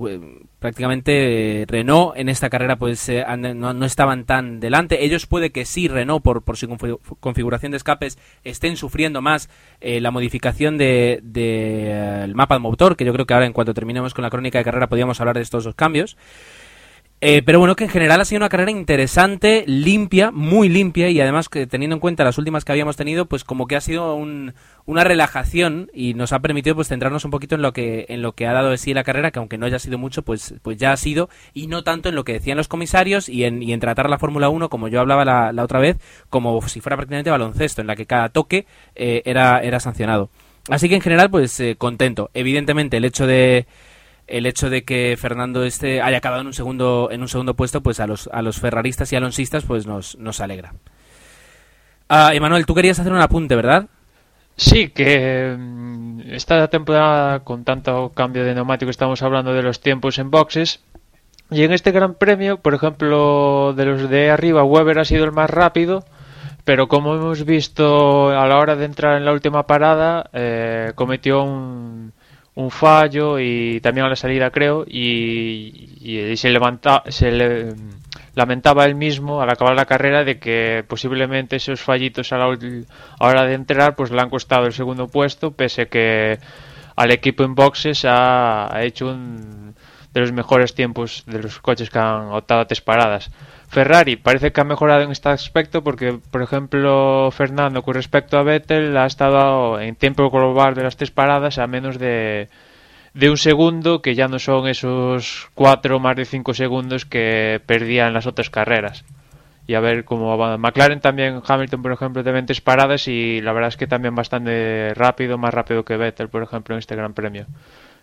prácticamente 0.61 1.63
eh, 1.63 1.67
Renault 1.67 2.17
en 2.17 2.29
esta 2.29 2.49
carrera 2.49 2.77
pues 2.77 3.09
eh, 3.09 3.25
no, 3.37 3.75
no, 3.75 3.85
estaban 3.85 4.25
tan 4.25 4.61
delante. 4.61 5.05
Ellos 5.05 5.27
puede 5.27 5.51
que 5.51 5.65
sí, 5.65 5.89
Renault, 5.89 6.23
por, 6.23 6.43
por 6.43 6.57
su 6.57 6.69
configuración 7.19 7.73
de 7.73 7.77
escapes, 7.77 8.19
estén 8.45 8.77
sufriendo 8.77 9.21
más 9.21 9.49
eh, 9.81 10.01
la 10.01 10.13
modificación 10.13 10.79
del 10.79 11.21
de, 11.25 12.23
el 12.23 12.37
mapa 12.37 12.55
de 12.55 12.61
motor, 12.61 12.97
que 12.97 13.05
yo 13.05 13.13
creo 13.13 13.27
que 13.27 13.35
ahora 13.35 13.47
en 13.47 13.53
cuanto 13.53 13.75
terminemos 13.75 14.15
con 14.15 14.23
la 14.23 14.31
crónica 14.31 14.59
de 14.59 14.65
carrera 14.65 14.89
podríamos 14.89 15.21
hablar 15.21 15.37
de 15.37 15.43
estos 15.43 15.65
dos 15.65 15.75
cambios. 15.75 16.17
Eh, 17.21 17.43
pero 17.43 17.59
bueno, 17.59 17.75
que 17.75 17.83
en 17.83 17.91
general 17.91 18.21
ha 18.21 18.25
sido 18.25 18.39
una 18.39 18.49
carrera 18.49 18.71
interesante, 18.71 19.65
limpia, 19.67 20.31
muy 20.31 20.69
limpia 20.69 21.11
y 21.11 21.21
además 21.21 21.49
que 21.49 21.67
teniendo 21.67 21.97
en 21.97 22.01
cuenta 22.01 22.23
las 22.23 22.39
últimas 22.39 22.65
que 22.65 22.71
habíamos 22.71 22.97
tenido, 22.97 23.27
pues 23.27 23.43
como 23.43 23.67
que 23.67 23.75
ha 23.75 23.81
sido 23.81 24.15
una 24.15 25.05
relajación 25.05 25.91
y 25.93 26.15
nos 26.15 26.33
ha 26.33 26.39
permitido 26.39 26.77
pues 26.77 26.87
centrarnos 26.87 27.25
un 27.25 27.33
poquito 27.33 27.57
en 27.57 27.63
lo 27.63 27.73
que 27.73 28.07
en 28.09 28.23
lo 28.23 28.33
que 28.33 28.47
ha 28.47 28.53
dado 28.53 28.71
de 28.71 28.79
sí 28.79 28.95
la 28.95 29.03
carrera, 29.03 29.33
que 29.33 29.41
aunque 29.41 29.59
no 29.59 29.67
haya 29.67 29.81
sido 29.81 29.99
mucho, 29.99 30.23
pues 30.23 30.55
pues 30.63 30.77
ya 30.77 30.93
ha 30.93 30.97
sido 30.97 31.29
y 31.55 31.67
no 31.67 31.83
tanto 31.83 32.09
en 32.09 32.15
lo 32.15 32.23
que 32.23 32.35
decían 32.35 32.57
los 32.57 32.69
comisarios 32.69 33.29
y 33.29 33.43
en, 33.43 33.65
y 33.65 33.73
en 33.73 33.81
tratar 33.81 34.09
la 34.09 34.19
Fórmula 34.19 34.49
1 34.49 34.69
como 34.69 34.87
yo 34.87 35.01
hablaba 35.01 35.25
la, 35.25 35.53
la, 35.53 35.65
otra 35.65 35.81
vez, 35.81 35.97
como 36.31 36.63
si 36.69 36.81
fuera 36.81 36.97
prácticamente 36.97 37.31
baloncesto, 37.31 37.81
en 37.81 37.89
la 37.89 37.97
que 37.97 38.07
cada 38.07 38.29
toque 38.29 38.67
eh, 38.95 39.23
era 39.25 39.61
era 39.61 39.81
sancionado. 39.81 40.31
Así 40.69 40.89
que 40.89 40.95
en 40.95 41.01
general 41.01 41.31
pues 41.31 41.59
eh, 41.61 41.75
contento. 41.77 42.31
Evidentemente 42.35 42.99
el 42.99 43.05
hecho 43.05 43.27
de 43.27 43.67
el 44.29 44.47
hecho 44.47 44.71
de 44.71 44.85
que 44.85 45.17
Fernando 45.19 45.65
este 45.65 46.03
haya 46.03 46.19
acabado 46.19 46.43
en 46.43 46.49
un 46.49 46.55
segundo 46.55 47.09
en 47.11 47.23
un 47.23 47.29
segundo 47.29 47.55
puesto 47.55 47.83
pues 47.83 48.01
a 48.01 48.07
los 48.07 48.29
a 48.33 48.43
los 48.43 48.61
ferraristas 48.61 49.13
y 49.13 49.17
alonsistas 49.17 49.65
pues 49.65 49.87
nos, 49.87 50.17
nos 50.19 50.41
alegra 50.41 50.75
ah, 52.09 52.35
Emanuel 52.35 52.67
tú 52.67 52.75
querías 52.75 52.99
hacer 52.99 53.13
un 53.13 53.21
apunte 53.21 53.57
verdad 53.57 53.89
Sí, 54.59 54.89
que 54.89 55.55
mm, 55.57 56.21
esta 56.33 56.67
temporada, 56.69 57.45
con 57.45 57.65
tanto 57.65 58.11
cambio 58.13 58.45
de 58.45 58.55
neumático, 58.55 58.91
estamos 58.91 59.23
hablando 59.23 59.55
de 59.55 59.63
los 59.63 59.81
tiempos 59.81 60.19
en 60.19 60.33
boxes. 60.33 60.81
Y 61.51 61.63
en 61.63 61.73
este 61.73 61.93
Gran 61.93 62.15
Premio, 62.15 62.59
por 62.61 62.75
ejemplo, 62.75 63.73
de 63.75 63.85
los 63.87 64.11
de 64.11 64.31
arriba, 64.31 64.65
Weber 64.65 64.99
ha 64.99 65.05
sido 65.05 65.25
el 65.25 65.33
más 65.33 65.49
rápido, 65.49 66.05
pero 66.65 66.89
como 66.89 67.15
hemos 67.15 67.45
visto 67.45 68.31
a 68.31 68.47
la 68.49 68.59
hora 68.59 68.77
de 68.77 68.85
entrar 68.87 69.17
en 69.17 69.25
la 69.25 69.33
última 69.33 69.67
parada, 69.67 70.29
eh, 70.33 70.93
cometió 70.97 71.43
un, 71.43 72.13
un 72.59 72.71
fallo 72.71 73.39
y 73.39 73.81
también 73.81 74.07
a 74.07 74.09
la 74.09 74.17
salida 74.17 74.51
creo 74.51 74.85
y, 74.87 76.35
se 76.37 76.51
levanta 76.51 77.03
se 77.09 77.31
le, 77.31 77.75
lamentaba 78.35 78.85
él 78.85 78.95
mismo 78.97 79.41
al 79.41 79.51
acabar 79.51 79.75
la 79.77 79.85
carrera 79.87 80.25
de 80.25 80.39
que 80.39 80.85
posiblemente 80.89 81.57
esos 81.57 81.81
fallitos 81.81 82.33
a 82.33 82.39
la 82.39 82.49
ul- 82.49 82.87
a 83.21 83.25
la 83.27 83.31
hora 83.31 83.45
de 83.45 83.55
entrar 83.55 83.95
pues 83.95 84.11
le 84.11 84.21
han 84.21 84.31
costado 84.31 84.67
el 84.67 84.73
segundo 84.73 85.07
puesto 85.07 85.53
pese 85.53 85.87
que 85.89 86.39
al 86.97 87.11
equipo 87.13 87.45
en 87.45 87.55
boxes 87.55 88.05
ha, 88.05 88.75
ha 88.75 88.83
hecho 88.83 89.09
un 89.09 89.75
de 90.13 90.21
los 90.21 90.33
mejores 90.33 90.75
tiempos 90.75 91.23
de 91.27 91.41
los 91.43 91.61
coches 91.61 91.91
que 91.91 91.99
han 91.99 92.29
optado 92.33 92.63
a 92.63 92.67
tres 92.67 92.81
paradas. 92.81 93.31
Ferrari 93.69 94.17
parece 94.17 94.51
que 94.51 94.61
ha 94.61 94.65
mejorado 94.65 95.03
en 95.03 95.11
este 95.11 95.29
aspecto 95.29 95.85
porque, 95.85 96.19
por 96.31 96.43
ejemplo, 96.43 97.31
Fernando 97.31 97.83
con 97.83 97.95
respecto 97.95 98.39
a 98.39 98.43
Vettel 98.43 98.97
ha 98.97 99.07
estado 99.07 99.79
en 99.79 99.95
tiempo 99.95 100.31
global 100.31 100.75
de 100.75 100.83
las 100.83 100.97
tres 100.97 101.11
paradas 101.11 101.59
a 101.59 101.67
menos 101.67 101.99
de, 101.99 102.49
de 103.13 103.31
un 103.31 103.37
segundo, 103.37 104.01
que 104.01 104.15
ya 104.15 104.27
no 104.27 104.39
son 104.39 104.69
esos 104.69 105.51
cuatro 105.55 106.01
más 106.01 106.17
de 106.17 106.25
cinco 106.25 106.55
segundos 106.55 107.05
que 107.05 107.61
perdía 107.67 108.07
en 108.07 108.15
las 108.15 108.27
otras 108.27 108.49
carreras. 108.49 109.05
Y 109.67 109.75
a 109.75 109.81
ver 109.81 110.07
cómo 110.07 110.39
va. 110.39 110.57
McLaren 110.57 111.01
también, 111.01 111.43
Hamilton, 111.47 111.83
por 111.83 111.93
ejemplo, 111.93 112.25
también 112.25 112.47
tres 112.47 112.63
paradas 112.63 113.07
y 113.07 113.43
la 113.43 113.53
verdad 113.53 113.69
es 113.69 113.77
que 113.77 113.87
también 113.87 114.15
bastante 114.15 114.95
rápido, 114.95 115.37
más 115.37 115.53
rápido 115.53 115.85
que 115.85 115.99
Vettel, 115.99 116.31
por 116.31 116.43
ejemplo, 116.43 116.75
en 116.75 116.79
este 116.79 116.97
Gran 116.97 117.13
Premio. 117.13 117.45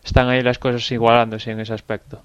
Están 0.03 0.29
ahí 0.29 0.41
las 0.43 0.59
cosas 0.59 0.91
igualándose 0.91 1.49
en 1.49 1.59
ese 1.59 1.73
aspecto. 1.73 2.21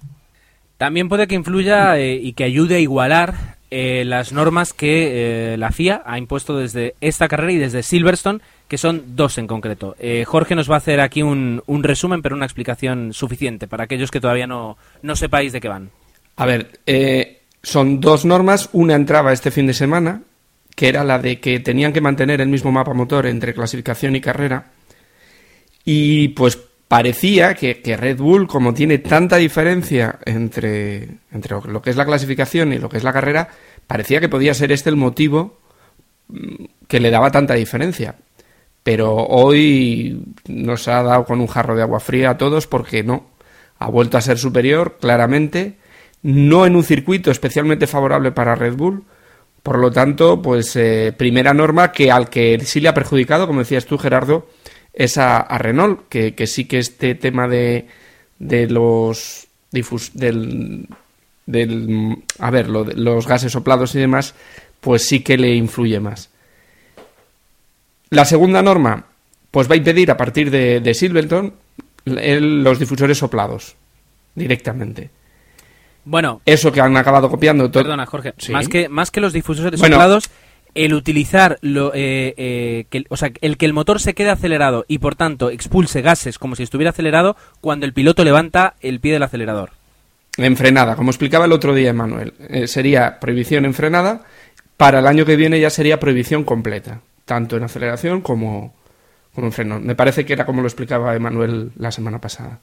También 0.81 1.09
puede 1.09 1.27
que 1.27 1.35
influya 1.35 1.99
eh, 1.99 2.15
y 2.15 2.33
que 2.33 2.43
ayude 2.43 2.77
a 2.77 2.79
igualar 2.79 3.35
eh, 3.69 4.03
las 4.03 4.33
normas 4.33 4.73
que 4.73 5.53
eh, 5.53 5.57
la 5.57 5.71
FIA 5.71 6.01
ha 6.07 6.17
impuesto 6.17 6.57
desde 6.57 6.95
esta 7.01 7.27
carrera 7.27 7.51
y 7.51 7.59
desde 7.59 7.83
Silverstone, 7.83 8.39
que 8.67 8.79
son 8.79 9.15
dos 9.15 9.37
en 9.37 9.45
concreto. 9.45 9.95
Jorge 10.25 10.55
nos 10.55 10.71
va 10.71 10.73
a 10.73 10.77
hacer 10.79 10.99
aquí 10.99 11.21
un, 11.21 11.61
un 11.67 11.83
resumen, 11.83 12.23
pero 12.23 12.35
una 12.35 12.47
explicación 12.47 13.13
suficiente 13.13 13.67
para 13.67 13.83
aquellos 13.83 14.09
que 14.09 14.19
todavía 14.19 14.47
no, 14.47 14.75
no 15.03 15.15
sepáis 15.15 15.53
de 15.53 15.61
qué 15.61 15.67
van. 15.67 15.91
A 16.37 16.47
ver, 16.47 16.71
son 17.61 18.01
dos 18.01 18.25
normas. 18.25 18.67
Una 18.71 18.95
entraba 18.95 19.33
este 19.33 19.51
fin 19.51 19.67
de 19.67 19.75
semana, 19.75 20.23
que 20.75 20.89
era 20.89 21.03
la 21.03 21.19
de 21.19 21.39
que 21.39 21.59
tenían 21.59 21.93
que 21.93 22.01
mantener 22.01 22.41
el 22.41 22.49
mismo 22.49 22.71
mapa 22.71 22.95
motor 22.95 23.27
entre 23.27 23.53
clasificación 23.53 24.15
y 24.15 24.21
carrera. 24.21 24.71
Y 25.85 26.29
pues 26.29 26.57
parecía 26.91 27.53
que, 27.53 27.81
que 27.81 27.95
Red 27.95 28.17
Bull, 28.17 28.49
como 28.49 28.73
tiene 28.73 28.97
tanta 28.97 29.37
diferencia 29.37 30.19
entre, 30.25 31.19
entre 31.31 31.55
lo 31.65 31.81
que 31.81 31.89
es 31.89 31.95
la 31.95 32.03
clasificación 32.03 32.73
y 32.73 32.79
lo 32.79 32.89
que 32.89 32.97
es 32.97 33.05
la 33.05 33.13
carrera, 33.13 33.47
parecía 33.87 34.19
que 34.19 34.27
podía 34.27 34.53
ser 34.53 34.73
este 34.73 34.89
el 34.89 34.97
motivo 34.97 35.57
mm, 36.27 36.65
que 36.89 36.99
le 36.99 37.09
daba 37.09 37.31
tanta 37.31 37.53
diferencia. 37.53 38.15
Pero 38.83 39.15
hoy 39.15 40.21
nos 40.49 40.89
ha 40.89 41.01
dado 41.01 41.23
con 41.23 41.39
un 41.39 41.47
jarro 41.47 41.77
de 41.77 41.81
agua 41.81 42.01
fría 42.01 42.31
a 42.31 42.37
todos 42.37 42.67
porque 42.67 43.03
no. 43.03 43.25
Ha 43.79 43.89
vuelto 43.89 44.17
a 44.17 44.21
ser 44.21 44.37
superior, 44.37 44.97
claramente. 44.99 45.77
No 46.23 46.65
en 46.65 46.75
un 46.75 46.83
circuito 46.83 47.31
especialmente 47.31 47.87
favorable 47.87 48.33
para 48.33 48.55
Red 48.55 48.73
Bull. 48.75 49.05
Por 49.63 49.79
lo 49.79 49.91
tanto, 49.91 50.41
pues 50.41 50.75
eh, 50.75 51.13
primera 51.17 51.53
norma 51.53 51.93
que 51.93 52.11
al 52.11 52.29
que 52.29 52.59
sí 52.65 52.81
le 52.81 52.89
ha 52.89 52.93
perjudicado, 52.93 53.47
como 53.47 53.59
decías 53.59 53.85
tú, 53.85 53.97
Gerardo, 53.97 54.49
es 54.93 55.17
a, 55.17 55.37
a 55.37 55.57
Renault, 55.57 56.07
que, 56.09 56.33
que 56.35 56.47
sí 56.47 56.65
que 56.65 56.79
este 56.79 57.15
tema 57.15 57.47
de, 57.47 57.87
de 58.39 58.67
los 58.67 59.47
difus, 59.71 60.11
del, 60.13 60.87
del 61.45 62.17
a 62.39 62.51
ver, 62.51 62.69
lo 62.69 62.83
de 62.83 62.95
los 62.95 63.25
gases 63.27 63.51
soplados 63.51 63.95
y 63.95 63.99
demás, 63.99 64.33
pues 64.81 65.05
sí 65.07 65.21
que 65.21 65.37
le 65.37 65.53
influye 65.55 65.99
más. 65.99 66.29
La 68.09 68.25
segunda 68.25 68.61
norma, 68.61 69.05
pues 69.51 69.69
va 69.69 69.73
a 69.75 69.77
impedir 69.77 70.11
a 70.11 70.17
partir 70.17 70.51
de, 70.51 70.81
de 70.81 70.93
Silverton 70.93 71.53
el- 72.05 72.63
los 72.63 72.79
difusores 72.79 73.17
soplados 73.17 73.75
directamente. 74.35 75.09
Bueno, 76.03 76.41
Eso 76.45 76.71
que 76.71 76.81
han 76.81 76.97
acabado 76.97 77.29
copiando. 77.29 77.71
Perdona, 77.71 78.05
Jorge. 78.07 78.33
Sí. 78.37 78.51
Más, 78.51 78.67
que, 78.67 78.89
más 78.89 79.11
que 79.11 79.21
los 79.21 79.33
difusores 79.33 79.79
Bueno. 79.79 79.95
soplados, 79.95 80.29
el 80.75 80.93
utilizar, 80.93 81.57
lo, 81.61 81.93
eh, 81.93 82.33
eh, 82.37 83.03
o 83.09 83.17
sea, 83.17 83.31
el 83.41 83.57
que 83.57 83.65
el 83.65 83.73
motor 83.73 83.99
se 83.99 84.13
quede 84.13 84.29
acelerado 84.29 84.85
y 84.87 84.99
por 84.99 85.15
tanto 85.15 85.49
expulse 85.49 86.01
gases 86.01 86.39
como 86.39 86.55
si 86.55 86.63
estuviera 86.63 86.91
acelerado 86.91 87.35
cuando 87.59 87.85
el 87.85 87.93
piloto 87.93 88.23
levanta 88.23 88.75
el 88.81 88.99
pie 88.99 89.13
del 89.13 89.23
acelerador. 89.23 89.71
En 90.37 90.55
frenada, 90.55 90.95
como 90.95 91.11
explicaba 91.11 91.45
el 91.45 91.51
otro 91.51 91.73
día 91.73 91.93
Manuel, 91.93 92.33
eh, 92.47 92.67
sería 92.67 93.19
prohibición 93.19 93.65
en 93.65 93.73
frenada. 93.73 94.25
Para 94.77 94.99
el 94.99 95.07
año 95.07 95.25
que 95.25 95.35
viene 95.35 95.59
ya 95.59 95.69
sería 95.69 95.99
prohibición 95.99 96.43
completa, 96.43 97.01
tanto 97.25 97.57
en 97.57 97.63
aceleración 97.63 98.21
como, 98.21 98.73
como 99.35 99.47
en 99.47 99.53
freno. 99.53 99.79
Me 99.79 99.95
parece 99.95 100.25
que 100.25 100.33
era 100.33 100.45
como 100.45 100.61
lo 100.61 100.67
explicaba 100.67 101.15
Emanuel 101.15 101.71
la 101.77 101.91
semana 101.91 102.19
pasada. 102.19 102.59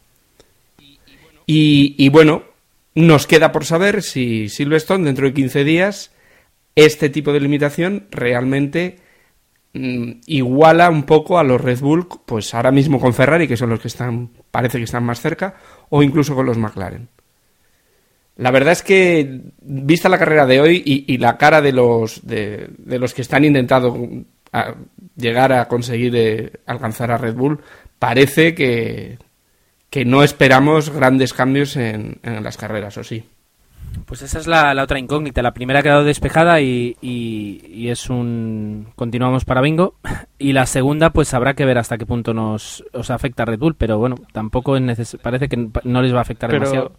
Y, 1.47 1.95
y 1.97 2.09
bueno, 2.09 2.43
nos 2.95 3.27
queda 3.27 3.53
por 3.53 3.65
saber 3.65 4.03
si 4.03 4.49
Silverstone 4.49 5.05
dentro 5.05 5.27
de 5.27 5.35
15 5.35 5.65
días 5.65 6.11
este 6.85 7.11
tipo 7.11 7.33
de 7.33 7.41
limitación 7.41 8.07
realmente 8.13 8.99
mm, 9.73 10.13
iguala 10.27 10.91
un 10.91 11.03
poco 11.03 11.39
a 11.39 11.43
los 11.43 11.61
Red 11.61 11.81
Bull, 11.81 12.07
pues 12.25 12.55
ahora 12.55 12.71
mismo 12.71 13.01
con 13.01 13.15
Ferrari, 13.15 13.49
que 13.49 13.57
son 13.57 13.71
los 13.71 13.81
que 13.81 13.89
están, 13.89 14.31
parece 14.53 14.79
que 14.79 14.85
están 14.85 15.05
más 15.05 15.21
cerca, 15.21 15.57
o 15.89 16.05
incluso 16.05 16.37
con 16.37 16.47
los 16.47 16.57
McLaren. 16.57 17.09
La 18.37 18.53
verdad 18.53 18.73
es 18.73 18.85
que, 18.85 19.41
vista 19.61 20.09
la 20.09 20.19
carrera 20.19 20.47
de 20.47 20.61
hoy 20.61 20.83
y, 20.85 21.19
la 21.19 21.37
cara 21.37 21.61
de 21.61 21.73
los, 21.73 22.25
de, 22.25 22.71
los 22.87 23.13
que 23.13 23.23
están 23.23 23.45
intentando 23.45 24.09
llegar 25.17 25.53
a 25.53 25.67
conseguir 25.67 26.15
eh, 26.15 26.53
alcanzar 26.65 27.11
a 27.11 27.19
Red 27.19 27.35
Bull, 27.35 27.61
parece 27.99 28.55
que, 28.55 29.19
que 29.91 30.05
no 30.05 30.23
esperamos 30.23 30.91
grandes 30.91 31.35
cambios 31.35 31.75
en 31.75 32.21
las 32.23 32.57
carreras, 32.57 32.97
¿o 32.99 33.03
sí? 33.03 33.25
Pues 34.07 34.23
esa 34.23 34.39
es 34.39 34.47
la, 34.47 34.73
la 34.75 34.83
otra 34.85 34.99
incógnita. 34.99 35.43
La 35.43 35.53
primera 35.53 35.81
ha 35.81 35.83
quedado 35.83 36.05
despejada 36.05 36.61
y, 36.61 36.97
y- 37.01 37.61
y 37.69 37.89
es 37.91 38.09
un... 38.11 38.89
Continuamos 38.97 39.45
para 39.45 39.61
bingo. 39.61 39.95
Y 40.41 40.53
la 40.53 40.67
segunda, 40.67 41.11
pues 41.11 41.35
habrá 41.35 41.55
que 41.55 41.65
ver 41.65 41.79
hasta 41.79 41.99
qué 41.99 42.07
punto 42.07 42.33
nos 42.33 42.85
os 42.93 43.11
afecta 43.11 43.45
Red 43.45 43.59
Bull, 43.59 43.75
pero 43.75 43.99
bueno, 43.99 44.15
tampoco 44.33 44.77
es 44.77 44.83
neces- 44.83 45.19
parece 45.21 45.49
que 45.49 45.69
no 45.83 46.01
les 46.01 46.15
va 46.15 46.19
a 46.19 46.23
afectar 46.23 46.49
Pero 46.49 46.61
demasiado. 46.61 46.93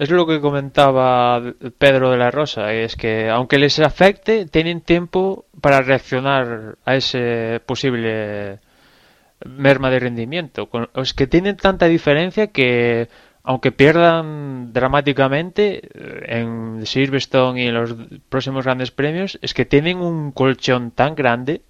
es 0.00 0.10
lo 0.10 0.26
que 0.26 0.40
comentaba 0.40 1.40
Pedro 1.78 2.10
de 2.10 2.16
la 2.16 2.32
Rosa, 2.32 2.72
es 2.72 2.96
que 2.96 3.30
aunque 3.30 3.58
les 3.60 3.78
afecte, 3.78 4.46
tienen 4.46 4.80
tiempo 4.80 5.44
para 5.60 5.82
reaccionar 5.82 6.78
a 6.84 6.96
ese 6.96 7.60
posible 7.64 8.58
merma 9.46 9.88
de 9.90 10.00
rendimiento. 10.00 10.68
Es 10.96 11.14
que 11.14 11.28
tienen 11.28 11.56
tanta 11.56 11.86
diferencia 11.86 12.48
que 12.48 13.08
aunque 13.42 13.72
pierdan 13.72 14.72
dramáticamente 14.72 15.80
eh, 15.94 16.40
en 16.40 16.86
Silverstone 16.86 17.62
y 17.62 17.66
en 17.68 17.74
los 17.74 17.94
próximos 18.28 18.64
grandes 18.64 18.90
premios, 18.90 19.38
es 19.42 19.54
que 19.54 19.64
tienen 19.64 19.98
un 19.98 20.32
colchón 20.32 20.90
tan 20.90 21.14
grande 21.14 21.62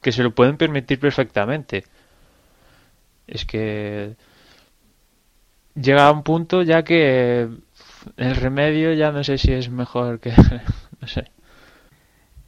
que 0.00 0.12
se 0.12 0.22
lo 0.22 0.34
pueden 0.34 0.56
permitir 0.56 0.98
perfectamente. 0.98 1.84
Es 3.26 3.44
que 3.44 4.16
llega 5.74 6.06
a 6.06 6.12
un 6.12 6.22
punto 6.22 6.62
ya 6.62 6.82
que 6.82 7.48
el 8.16 8.36
remedio 8.36 8.92
ya 8.94 9.12
no 9.12 9.24
sé 9.24 9.38
si 9.38 9.52
es 9.52 9.70
mejor 9.70 10.20
que 10.20 10.30
no 11.00 11.08
sé 11.08 11.24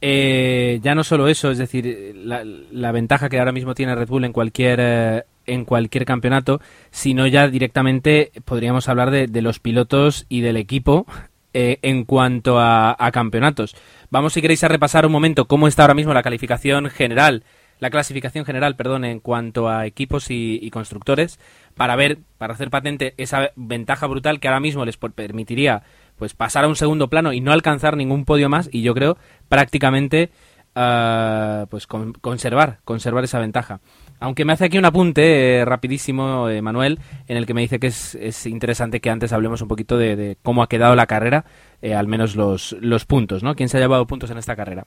Eh, 0.01 0.79
ya 0.83 0.93
no 0.93 1.03
solo 1.03 1.27
eso, 1.27 1.49
es 1.49 1.57
decir, 1.57 2.13
la, 2.15 2.43
la 2.43 2.91
ventaja 2.91 3.29
que 3.29 3.39
ahora 3.39 3.51
mismo 3.51 3.73
tiene 3.73 3.95
Red 3.95 4.07
Bull 4.07 4.25
en 4.25 4.33
cualquier 4.33 4.79
eh, 4.81 5.23
en 5.45 5.65
cualquier 5.65 6.05
campeonato, 6.05 6.61
sino 6.91 7.27
ya 7.27 7.47
directamente 7.47 8.31
podríamos 8.45 8.89
hablar 8.89 9.11
de, 9.11 9.41
los 9.41 9.59
pilotos 9.59 10.25
y 10.29 10.41
del 10.41 10.57
equipo 10.57 11.05
eh, 11.53 11.79
en 11.81 12.05
cuanto 12.05 12.59
a, 12.59 12.95
campeonatos. 13.13 13.75
Vamos, 14.09 14.33
si 14.33 14.41
queréis, 14.41 14.63
a 14.63 14.67
repasar 14.67 15.05
un 15.05 15.11
momento 15.11 15.45
cómo 15.45 15.67
está 15.67 15.83
ahora 15.83 15.93
mismo 15.93 16.13
la 16.13 16.23
calificación 16.23 16.89
general, 16.89 17.43
la 17.79 17.89
clasificación 17.89 18.45
general, 18.45 18.75
perdón, 18.75 19.05
en 19.05 19.19
cuanto 19.19 19.69
a 19.69 19.85
equipos 19.85 20.31
y, 20.31 20.59
y 20.61 20.69
constructores, 20.71 21.39
para 21.75 21.95
ver, 21.95 22.19
para 22.37 22.53
hacer 22.53 22.69
patente 22.69 23.13
esa 23.17 23.51
ventaja 23.55 24.07
brutal 24.07 24.39
que 24.39 24.47
ahora 24.47 24.59
mismo 24.59 24.85
les 24.85 24.97
permitiría 24.97 25.83
pues 26.17 26.33
pasar 26.33 26.63
a 26.63 26.67
un 26.67 26.75
segundo 26.75 27.09
plano 27.09 27.33
y 27.33 27.41
no 27.41 27.51
alcanzar 27.51 27.97
ningún 27.97 28.25
podio 28.25 28.49
más 28.49 28.69
y 28.71 28.81
yo 28.81 28.93
creo 28.93 29.17
prácticamente 29.49 30.31
ah, 30.75 31.65
pues 31.69 31.87
con- 31.87 32.13
conservar 32.13 32.79
conservar 32.83 33.23
esa 33.23 33.39
ventaja 33.39 33.81
aunque 34.19 34.45
me 34.45 34.53
hace 34.53 34.65
aquí 34.65 34.77
un 34.77 34.85
apunte 34.85 35.59
eh, 35.59 35.65
rapidísimo 35.65 36.49
eh, 36.49 36.61
Manuel 36.61 36.99
en 37.27 37.37
el 37.37 37.45
que 37.45 37.53
me 37.53 37.61
dice 37.61 37.79
que 37.79 37.87
es, 37.87 38.15
es 38.15 38.45
interesante 38.45 38.99
que 38.99 39.09
antes 39.09 39.33
hablemos 39.33 39.61
un 39.61 39.67
poquito 39.67 39.97
de, 39.97 40.37
cómo 40.43 40.63
ha 40.63 40.69
quedado 40.69 40.95
la 40.95 41.05
carrera 41.05 41.45
eh, 41.81 41.93
al 41.93 42.07
menos 42.07 42.35
los, 42.35 42.75
puntos 43.07 43.43
no 43.43 43.55
quién 43.55 43.69
se 43.69 43.77
ha 43.77 43.81
llevado 43.81 44.07
puntos 44.07 44.29
en 44.31 44.37
esta 44.37 44.55
carrera 44.55 44.85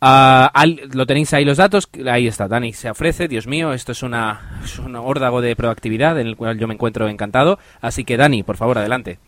al- 0.00 0.80
lo 0.92 1.06
tenéis 1.06 1.32
ahí 1.34 1.44
los 1.44 1.56
datos, 1.56 1.88
ahí 2.08 2.28
está, 2.28 2.46
Dani 2.46 2.72
se 2.72 2.88
ofrece, 2.88 3.26
Dios 3.26 3.48
mío, 3.48 3.72
esto 3.72 3.90
es, 3.92 4.04
una, 4.04 4.60
un 4.84 4.94
órdago 4.94 5.40
de 5.40 5.56
proactividad 5.56 6.20
en 6.20 6.28
el 6.28 6.36
cual 6.36 6.56
yo 6.56 6.68
me 6.68 6.74
encuentro 6.74 7.08
encantado, 7.08 7.58
así 7.80 8.04
que 8.04 8.16
Dani, 8.16 8.44
por 8.44 8.56
favor, 8.56 8.78
adelante. 8.78 9.18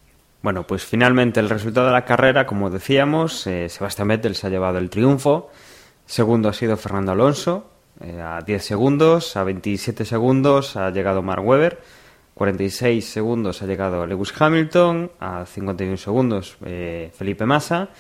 Bueno, 0.43 0.67
pues 0.67 0.85
finalmente 0.85 1.41
el 1.41 1.51
resultado 1.51 1.89
de 1.89 1.93
la 1.93 2.05
carrera, 2.05 2.47
como 2.47 2.71
decíamos, 2.71 3.47
eh, 3.47 3.69
Sebastián 3.69 4.09
Vettel 4.09 4.35
se 4.35 4.47
ha 4.47 4.51
llevado 4.51 4.79
el 4.79 4.89
triunfo. 4.89 5.51
Segundo 6.07 6.49
ha 6.49 6.53
sido 6.55 6.77
Fernando 6.79 7.13
Alonso, 7.13 7.70
eh, 8.01 8.21
a 8.21 8.41
10 8.41 8.65
segundos, 8.65 9.37
a 9.37 9.45
27 9.45 10.05
segundos 10.05 10.77
ha 10.77 10.91
llegado 10.91 11.23
Mark 11.23 11.47
Webber, 11.47 11.81
46 12.35 13.05
segundos 13.05 13.61
ha 13.61 13.67
llegado 13.67 14.07
Lewis 14.07 14.33
Hamilton, 14.39 15.11
a 15.21 15.45
51 15.45 15.97
segundos 15.99 16.57
eh, 16.65 17.11
Felipe 17.15 17.45
Massa, 17.45 17.91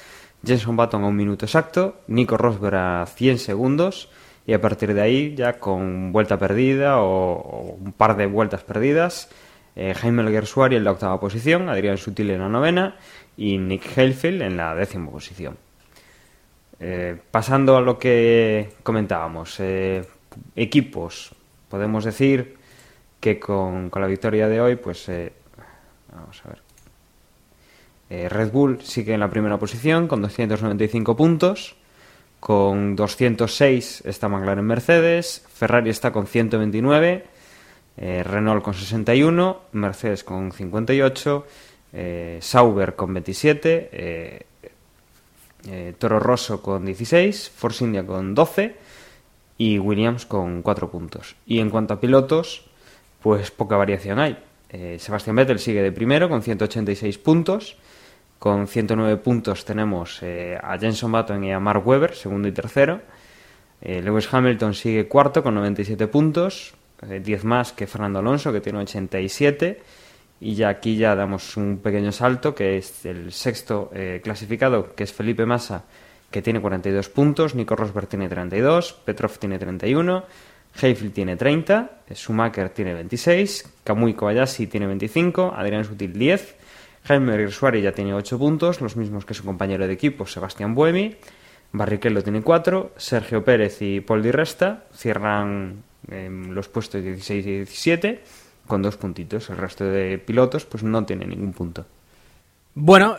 Jenson 0.44 0.76
Button 0.76 1.04
a 1.04 1.08
un 1.08 1.16
minuto 1.16 1.44
exacto, 1.44 2.00
Nico 2.06 2.38
Rosberg 2.38 2.76
a 2.76 3.06
100 3.06 3.38
segundos 3.38 4.08
y 4.46 4.54
a 4.54 4.60
partir 4.60 4.94
de 4.94 5.02
ahí 5.02 5.34
ya 5.34 5.58
con 5.58 6.12
vuelta 6.12 6.38
perdida 6.38 7.02
o, 7.02 7.76
un 7.78 7.92
par 7.92 8.16
de 8.16 8.26
vueltas 8.26 8.62
perdidas, 8.62 9.28
eh, 9.76 9.94
Jaime 9.94 10.22
Alguersuari 10.22 10.76
en 10.76 10.84
la 10.84 10.92
octava 10.92 11.20
posición, 11.20 11.68
Adrián 11.68 11.98
Sutil 11.98 12.30
en 12.30 12.40
la 12.40 12.48
novena 12.48 12.96
y 13.36 13.58
Nick 13.58 13.96
Heilfield 13.96 14.42
en 14.42 14.56
la 14.56 14.74
décima 14.74 15.10
posición. 15.10 15.69
Eh, 16.80 17.16
pasando 17.30 17.76
a 17.76 17.82
lo 17.82 17.98
que 17.98 18.70
comentábamos, 18.82 19.60
eh, 19.60 20.04
equipos, 20.56 21.34
podemos 21.68 22.04
decir 22.04 22.56
que 23.20 23.38
con, 23.38 23.90
con 23.90 24.00
la 24.00 24.08
victoria 24.08 24.48
de 24.48 24.60
hoy, 24.60 24.76
pues 24.76 25.08
eh, 25.08 25.32
vamos 26.12 26.42
a 26.44 26.48
ver. 26.48 28.30
Red 28.30 28.50
Bull 28.50 28.82
sigue 28.82 29.14
en 29.14 29.20
la 29.20 29.30
primera 29.30 29.56
posición 29.58 30.08
con 30.08 30.20
295 30.20 31.16
puntos. 31.16 31.76
Con 32.40 32.96
206 32.96 34.02
está 34.06 34.28
McLaren 34.28 34.64
Mercedes. 34.64 35.44
Ferrari 35.52 35.90
está 35.90 36.10
con 36.10 36.26
129. 36.26 37.24
eh, 37.98 38.22
Renault 38.24 38.64
con 38.64 38.74
61. 38.74 39.60
Mercedes 39.72 40.24
con 40.24 40.50
58. 40.50 41.46
eh, 41.92 42.38
Sauber 42.40 42.96
con 42.96 43.12
27. 43.12 44.46
Eh, 45.68 45.94
Toro 45.98 46.18
Rosso 46.18 46.62
con 46.62 46.84
16. 46.84 47.50
Force 47.50 47.84
India 47.84 48.06
con 48.06 48.34
12. 48.34 48.76
Y 49.58 49.78
Williams 49.78 50.26
con 50.26 50.62
4 50.62 50.90
puntos. 50.90 51.36
Y 51.46 51.60
en 51.60 51.70
cuanto 51.70 51.94
a 51.94 52.00
pilotos, 52.00 52.64
pues 53.22 53.50
poca 53.50 53.76
variación 53.76 54.18
hay. 54.18 54.38
Eh, 54.70 54.96
Sebastián 54.98 55.36
Vettel 55.36 55.58
sigue 55.58 55.82
de 55.82 55.92
primero 55.92 56.28
con 56.28 56.42
186 56.42 57.18
puntos. 57.18 57.76
Con 58.40 58.66
109 58.68 59.18
puntos 59.18 59.66
tenemos 59.66 60.22
eh, 60.22 60.58
a 60.62 60.78
Jenson 60.78 61.12
Button 61.12 61.44
y 61.44 61.52
a 61.52 61.60
Mark 61.60 61.86
Webber, 61.86 62.14
segundo 62.14 62.48
y 62.48 62.52
tercero. 62.52 63.02
Eh, 63.82 64.00
Lewis 64.00 64.32
Hamilton 64.32 64.72
sigue 64.72 65.08
cuarto 65.08 65.42
con 65.42 65.54
97 65.56 66.06
puntos, 66.06 66.72
eh, 67.02 67.20
10 67.20 67.44
más 67.44 67.72
que 67.72 67.86
Fernando 67.86 68.18
Alonso, 68.18 68.50
que 68.50 68.62
tiene 68.62 68.78
87. 68.78 69.82
Y 70.40 70.54
ya 70.54 70.70
aquí 70.70 70.96
ya 70.96 71.14
damos 71.14 71.56
un 71.58 71.78
pequeño 71.78 72.12
salto, 72.12 72.54
que 72.54 72.78
es 72.78 73.04
el 73.04 73.30
sexto 73.30 73.90
eh, 73.94 74.20
clasificado, 74.24 74.94
que 74.94 75.04
es 75.04 75.12
Felipe 75.12 75.44
Massa, 75.44 75.84
que 76.30 76.40
tiene 76.40 76.60
42 76.60 77.10
puntos. 77.10 77.54
Nico 77.54 77.76
Rosberg 77.76 78.08
tiene 78.08 78.28
32, 78.28 78.94
Petrov 79.04 79.38
tiene 79.38 79.58
31, 79.58 80.24
Heifel 80.80 81.12
tiene 81.12 81.36
30, 81.36 81.90
eh, 82.08 82.14
Schumacher 82.14 82.70
tiene 82.70 82.94
26, 82.94 83.70
Kamui 83.84 84.14
Kobayashi 84.14 84.66
tiene 84.66 84.86
25, 84.86 85.52
Adrián 85.54 85.84
Sutil 85.84 86.14
10, 86.14 86.56
Jaime 87.04 87.36
Risuari 87.36 87.82
ya 87.82 87.92
tiene 87.92 88.14
8 88.14 88.38
puntos, 88.38 88.80
los 88.80 88.96
mismos 88.96 89.26
que 89.26 89.34
su 89.34 89.44
compañero 89.44 89.86
de 89.86 89.92
equipo 89.92 90.26
Sebastián 90.26 90.74
Buemi, 90.74 91.16
Barrichello 91.72 92.22
tiene 92.22 92.42
4, 92.42 92.92
Sergio 92.96 93.44
Pérez 93.44 93.82
y 93.82 94.00
Paul 94.00 94.22
Di 94.22 94.30
Resta 94.30 94.84
cierran 94.94 95.82
em, 96.10 96.50
los 96.50 96.68
puestos 96.68 97.02
16 97.02 97.46
y 97.46 97.50
17 97.58 98.20
con 98.70 98.80
dos 98.80 98.96
puntitos. 98.96 99.50
El 99.50 99.58
resto 99.58 99.84
de 99.84 100.16
pilotos 100.18 100.64
pues 100.64 100.82
no 100.82 101.04
tiene 101.04 101.26
ningún 101.26 101.52
punto. 101.52 101.84
Bueno, 102.74 103.16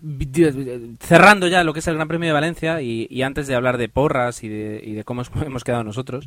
vi- 0.00 0.96
cerrando 0.98 1.46
ya 1.46 1.62
lo 1.62 1.72
que 1.72 1.80
es 1.80 1.86
el 1.88 1.94
Gran 1.96 2.08
Premio 2.08 2.28
de 2.28 2.32
Valencia 2.32 2.80
y, 2.80 3.22
antes 3.22 3.46
de 3.46 3.54
hablar 3.54 3.76
de 3.78 3.88
porras 3.88 4.42
y 4.42 4.48
de, 4.48 5.02
cómo 5.04 5.22
hemos 5.46 5.62
quedado 5.62 5.84
nosotros, 5.84 6.26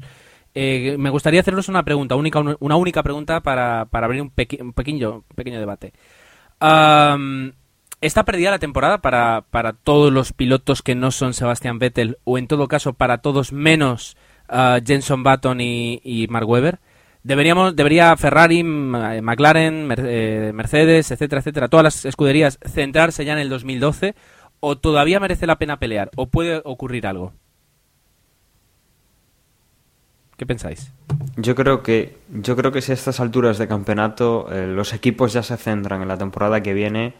eh, 0.54 0.96
me 0.98 1.10
gustaría 1.10 1.42
haceros 1.42 1.68
una 1.70 1.84
pregunta, 1.84 2.16
única, 2.16 2.40
una 2.60 2.76
única 2.78 3.04
pregunta 3.04 3.42
para, 3.42 3.86
para 3.86 4.06
abrir 4.06 4.22
un, 4.22 4.30
peque- 4.30 4.62
un 4.62 4.74
pequeño, 4.74 5.24
pequeño 5.36 5.60
debate. 5.60 5.92
Am, 6.60 7.54
¿Está 8.02 8.24
perdida 8.24 8.52
la 8.52 8.60
temporada 8.60 9.00
para, 9.00 9.46
para 9.50 9.74
todos 9.74 10.14
los 10.14 10.32
pilotos 10.32 10.82
que 10.84 10.96
no 10.96 11.10
son 11.12 11.34
Sebastian 11.34 11.80
Vettel 11.80 12.18
o 12.24 12.38
en 12.38 12.48
todo 12.48 12.68
caso 12.68 12.94
para 12.94 13.18
todos 13.20 13.52
menos 13.52 14.16
ah, 14.48 14.80
Jenson 14.86 15.24
Button 15.24 15.60
y 15.62 16.28
Mark 16.30 16.48
Webber? 16.48 16.80
Deberíamos, 17.26 17.76
debería 17.76 18.16
Ferrari, 18.18 18.60
M- 18.60 19.20
McLaren, 19.24 19.92
eh, 19.98 20.52
Mercedes, 20.54 21.10
etcétera, 21.10 21.40
etcétera, 21.40 21.68
todas 21.70 21.84
las 21.84 22.06
escuderías 22.06 22.60
centrarse 22.64 23.26
ya 23.26 23.34
en 23.34 23.40
el 23.40 23.50
2012 23.50 24.14
o 24.60 24.78
todavía 24.78 25.20
merece 25.20 25.48
la 25.48 25.58
pena 25.58 25.80
pelear 25.80 26.12
o 26.16 26.28
puede 26.28 26.62
ocurrir 26.64 27.08
algo. 27.08 27.34
¿Qué 30.38 30.46
pensáis? 30.46 30.92
Yo 31.38 31.56
creo 31.56 31.82
que 31.82 32.18
yo 32.30 32.56
creo 32.56 32.72
que 32.72 32.82
si 32.82 32.92
a 32.92 32.94
estas 32.96 33.20
alturas 33.20 33.58
de 33.58 33.68
campeonato 33.68 34.48
eh, 34.52 34.68
los 34.68 34.94
equipos 34.94 35.34
ya 35.34 35.42
se 35.42 35.58
centran 35.58 36.04
en 36.04 36.08
la 36.08 36.18
temporada 36.18 36.62
que 36.62 36.74
viene 36.74 37.14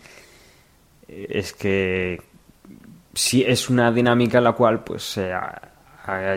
eh, 1.08 1.26
es 1.30 1.54
que 1.54 2.22
si 3.14 3.42
es 3.44 3.70
una 3.70 3.92
dinámica 3.92 4.38
en 4.38 4.44
la 4.44 4.52
cual 4.52 4.84
pues 4.84 5.18
eh, 5.18 5.34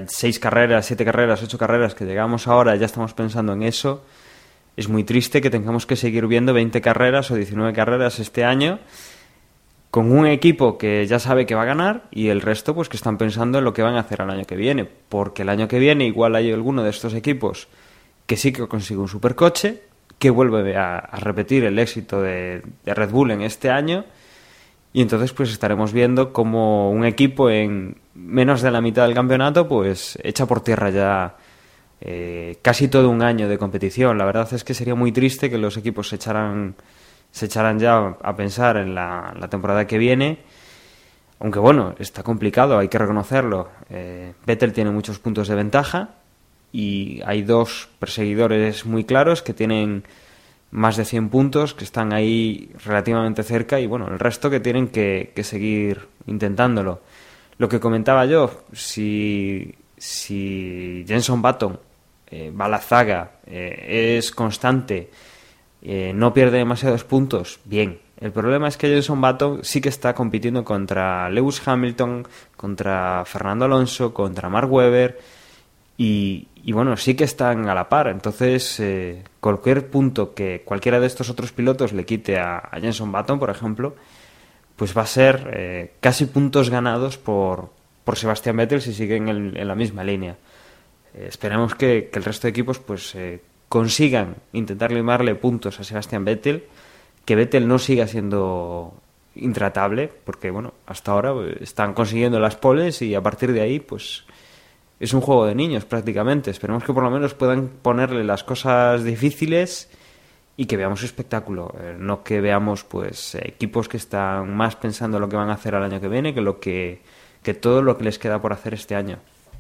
seis 0.07 0.39
carreras, 0.39 0.87
siete 0.87 1.05
carreras, 1.05 1.43
ocho 1.43 1.59
carreras 1.59 1.95
que 1.95 2.05
llegamos 2.05 2.49
ahora 2.49 2.77
ya 2.77 2.87
estamos 2.87 3.15
pensando 3.15 3.53
en 3.53 3.63
eso. 3.63 4.05
Es 4.77 4.89
muy 4.89 5.05
triste 5.05 5.41
que 5.41 5.51
tengamos 5.51 5.87
que 5.87 5.97
seguir 5.97 6.27
viendo 6.27 6.55
20 6.55 6.81
carreras 6.81 7.31
o 7.31 7.35
19 7.35 7.73
carreras 7.73 8.21
este 8.21 8.45
año 8.45 8.79
con 9.91 10.13
un 10.13 10.27
equipo 10.27 10.79
que 10.79 11.07
ya 11.07 11.19
sabe 11.19 11.47
que 11.47 11.55
va 11.55 11.63
a 11.63 11.67
ganar 11.67 12.05
y 12.11 12.29
el 12.29 12.41
resto 12.41 12.75
pues 12.75 12.89
que 12.89 12.97
están 12.97 13.19
pensando 13.19 13.59
en 13.59 13.65
lo 13.65 13.73
que 13.73 13.83
van 13.83 13.97
a 13.97 14.01
hacer 14.01 14.21
el 14.21 14.31
año 14.31 14.45
que 14.45 14.55
viene, 14.55 14.85
porque 15.09 15.43
el 15.43 15.49
año 15.49 15.67
que 15.67 15.79
viene 15.79 16.07
igual 16.07 16.37
hay 16.37 16.53
alguno 16.53 16.83
de 16.83 16.91
estos 16.91 17.15
equipos 17.15 17.69
que 18.27 18.37
sí 18.37 18.53
que 18.53 18.69
consigue 18.69 19.01
un 19.01 19.09
supercoche, 19.09 19.83
que 20.19 20.31
vuelve 20.31 20.77
a, 20.77 21.01
repetir 21.19 21.65
el 21.65 21.79
éxito 21.79 22.21
de 22.21 22.63
Red 22.85 23.11
Bull 23.11 23.31
en 23.31 23.43
este 23.43 23.71
año 23.71 24.05
y 24.93 25.03
entonces 25.03 25.33
pues 25.33 25.51
estaremos 25.51 25.93
viendo 25.93 26.33
como 26.33 26.91
un 26.91 27.05
equipo 27.05 27.51
en 27.51 27.97
menos 28.15 28.63
de 28.63 28.71
la 28.71 28.81
mitad 28.81 29.07
del 29.07 29.15
campeonato 29.15 29.69
pues 29.69 30.19
echa 30.23 30.47
por 30.47 30.63
tierra 30.63 30.91
ya 30.91 31.37
eh, 32.01 32.59
casi 32.63 32.89
todo 32.89 33.11
un 33.11 33.23
año 33.23 33.49
de 33.49 33.59
competición. 33.59 34.19
La 34.19 34.25
verdad 34.25 34.53
es 34.53 34.65
que 34.65 34.75
sería 34.75 34.95
muy 34.95 35.13
triste 35.13 35.51
que 35.51 35.59
los 35.59 35.77
equipos 35.77 36.09
se 36.09 36.17
echaran 36.17 36.77
se 37.31 37.47
echaran 37.47 37.79
ya 37.79 38.17
a 38.23 38.37
pensar 38.37 38.79
en 38.79 38.95
la, 38.95 39.35
la 39.39 39.49
temporada 39.49 39.87
que 39.87 39.99
viene. 39.99 40.39
Aunque 41.41 41.59
bueno, 41.59 41.95
está 41.99 42.23
complicado, 42.23 42.79
hay 42.79 42.89
que 42.89 42.99
reconocerlo. 42.99 43.69
Eh, 43.91 44.33
Vettel 44.47 44.73
tiene 44.73 44.91
muchos 44.91 45.19
puntos 45.19 45.49
de 45.49 45.55
ventaja 45.55 46.11
y 46.73 47.21
hay 47.25 47.43
dos 47.43 47.89
perseguidores 47.99 48.87
muy 48.87 49.05
claros 49.05 49.43
que 49.43 49.55
tienen 49.55 50.05
más 50.71 50.97
de 50.97 51.05
100 51.05 51.31
puntos, 51.31 51.75
que 51.75 51.85
están 51.85 52.13
ahí 52.13 52.71
relativamente 52.85 53.43
cerca 53.43 53.81
y 53.81 53.87
bueno, 53.87 54.09
el 54.09 54.19
resto 54.19 54.51
que 54.51 54.61
tienen 54.61 54.89
que, 54.89 55.33
que 55.35 55.45
seguir 55.45 56.09
intentándolo. 56.27 57.01
Lo 57.59 57.69
que 57.69 57.81
comentaba 57.81 58.25
yo, 58.27 58.65
si, 58.73 59.75
si 59.97 61.05
Jenson 61.07 61.43
Button 61.43 61.79
eh, 62.31 62.53
va 62.53 62.67
a 62.67 62.69
la 62.69 62.79
zaga, 62.79 63.33
eh, 63.47 64.17
es 64.19 64.31
constante, 64.31 65.11
eh, 65.83 66.13
no 66.15 66.33
pierde 66.33 66.59
demasiados 66.59 67.05
puntos, 67.05 67.61
bien. 67.65 68.01
El 68.21 68.33
problema 68.33 68.69
es 68.69 68.77
que 68.77 68.89
Jenson 68.89 69.21
Button 69.21 69.61
sí 69.63 69.81
que 69.81 69.89
está 69.89 70.15
compitiendo 70.15 70.65
contra 70.65 71.31
Lewis 71.31 71.67
Hamilton, 71.67 72.27
contra 72.57 73.25
Fernando 73.25 73.65
Alonso, 73.65 74.13
contra 74.13 74.49
Mark 74.49 74.71
Webber 74.71 75.19
y, 76.01 76.47
bueno, 76.73 76.97
sí 76.97 77.15
que 77.15 77.25
están 77.25 77.69
a 77.69 77.75
la 77.75 77.89
par. 77.89 78.07
Entonces, 78.07 78.79
eh, 78.79 79.25
cualquier 79.41 79.91
punto 79.91 80.33
que 80.33 80.63
cualquiera 80.65 81.01
de 81.01 81.09
estos 81.09 81.29
otros 81.29 81.51
pilotos 81.51 81.93
le 81.93 82.07
quite 82.07 82.39
a, 82.39 82.71
Jenson 82.81 83.11
Button, 83.11 83.41
por 83.41 83.51
ejemplo, 83.51 83.97
pues 84.77 84.97
va 84.97 85.03
a 85.03 85.07
ser 85.07 85.51
eh, 85.53 85.93
casi 85.99 86.27
puntos 86.27 86.71
ganados 86.71 87.19
por, 87.19 87.71
por 88.05 88.17
Sebastián 88.17 88.57
Vettel 88.57 88.81
si 88.81 88.95
siguen 88.95 89.29
en, 89.29 89.67
la 89.67 89.75
misma 89.75 90.05
línea. 90.05 90.37
Eh, 91.15 91.27
esperemos 91.29 91.75
que, 91.75 92.11
el 92.15 92.25
resto 92.25 92.47
de 92.47 92.51
equipos 92.51 92.79
pues 92.79 93.17
consigan 93.69 94.37
intentar 94.53 94.93
limarle 94.93 95.35
puntos 95.35 95.81
a 95.81 95.85
Sebastián 95.85 96.25
Vettel, 96.25 96.65
que 97.25 97.35
Vettel 97.35 97.67
no 97.67 97.81
siga 97.81 98.07
siendo 98.07 98.95
intratable, 99.35 100.13
porque 100.25 100.53
bueno, 100.53 100.75
hasta 100.87 101.11
ahora 101.11 101.35
están 101.61 101.93
consiguiendo 101.93 102.39
las 102.39 102.55
poles 102.55 103.03
y 103.03 103.17
a 103.17 103.21
partir 103.21 103.53
de 103.53 103.63
ahí 103.63 103.81
pues 103.81 104.25
es 105.01 105.13
un 105.13 105.21
juego 105.21 105.47
de 105.47 105.55
niños 105.55 105.85
prácticamente. 105.85 106.51
Esperemos 106.51 106.85
que 106.85 106.93
por 106.93 107.03
lo 107.03 107.11
menos 107.11 107.35
puedan 107.35 107.69
ponerle 107.69 108.25
las 108.25 108.45
cosas 108.45 109.05
difíciles 109.05 109.89
y 110.57 110.67
que 110.67 110.77
veamos 110.77 111.05
espectáculo, 111.05 111.73
eh, 111.81 111.97
no 111.99 112.25
que 112.25 112.41
veamos 112.41 112.83
pues 112.83 113.37
equipos 113.37 113.89
que 113.89 113.97
están 113.97 114.57
más 114.57 114.75
pensando 114.75 115.17
en 115.17 115.21
lo 115.21 115.29
que 115.29 115.37
van 115.37 115.51
a 115.51 115.55
hacer 115.55 115.77
al 115.77 115.85
año 115.85 116.01
que 116.01 116.09
viene 116.09 116.35
que 116.35 116.41
lo 116.41 116.59
que 116.59 117.01
que 117.45 117.55
todo 117.55 117.81
lo 117.81 117.97
que 117.97 118.05
les 118.05 118.19
queda 118.19 118.43
por 118.43 118.53
hacer 118.53 118.75
este 118.75 118.97
año, 118.97 119.19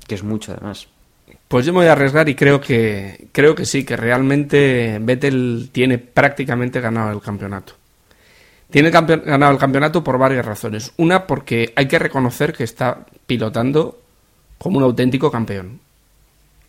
que 0.08 0.16
es 0.16 0.24
mucho 0.24 0.52
además. 0.52 0.88
Pues 1.46 1.64
yo 1.64 1.72
me 1.72 1.80
voy 1.80 1.86
a 1.86 1.92
arriesgar 1.92 2.28
y 2.28 2.34
creo 2.34 2.60
que 2.60 3.28
creo 3.30 3.54
que 3.54 3.64
sí, 3.64 3.84
que 3.84 3.96
realmente 3.96 4.98
Vettel 5.00 5.70
tiene 5.70 5.98
prácticamente 5.98 6.80
ganado 6.80 7.12
el 7.12 7.20
campeonato. 7.20 7.74
Tiene 8.70 8.90
ganado 8.90 9.52
el 9.52 9.58
campeonato 9.58 10.04
por 10.04 10.18
varias 10.18 10.44
razones. 10.44 10.92
Una, 10.98 11.26
porque 11.26 11.72
hay 11.74 11.88
que 11.88 11.98
reconocer 11.98 12.52
que 12.52 12.64
está 12.64 13.06
pilotando 13.26 13.98
como 14.58 14.78
un 14.78 14.84
auténtico 14.84 15.30
campeón. 15.30 15.80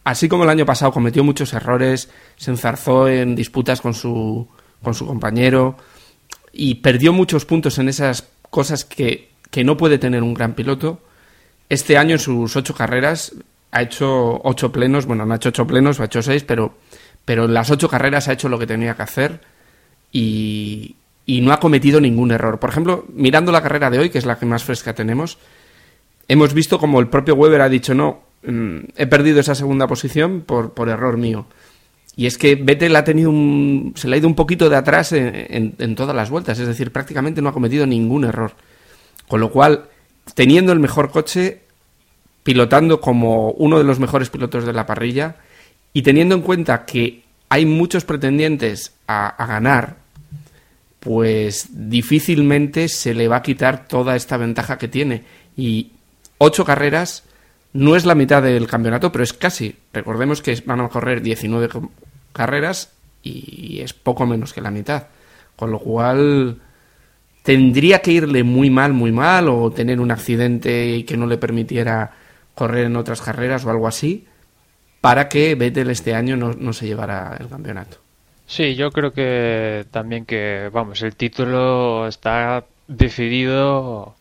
Así 0.04 0.30
como 0.30 0.44
el 0.44 0.50
año 0.50 0.66
pasado 0.66 0.92
cometió 0.92 1.24
muchos 1.24 1.54
errores, 1.54 2.10
se 2.38 2.52
enzarzó 2.52 3.08
en 3.08 3.36
disputas 3.36 3.82
con 3.82 3.94
su, 3.94 4.48
con 4.82 4.94
su 4.94 5.06
compañero 5.06 5.76
y 6.52 6.76
perdió 6.76 7.14
muchos 7.14 7.46
puntos 7.46 7.78
en 7.78 7.90
esas 7.90 8.28
cosas 8.50 8.86
que, 8.86 9.30
que 9.52 9.64
no 9.64 9.78
puede 9.78 9.98
tener 9.98 10.24
un 10.24 10.34
gran 10.34 10.54
piloto. 10.54 11.02
Este 11.68 11.98
año 11.98 12.14
en 12.14 12.20
sus 12.20 12.56
ocho 12.56 12.74
carreras 12.74 13.34
ha 13.72 13.82
hecho 13.82 14.42
ocho 14.44 14.72
plenos, 14.72 15.06
bueno, 15.06 15.26
no 15.26 15.34
ha 15.34 15.38
hecho 15.38 15.50
ocho 15.50 15.68
plenos, 15.68 16.00
ha 16.00 16.06
hecho 16.06 16.24
seis, 16.24 16.44
pero, 16.44 16.74
pero 17.26 17.46
en 17.46 17.54
las 17.54 17.70
ocho 17.70 17.90
carreras 17.90 18.28
ha 18.28 18.34
hecho 18.34 18.50
lo 18.50 18.58
que 18.58 18.66
tenía 18.66 18.96
que 18.96 19.04
hacer 19.04 19.42
y, 20.12 20.96
y 21.26 21.42
no 21.42 21.54
ha 21.54 21.60
cometido 21.60 22.02
ningún 22.02 22.32
error. 22.32 22.60
Por 22.60 22.72
ejemplo, 22.72 23.06
mirando 23.14 23.52
la 23.52 23.62
carrera 23.62 23.92
de 23.92 24.00
hoy, 24.00 24.10
que 24.10 24.18
es 24.18 24.26
la 24.26 24.40
que 24.40 24.48
más 24.48 24.64
fresca 24.64 24.96
tenemos, 24.96 25.38
hemos 26.30 26.54
visto 26.54 26.80
como 26.80 27.02
el 27.02 27.08
propio 27.10 27.36
Weber 27.36 27.60
ha 27.62 27.68
dicho, 27.70 27.94
no, 27.94 28.22
mm, 28.48 28.78
he 28.96 29.06
perdido 29.08 29.42
esa 29.42 29.56
segunda 29.56 29.86
posición 29.88 30.42
por, 30.46 30.74
por 30.74 30.88
error 30.88 31.18
mío. 31.18 31.46
Y 32.16 32.26
es 32.26 32.38
que 32.38 32.56
Vettel 32.56 32.96
ha 32.96 33.04
tenido 33.04 33.30
un, 33.30 33.94
se 33.98 34.08
le 34.08 34.16
ha 34.16 34.20
ido 34.20 34.28
un 34.28 34.36
poquito 34.36 34.70
de 34.70 34.76
atrás 34.78 35.12
en, 35.12 35.34
en- 35.50 35.76
en 35.78 35.96
todas 35.96 36.16
las 36.16 36.30
vueltas, 36.30 36.58
es 36.60 36.68
decir, 36.68 36.92
prácticamente 36.92 37.42
no 37.42 37.50
ha 37.50 37.54
cometido 37.54 37.86
ningún 37.86 38.24
error. 38.24 38.54
Con 39.28 39.40
lo 39.42 39.52
cual, 39.52 39.86
teniendo 40.36 40.72
el 40.72 40.80
mejor 40.80 41.12
coche, 41.12 41.62
pilotando 42.44 43.00
como 43.02 43.52
uno 43.52 43.78
de 43.78 43.84
los 43.84 44.00
mejores 44.00 44.30
pilotos 44.30 44.66
de 44.66 44.74
la 44.74 44.86
parrilla 44.86 45.36
y 45.94 46.02
teniendo 46.02 46.36
en 46.36 46.42
cuenta 46.42 46.86
que 46.86 47.24
hay 47.48 47.66
muchos 47.66 48.06
pretendientes 48.06 48.94
a, 49.08 49.28
a 49.28 49.46
ganar, 49.46 49.98
pues 51.00 51.68
difícilmente 51.72 52.90
se 52.90 53.14
le 53.14 53.28
va 53.28 53.38
a 53.38 53.42
quitar 53.44 53.88
toda 53.88 54.16
esta 54.16 54.38
ventaja 54.38 54.78
que 54.78 54.88
tiene. 54.88 55.24
Y 55.56 55.92
ocho 56.40 56.66
carreras 56.66 57.24
no 57.74 57.96
es 57.96 58.06
la 58.06 58.16
mitad 58.16 58.42
del 58.42 58.66
campeonato, 58.66 59.12
pero 59.12 59.24
es 59.24 59.34
casi. 59.34 59.76
Recordemos 59.94 60.42
que 60.42 60.60
van 60.66 60.82
a 60.82 60.90
correr 60.90 61.22
19 61.22 61.70
co- 61.70 61.92
carreras 62.34 62.92
y 63.22 63.80
es 63.82 63.94
poco 63.94 64.26
menos 64.26 64.54
que 64.54 64.62
la 64.62 64.72
mitad. 64.72 65.04
Con 65.56 65.70
lo 65.70 65.78
cual 65.80 66.58
tendría 67.44 68.02
que 68.02 68.12
irle 68.12 68.44
muy 68.44 68.70
mal, 68.70 68.94
muy 68.94 69.12
mal, 69.12 69.48
o 69.50 69.70
tener 69.72 70.00
un 70.00 70.12
accidente 70.12 71.06
que 71.06 71.18
no 71.18 71.28
le 71.28 71.38
permitiera 71.38 72.12
correr 72.56 72.86
en 72.86 72.96
otras 72.96 73.22
carreras 73.22 73.66
o 73.66 73.70
algo 73.70 73.88
así, 73.88 74.26
para 75.02 75.30
que 75.30 75.56
Vettel 75.56 75.90
este 75.92 76.14
año 76.16 76.36
no, 76.36 76.54
no 76.54 76.74
se 76.74 76.86
llevara 76.88 77.38
el 77.40 77.48
campeonato. 77.48 77.98
Sí, 78.48 78.76
yo 78.76 78.92
creo 78.92 79.14
que 79.14 79.86
también 79.92 80.26
que, 80.26 80.70
vamos, 80.74 81.02
el 81.04 81.16
título 81.16 82.08
está 82.08 82.66
decidido 82.88 84.16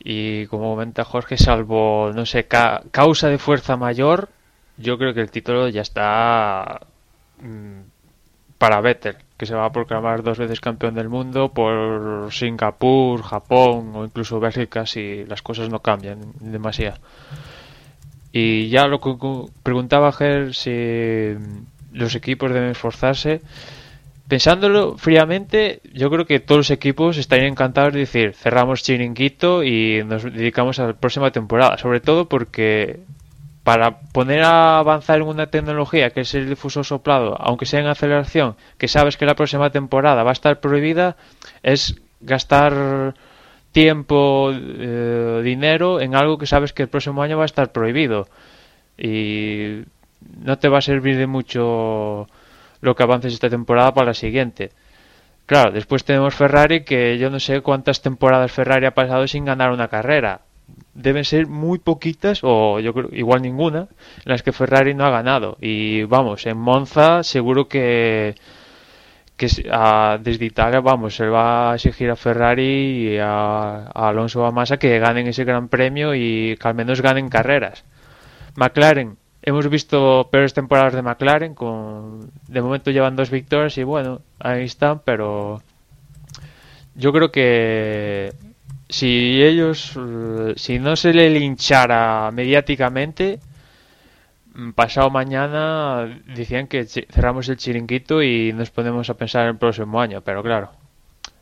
y 0.00 0.46
como 0.46 0.70
comenta 0.74 1.04
Jorge, 1.04 1.36
salvo, 1.36 2.10
no 2.14 2.24
sé, 2.26 2.46
ca- 2.46 2.82
causa 2.90 3.28
de 3.28 3.38
fuerza 3.38 3.76
mayor, 3.76 4.28
yo 4.76 4.96
creo 4.98 5.12
que 5.14 5.20
el 5.20 5.30
título 5.30 5.68
ya 5.68 5.82
está 5.82 6.80
mm, 7.42 7.80
para 8.58 8.80
Vettel, 8.80 9.16
que 9.36 9.46
se 9.46 9.54
va 9.54 9.64
a 9.66 9.72
proclamar 9.72 10.22
dos 10.22 10.38
veces 10.38 10.60
campeón 10.60 10.94
del 10.94 11.08
mundo 11.08 11.50
por 11.52 12.32
Singapur, 12.32 13.22
Japón 13.22 13.92
o 13.94 14.04
incluso 14.04 14.40
Bélgica 14.40 14.86
si 14.86 15.24
las 15.26 15.42
cosas 15.42 15.68
no 15.68 15.80
cambian 15.80 16.20
demasiado. 16.40 16.98
Y 18.32 18.68
ya 18.68 18.86
lo 18.86 19.00
que 19.00 19.16
preguntaba 19.62 20.12
Ger 20.12 20.54
si 20.54 21.34
los 21.92 22.14
equipos 22.14 22.52
deben 22.52 22.70
esforzarse. 22.70 23.40
Pensándolo 24.28 24.98
fríamente, 24.98 25.80
yo 25.94 26.10
creo 26.10 26.26
que 26.26 26.38
todos 26.38 26.58
los 26.58 26.70
equipos 26.70 27.16
estarían 27.16 27.52
encantados 27.52 27.94
de 27.94 28.00
decir 28.00 28.34
cerramos 28.34 28.82
chiringuito 28.82 29.64
y 29.64 30.04
nos 30.04 30.22
dedicamos 30.22 30.78
a 30.78 30.88
la 30.88 30.92
próxima 30.92 31.30
temporada. 31.30 31.78
Sobre 31.78 32.00
todo 32.00 32.28
porque 32.28 33.00
para 33.64 34.00
poner 34.00 34.42
a 34.42 34.78
avanzar 34.78 35.20
en 35.20 35.28
una 35.28 35.46
tecnología 35.46 36.10
que 36.10 36.20
es 36.20 36.34
el 36.34 36.48
difusor 36.48 36.84
soplado, 36.84 37.36
aunque 37.40 37.64
sea 37.64 37.80
en 37.80 37.86
aceleración, 37.86 38.56
que 38.76 38.86
sabes 38.86 39.16
que 39.16 39.24
la 39.26 39.34
próxima 39.34 39.70
temporada 39.70 40.22
va 40.22 40.30
a 40.30 40.32
estar 40.32 40.60
prohibida, 40.60 41.16
es 41.62 42.00
gastar 42.20 43.14
tiempo, 43.72 44.50
eh, 44.52 45.40
dinero 45.42 46.00
en 46.00 46.14
algo 46.14 46.36
que 46.36 46.46
sabes 46.46 46.72
que 46.74 46.82
el 46.82 46.88
próximo 46.88 47.22
año 47.22 47.38
va 47.38 47.44
a 47.44 47.46
estar 47.46 47.72
prohibido. 47.72 48.28
Y 48.98 49.84
no 50.42 50.58
te 50.58 50.68
va 50.68 50.78
a 50.78 50.82
servir 50.82 51.16
de 51.16 51.26
mucho 51.26 52.26
lo 52.80 52.94
que 52.96 53.02
avances 53.02 53.32
esta 53.34 53.50
temporada 53.50 53.92
para 53.94 54.08
la 54.08 54.14
siguiente. 54.14 54.70
Claro, 55.46 55.72
después 55.72 56.04
tenemos 56.04 56.34
Ferrari 56.34 56.84
que 56.84 57.18
yo 57.18 57.30
no 57.30 57.40
sé 57.40 57.62
cuántas 57.62 58.02
temporadas 58.02 58.52
Ferrari 58.52 58.86
ha 58.86 58.94
pasado 58.94 59.26
sin 59.26 59.44
ganar 59.46 59.72
una 59.72 59.88
carrera. 59.88 60.42
Deben 60.94 61.24
ser 61.24 61.46
muy 61.46 61.78
poquitas 61.78 62.40
o 62.42 62.80
yo 62.80 62.92
creo 62.92 63.08
igual 63.12 63.40
ninguna 63.42 63.80
en 63.80 64.32
las 64.32 64.42
que 64.42 64.52
Ferrari 64.52 64.94
no 64.94 65.06
ha 65.06 65.10
ganado. 65.10 65.56
Y 65.60 66.04
vamos, 66.04 66.44
en 66.46 66.58
Monza 66.58 67.22
seguro 67.22 67.68
que 67.68 68.34
que 69.36 69.46
a- 69.70 70.18
desde 70.20 70.44
Italia, 70.46 70.80
vamos, 70.80 71.14
se 71.14 71.26
va 71.28 71.70
a 71.72 71.74
exigir 71.76 72.10
a 72.10 72.16
Ferrari 72.16 73.14
y 73.14 73.18
a, 73.18 73.86
a 73.94 74.08
Alonso 74.08 74.42
o 74.42 74.46
a 74.46 74.50
Massa 74.50 74.78
que 74.78 74.98
ganen 74.98 75.28
ese 75.28 75.44
gran 75.44 75.68
premio 75.68 76.14
y 76.14 76.56
que 76.60 76.68
al 76.68 76.74
menos 76.74 77.00
ganen 77.00 77.28
carreras. 77.28 77.84
McLaren, 78.56 79.18
hemos 79.48 79.68
visto 79.70 80.28
peores 80.30 80.52
temporadas 80.52 80.92
de 80.92 81.02
McLaren, 81.02 81.54
con 81.54 82.30
de 82.48 82.60
momento 82.60 82.90
llevan 82.90 83.16
dos 83.16 83.30
victorias 83.30 83.78
y 83.78 83.82
bueno, 83.82 84.20
ahí 84.38 84.64
están, 84.64 85.00
pero 85.00 85.62
yo 86.94 87.12
creo 87.12 87.32
que 87.32 88.34
si 88.90 89.42
ellos, 89.42 89.98
si 90.56 90.78
no 90.78 90.96
se 90.96 91.14
le 91.14 91.30
linchara 91.30 92.30
mediáticamente, 92.30 93.40
mm, 94.54 94.72
pasado 94.72 95.08
mañana 95.10 96.20
decían 96.26 96.66
que 96.68 96.84
cerramos 96.84 97.48
el 97.48 97.56
chiringuito 97.56 98.22
y 98.22 98.52
nos 98.52 98.70
ponemos 98.70 99.08
a 99.08 99.14
pensar 99.14 99.44
en 99.44 99.50
el 99.50 99.56
próximo 99.58 100.00
año, 100.00 100.20
pero 100.22 100.42
claro, 100.42 100.72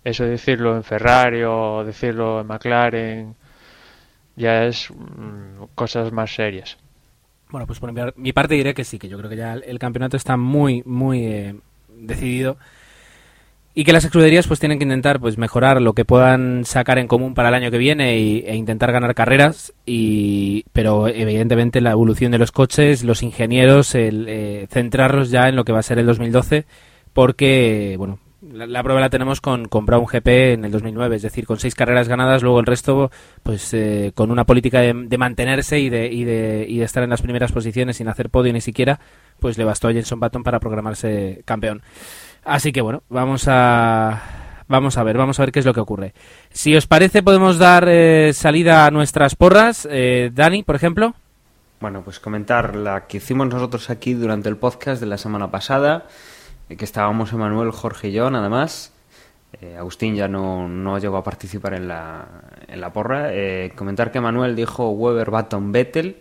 eso 0.04 0.24
de 0.24 0.30
decirlo 0.30 0.76
en 0.76 0.84
Ferrari 0.84 1.42
o 1.44 1.82
decirlo 1.84 2.40
en 2.40 2.46
McLaren 2.46 3.34
ya 4.36 4.64
es 4.66 4.90
mm, 4.90 5.64
cosas 5.74 6.12
más 6.12 6.32
serias. 6.34 6.78
Bueno, 7.50 7.66
pues 7.66 7.78
por 7.78 7.92
mi- 8.16 8.32
parte 8.32 8.54
diré 8.54 8.74
que 8.74 8.84
sí, 8.84 8.98
que 8.98 9.08
yo 9.08 9.16
creo 9.18 9.30
que 9.30 9.36
ya 9.36 9.54
el 9.54 9.78
campeonato 9.78 10.16
está 10.16 10.36
muy, 10.36 10.82
muy 10.84 11.24
eh, 11.24 11.54
decidido 11.96 12.56
y 13.74 13.84
que 13.84 13.92
las 13.92 14.04
escuderías 14.04 14.46
pues 14.48 14.58
tienen 14.58 14.78
que 14.78 14.84
intentar 14.84 15.20
pues 15.20 15.36
mejorar 15.38 15.80
lo 15.82 15.92
que 15.92 16.04
puedan 16.06 16.64
sacar 16.64 16.98
en 16.98 17.06
común 17.08 17.34
para 17.34 17.50
el 17.50 17.54
año 17.54 17.70
que 17.70 17.78
viene 17.78 18.18
y- 18.18 18.38
e 18.46 18.56
intentar 18.56 18.90
ganar 18.90 19.14
carreras 19.14 19.72
y 19.84 20.64
pero 20.72 21.08
evidentemente 21.08 21.80
la 21.82 21.90
evolución 21.92 22.32
de 22.32 22.38
los 22.38 22.52
coches 22.52 23.04
los 23.04 23.22
ingenieros 23.22 23.94
el 23.94 24.26
eh, 24.28 24.66
centrarlos 24.70 25.30
ya 25.30 25.48
en 25.48 25.56
lo 25.56 25.64
que 25.64 25.72
va 25.72 25.80
a 25.80 25.82
ser 25.84 25.98
el 25.98 26.06
2012 26.06 26.64
porque 27.12 27.96
bueno 27.98 28.18
la, 28.56 28.82
prueba 28.82 29.00
la 29.00 29.10
tenemos 29.10 29.40
con, 29.40 29.66
con 29.66 29.86
Brown 29.86 30.06
GP 30.06 30.28
en 30.54 30.64
el 30.64 30.70
2009 30.70 31.16
es 31.16 31.22
decir 31.22 31.46
con 31.46 31.58
seis 31.58 31.74
carreras 31.74 32.08
ganadas 32.08 32.42
luego 32.42 32.60
el 32.60 32.66
resto 32.66 33.10
pues 33.42 33.72
eh, 33.74 34.12
con 34.14 34.30
una 34.30 34.44
política 34.44 34.80
de, 34.80 35.18
mantenerse 35.18 35.78
y 35.78 35.88
de, 35.88 36.06
y, 36.12 36.24
de, 36.24 36.66
y 36.68 36.78
de 36.78 36.84
estar 36.84 37.02
en 37.02 37.10
las 37.10 37.22
primeras 37.22 37.52
posiciones 37.52 37.96
sin 37.96 38.08
hacer 38.08 38.30
podio 38.30 38.52
ni 38.52 38.60
siquiera 38.60 39.00
pues 39.38 39.58
le 39.58 39.64
bastó 39.64 39.88
a 39.88 39.92
Jenson 39.92 40.20
Button 40.20 40.42
para 40.42 40.60
programarse 40.60 41.42
campeón 41.44 41.82
Así 42.46 42.72
que 42.72 42.80
bueno, 42.80 43.02
vamos 43.08 43.46
a 43.48 44.22
vamos 44.68 44.96
a 44.96 45.02
ver, 45.02 45.18
vamos 45.18 45.38
a 45.38 45.42
ver 45.42 45.52
qué 45.52 45.58
es 45.58 45.66
lo 45.66 45.74
que 45.74 45.80
ocurre. 45.80 46.14
Si 46.50 46.76
os 46.76 46.86
parece, 46.86 47.24
podemos 47.24 47.58
dar 47.58 47.88
eh, 47.88 48.32
salida 48.32 48.86
a 48.86 48.90
nuestras 48.92 49.34
porras. 49.34 49.86
Eh, 49.90 50.30
Dani, 50.32 50.62
por 50.62 50.76
ejemplo. 50.76 51.14
Bueno, 51.80 52.02
pues 52.02 52.20
comentar 52.20 52.76
la 52.76 53.08
que 53.08 53.16
hicimos 53.16 53.48
nosotros 53.48 53.90
aquí 53.90 54.14
durante 54.14 54.48
el 54.48 54.56
podcast 54.56 55.00
de 55.00 55.08
la 55.08 55.18
semana 55.18 55.50
pasada, 55.50 56.06
que 56.74 56.84
estábamos 56.84 57.32
Emanuel, 57.32 57.70
Jorge 57.70 58.08
y 58.08 58.12
yo, 58.12 58.30
nada 58.30 58.48
más. 58.48 58.92
Eh, 59.60 59.76
Agustín 59.76 60.16
ya 60.16 60.28
no, 60.28 60.68
no 60.68 60.98
llegó 60.98 61.16
a 61.16 61.24
participar 61.24 61.74
en 61.74 61.88
la, 61.88 62.26
en 62.66 62.80
la 62.80 62.92
porra. 62.92 63.32
Eh, 63.32 63.72
comentar 63.76 64.10
que 64.10 64.20
Manuel 64.20 64.56
dijo 64.56 64.90
Weber, 64.90 65.30
Baton, 65.30 65.70
Vettel. 65.72 66.16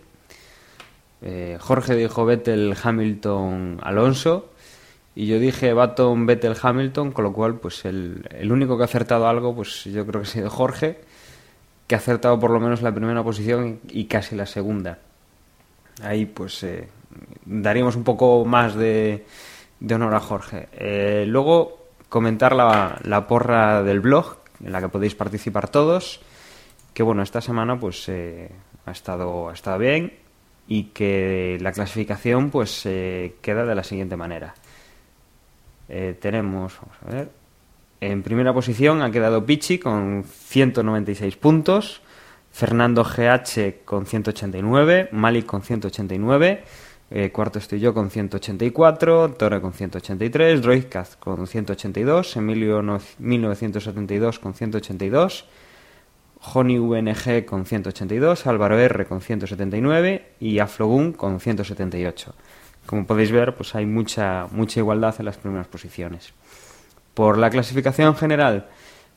Eh, 1.22 1.58
Jorge 1.60 1.94
dijo 1.96 2.24
Vettel, 2.24 2.76
Hamilton, 2.80 3.80
Alonso. 3.82 4.50
Y 5.14 5.26
yo 5.26 5.38
dije 5.38 5.72
Baton, 5.72 6.26
Vettel, 6.26 6.56
Hamilton, 6.60 7.10
con 7.10 7.24
lo 7.24 7.32
cual, 7.32 7.54
pues 7.54 7.84
el, 7.84 8.28
el 8.30 8.52
único 8.52 8.76
que 8.76 8.84
ha 8.84 8.86
acertado 8.86 9.26
algo, 9.26 9.54
pues 9.54 9.84
yo 9.84 10.06
creo 10.06 10.20
que 10.22 10.28
ha 10.28 10.30
sido 10.30 10.50
Jorge, 10.50 11.00
que 11.86 11.94
ha 11.94 11.98
acertado 11.98 12.38
por 12.38 12.50
lo 12.50 12.60
menos 12.60 12.82
la 12.82 12.94
primera 12.94 13.22
posición 13.24 13.80
y 13.88 14.04
casi 14.04 14.36
la 14.36 14.46
segunda. 14.46 14.98
Ahí, 16.02 16.26
pues, 16.26 16.62
eh, 16.62 16.88
daríamos 17.46 17.96
un 17.96 18.04
poco 18.04 18.44
más 18.44 18.74
de, 18.74 19.24
de 19.80 19.94
honor 19.94 20.14
a 20.14 20.20
Jorge. 20.20 20.68
Eh, 20.72 21.24
luego, 21.26 21.86
comentar 22.08 22.54
la, 22.54 22.98
la 23.04 23.26
porra 23.26 23.82
del 23.82 24.00
blog, 24.00 24.38
en 24.64 24.72
la 24.72 24.80
que 24.80 24.88
podéis 24.88 25.14
participar 25.14 25.68
todos. 25.68 26.20
que 26.94 27.02
bueno, 27.02 27.22
esta 27.22 27.40
semana 27.40 27.78
pues 27.78 28.08
eh, 28.08 28.50
ha, 28.86 28.90
estado, 28.90 29.50
ha 29.50 29.52
estado 29.52 29.78
bien 29.78 30.12
y 30.68 30.84
que 30.84 31.58
la 31.60 31.72
clasificación 31.72 32.50
pues 32.50 32.82
eh, 32.86 33.36
queda 33.40 33.64
de 33.64 33.74
la 33.74 33.84
siguiente 33.84 34.16
manera. 34.16 34.54
Eh, 35.88 36.16
tenemos, 36.20 36.74
vamos 36.80 36.96
a 37.06 37.14
ver, 37.14 37.30
en 38.00 38.22
primera 38.22 38.52
posición 38.52 39.02
ha 39.02 39.10
quedado 39.10 39.44
Pichi 39.44 39.78
con 39.78 40.24
196 40.24 41.36
puntos, 41.36 42.00
Fernando 42.50 43.04
GH 43.04 43.84
con 43.84 44.06
189, 44.06 45.10
Malik 45.12 45.46
con 45.46 45.62
189, 45.62 46.64
eh, 47.10 47.30
cuarto 47.30 47.58
estoy 47.58 47.78
yo 47.80 47.94
con 47.94 48.10
184, 48.10 49.34
Torre 49.34 49.60
con 49.60 49.72
183, 49.72 50.60
Droidcast 50.62 51.18
con 51.18 51.46
182, 51.46 52.36
Emilio 52.36 52.82
no- 52.82 52.98
1972 53.18 54.38
con 54.38 54.54
182, 54.54 55.44
Joni 56.40 56.78
VNG 56.78 57.44
con 57.44 57.64
182, 57.64 58.46
Álvaro 58.46 58.78
R 58.78 59.06
con 59.06 59.20
179 59.20 60.32
y 60.40 60.58
Aflogun 60.58 61.12
con 61.12 61.40
178. 61.40 62.34
Como 62.86 63.06
podéis 63.06 63.32
ver, 63.32 63.54
pues 63.54 63.74
hay 63.74 63.86
mucha, 63.86 64.46
mucha 64.50 64.80
igualdad 64.80 65.14
en 65.18 65.26
las 65.26 65.36
primeras 65.36 65.66
posiciones. 65.66 66.32
Por 67.14 67.38
la 67.38 67.50
clasificación 67.50 68.14
general, 68.16 68.68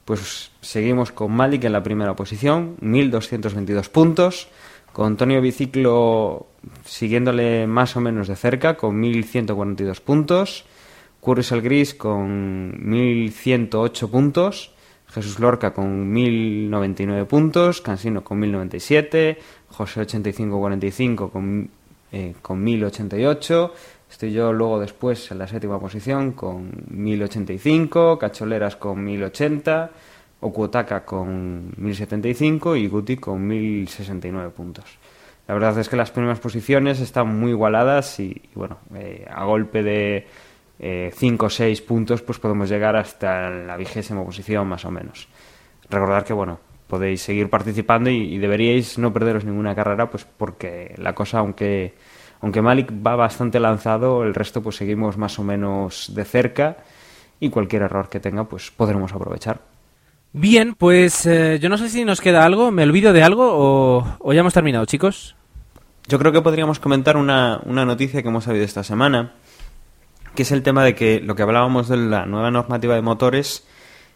pues 0.05 0.51
seguimos 0.61 1.11
con 1.11 1.31
Malik 1.31 1.65
en 1.65 1.73
la 1.73 1.83
primera 1.83 2.15
posición, 2.15 2.77
1222 2.81 3.89
puntos, 3.89 4.47
con 4.93 5.07
Antonio 5.07 5.39
Biciclo 5.41 6.47
siguiéndole 6.85 7.67
más 7.67 7.95
o 7.95 8.01
menos 8.01 8.27
de 8.27 8.35
cerca, 8.35 8.77
con 8.77 8.99
1142 8.99 10.01
puntos, 10.01 10.65
Curris 11.19 11.51
el 11.51 11.61
Gris 11.61 11.93
con 11.93 12.75
1108 12.89 14.09
puntos, 14.09 14.71
Jesús 15.07 15.39
Lorca 15.39 15.73
con 15.73 16.11
1099 16.11 17.25
puntos, 17.25 17.81
Cansino 17.81 18.23
con 18.23 18.39
1097, 18.39 19.37
José 19.69 20.01
8545 20.01 21.29
con, 21.29 21.69
eh, 22.11 22.35
con 22.41 22.63
1088, 22.63 23.73
estoy 24.09 24.31
yo 24.31 24.53
luego 24.53 24.79
después 24.79 25.31
en 25.31 25.39
la 25.39 25.47
séptima 25.47 25.79
posición 25.79 26.31
con 26.33 26.71
1085, 26.89 28.17
Cacholeras 28.19 28.75
con 28.75 29.03
1080, 29.03 29.91
Okuotaka 30.41 31.03
con 31.03 31.73
1075 31.75 32.77
y 32.77 32.87
Guti 32.87 33.17
con 33.17 33.45
1069 33.45 34.51
puntos. 34.51 34.98
La 35.49 35.55
verdad 35.55 35.79
es 35.79 35.89
que 35.89 35.95
las 35.95 36.11
primeras 36.11 36.39
posiciones 36.39 36.99
están 36.99 37.39
muy 37.39 37.49
igualadas 37.49 38.19
y, 38.19 38.39
bueno, 38.53 38.77
eh, 38.93 39.25
a 39.27 39.45
golpe 39.45 39.81
de 39.81 40.27
5 41.11 41.43
o 41.43 41.49
6 41.49 41.81
puntos 41.81 42.21
pues 42.21 42.37
podemos 42.37 42.69
llegar 42.69 42.95
hasta 42.95 43.49
la 43.49 43.75
vigésima 43.75 44.23
posición 44.23 44.67
más 44.67 44.85
o 44.85 44.91
menos. 44.91 45.27
Recordad 45.89 46.23
que 46.23 46.33
bueno, 46.33 46.59
podéis 46.85 47.23
seguir 47.23 47.49
participando 47.49 48.11
y, 48.11 48.37
deberíais 48.37 48.99
no 48.99 49.11
perderos 49.11 49.43
ninguna 49.43 49.73
carrera 49.73 50.11
pues 50.11 50.23
porque 50.23 50.93
la 50.97 51.15
cosa 51.15 51.39
aunque 51.39 51.95
aunque 52.41 52.61
Malik 52.61 52.91
va 52.91 53.15
bastante 53.15 53.59
lanzado, 53.59 54.21
el 54.21 54.35
resto 54.35 54.61
pues 54.61 54.75
seguimos 54.75 55.17
más 55.17 55.39
o 55.39 55.43
menos 55.43 56.13
de 56.13 56.25
cerca 56.25 56.77
y 57.39 57.49
cualquier 57.49 57.81
error 57.81 58.07
que 58.07 58.19
tenga 58.19 58.43
pues 58.43 58.69
podremos 58.69 59.13
aprovechar. 59.13 59.61
Bien, 60.31 60.75
pues 60.75 61.25
eh, 61.25 61.57
yo 61.59 61.69
no 61.69 61.79
sé 61.79 61.89
si 61.89 62.05
nos 62.05 62.21
queda 62.21 62.45
algo, 62.45 62.69
me 62.69 62.83
olvido 62.83 63.13
de 63.13 63.23
algo 63.23 64.17
o 64.19 64.31
ya 64.31 64.41
hemos 64.41 64.53
terminado, 64.53 64.85
chicos. 64.85 65.35
Yo 66.09 66.17
creo 66.17 66.31
que 66.31 66.41
podríamos 66.41 66.79
comentar 66.79 67.15
una, 67.17 67.61
una 67.65 67.85
noticia 67.85 68.21
que 68.23 68.27
hemos 68.29 68.43
sabido 68.43 68.65
esta 68.65 68.83
semana, 68.83 69.33
que 70.35 70.41
es 70.41 70.51
el 70.51 70.63
tema 70.63 70.83
de 70.83 70.95
que 70.95 71.19
lo 71.19 71.35
que 71.35 71.43
hablábamos 71.43 71.87
de 71.87 71.97
la 71.97 72.25
nueva 72.25 72.49
normativa 72.49 72.95
de 72.95 73.01
motores 73.01 73.63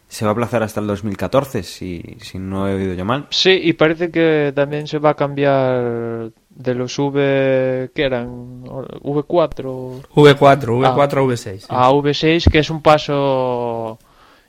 se 0.08 0.24
va 0.24 0.30
a 0.30 0.32
aplazar 0.32 0.62
hasta 0.64 0.80
el 0.80 0.86
2014, 0.88 1.62
si, 1.62 2.02
si 2.20 2.38
no 2.38 2.68
he 2.68 2.74
oído 2.74 2.94
yo 2.94 3.04
mal. 3.04 3.26
Sí, 3.30 3.50
y 3.62 3.72
parece 3.74 4.10
que 4.10 4.52
también 4.54 4.86
se 4.88 4.98
va 4.98 5.10
a 5.10 5.14
cambiar 5.14 6.30
de 6.50 6.74
los 6.74 6.98
V 6.98 7.90
que 7.94 8.02
eran 8.02 8.64
V4 8.64 10.02
V4, 10.14 10.86
Ah. 10.86 10.94
V4 10.96 11.16
a 11.18 11.22
V6. 11.22 11.58
sí. 11.58 11.66
a 11.68 11.90
V6, 11.90 12.50
que 12.50 12.58
es 12.58 12.70
un 12.70 12.82
paso 12.82 13.98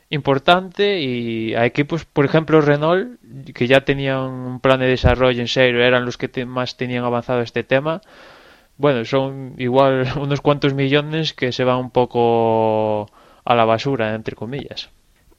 importante 0.10 1.02
y 1.02 1.56
a 1.56 1.66
equipos, 1.66 2.06
por 2.06 2.26
ejemplo, 2.26 2.62
Renault, 2.62 3.20
que 3.54 3.68
ya 3.68 3.82
tenían 3.82 4.20
un 4.20 4.60
plan 4.60 4.80
de 4.80 4.88
desarrollo 4.88 5.42
en 5.42 5.48
serio, 5.48 5.84
eran 5.84 6.06
los 6.06 6.18
que 6.18 6.46
más 6.46 6.78
tenían 6.78 7.04
avanzado 7.04 7.42
este 7.42 7.64
tema. 7.64 8.02
Bueno, 8.78 9.06
son 9.06 9.54
igual 9.58 10.08
unos 10.20 10.42
cuantos 10.42 10.74
millones 10.74 11.34
que 11.34 11.52
se 11.52 11.64
van 11.64 11.78
un 11.78 11.92
poco 11.92 13.10
a 13.44 13.56
la 13.56 13.66
basura, 13.66 14.14
entre 14.16 14.36
comillas. 14.36 14.90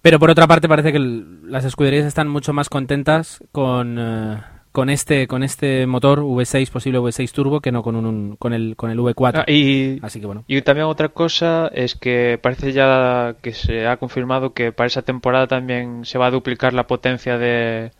Pero 0.02 0.18
por 0.18 0.30
otra 0.30 0.46
parte 0.46 0.68
parece 0.68 0.92
que 0.92 1.00
las 1.00 1.64
escuderías 1.64 2.06
están 2.06 2.28
mucho 2.28 2.52
más 2.52 2.68
contentas 2.68 3.42
con, 3.50 3.98
eh, 3.98 4.38
con 4.76 4.90
este 4.90 5.26
con 5.26 5.42
este 5.42 5.86
motor 5.86 6.20
V6 6.20 6.70
posible 6.70 6.98
V6 7.00 7.32
turbo 7.32 7.60
que 7.62 7.72
no 7.72 7.82
con 7.82 7.96
un, 7.96 8.04
un- 8.04 8.36
con 8.36 8.52
el 8.52 8.76
con 8.76 8.90
el 8.90 8.98
V4. 8.98 9.38
Ah, 9.46 9.50
y, 9.50 9.98
Así 10.02 10.20
que 10.20 10.26
bueno. 10.26 10.44
y 10.46 10.60
también 10.60 10.86
otra 10.86 11.08
cosa 11.08 11.70
es 11.72 11.94
que 11.94 12.38
parece 12.42 12.72
ya 12.72 13.36
que 13.40 13.52
se 13.54 13.86
ha 13.86 13.96
confirmado 13.96 14.52
que 14.52 14.72
para 14.72 14.88
esa 14.88 15.00
temporada 15.00 15.46
también 15.46 16.04
se 16.04 16.18
va 16.18 16.26
a 16.26 16.30
duplicar 16.30 16.74
la 16.74 16.86
potencia 16.86 17.38
de, 17.38 17.90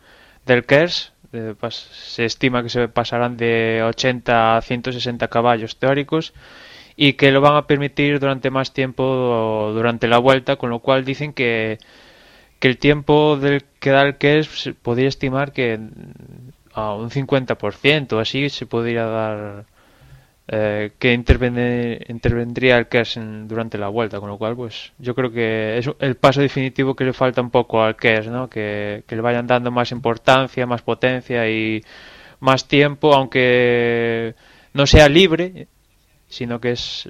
del 0.45 0.65
KERS. 0.65 1.13
Pas- 1.59 1.89
se 2.13 2.25
estima 2.25 2.61
que 2.63 2.69
se 2.69 2.87
pasarán 2.87 3.37
de 3.37 3.81
80 3.83 4.57
a 4.57 4.61
160 4.61 5.27
caballos 5.29 5.77
teóricos 5.77 6.33
y 6.95 7.13
que 7.13 7.31
lo 7.31 7.41
van 7.41 7.55
a 7.55 7.65
permitir 7.67 8.19
durante 8.19 8.49
más 8.51 8.71
tiempo 8.71 9.71
durante 9.73 10.07
la 10.07 10.19
vuelta, 10.19 10.55
con 10.57 10.69
lo 10.69 10.79
cual 10.79 11.03
dicen 11.05 11.33
que, 11.33 11.79
que 12.59 12.67
el 12.69 12.77
tiempo 12.77 13.35
del 13.37 13.63
que 13.79 13.91
da 13.91 14.03
el 14.03 14.17
KERS 14.17 14.71
podría 14.81 15.09
estimar 15.09 15.51
que 15.51 15.79
a 16.77 16.93
un 16.93 17.09
50% 17.09 18.21
así 18.21 18.49
se 18.49 18.67
podría 18.67 19.05
dar 19.05 19.65
eh, 20.47 20.91
que 20.99 21.11
intervendría 21.11 22.77
el 22.77 22.87
KERS 22.87 23.19
durante 23.47 23.79
la 23.79 23.87
vuelta, 23.87 24.19
con 24.19 24.29
lo 24.29 24.37
cual 24.37 24.55
pues 24.55 24.93
yo 24.99 25.15
creo 25.15 25.31
que 25.31 25.79
es 25.79 25.89
el 25.99 26.15
paso 26.15 26.41
definitivo 26.41 26.95
que 26.95 27.03
le 27.03 27.13
falta 27.13 27.41
un 27.41 27.49
poco 27.49 27.81
al 27.81 27.95
KERS, 27.95 28.27
¿no? 28.27 28.47
que, 28.47 29.03
que 29.07 29.15
le 29.15 29.23
vayan 29.23 29.47
dando 29.47 29.71
más 29.71 29.91
importancia, 29.91 30.67
más 30.67 30.83
potencia 30.83 31.49
y 31.49 31.83
más 32.39 32.67
tiempo, 32.67 33.11
aunque 33.13 34.35
no 34.73 34.85
sea 34.85 35.09
libre, 35.09 35.67
sino 36.29 36.61
que 36.61 36.71
es 36.73 37.09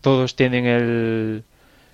todos 0.00 0.36
tienen 0.36 0.66
el, 0.66 1.44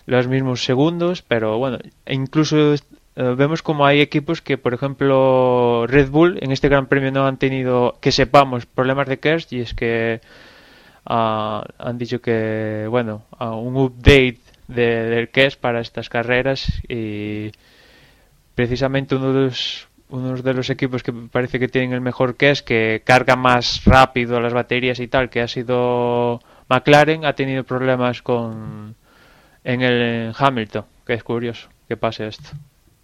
los 0.05 0.29
mismos 0.29 0.63
segundos, 0.65 1.23
pero 1.23 1.59
bueno, 1.59 1.79
incluso 2.07 2.75
eh, 3.17 3.35
vemos 3.37 3.63
como 3.63 3.87
hay 3.87 4.01
equipos 4.01 4.43
que, 4.43 4.59
por 4.59 4.75
ejemplo, 4.75 5.87
Red 5.87 6.11
Bull 6.11 6.39
en 6.43 6.53
este 6.53 6.69
Gran 6.69 6.87
Premio 6.87 7.11
no 7.11 7.27
han 7.27 7.39
tenido, 7.39 7.97
que 8.01 8.13
sepamos, 8.13 8.67
problemas 8.67 9.09
de 9.09 9.19
KERS 9.19 9.53
y 9.53 9.61
es 9.61 9.73
que 9.75 10.21
ah, 11.07 11.65
han 11.79 11.97
dicho 11.99 12.21
que, 12.21 12.87
bueno, 12.91 13.25
un 13.41 13.77
update 13.77 14.39
de, 14.69 15.05
del 15.09 15.31
KERS 15.31 15.57
para 15.57 15.81
estas 15.81 16.11
carreras 16.11 16.67
y 16.89 17.53
precisamente 18.55 19.15
uno 19.17 19.33
de 19.33 19.47
los 19.47 19.89
uno 20.09 20.37
de 20.37 20.55
los 20.55 20.71
equipos 20.71 21.03
que 21.03 21.13
parece 21.13 21.59
que 21.59 21.69
tienen 21.69 21.93
el 21.93 22.01
mejor 22.01 22.37
KERS, 22.37 22.63
que 22.63 23.03
carga 23.05 23.35
más 23.35 23.85
rápido 23.85 24.41
las 24.41 24.53
baterías 24.53 25.01
y 25.01 25.09
tal, 25.09 25.31
que 25.31 25.41
ha 25.41 25.49
sido 25.49 26.41
McLaren, 26.69 27.25
ha 27.25 27.33
tenido 27.35 27.65
problemas 27.65 28.23
con 28.23 28.95
en 29.65 29.83
el 29.83 30.33
Hamilton, 30.39 30.85
que 31.07 31.15
es 31.15 31.25
curioso 31.25 31.69
que 31.89 31.97
pase 31.97 32.29
esto. 32.29 32.51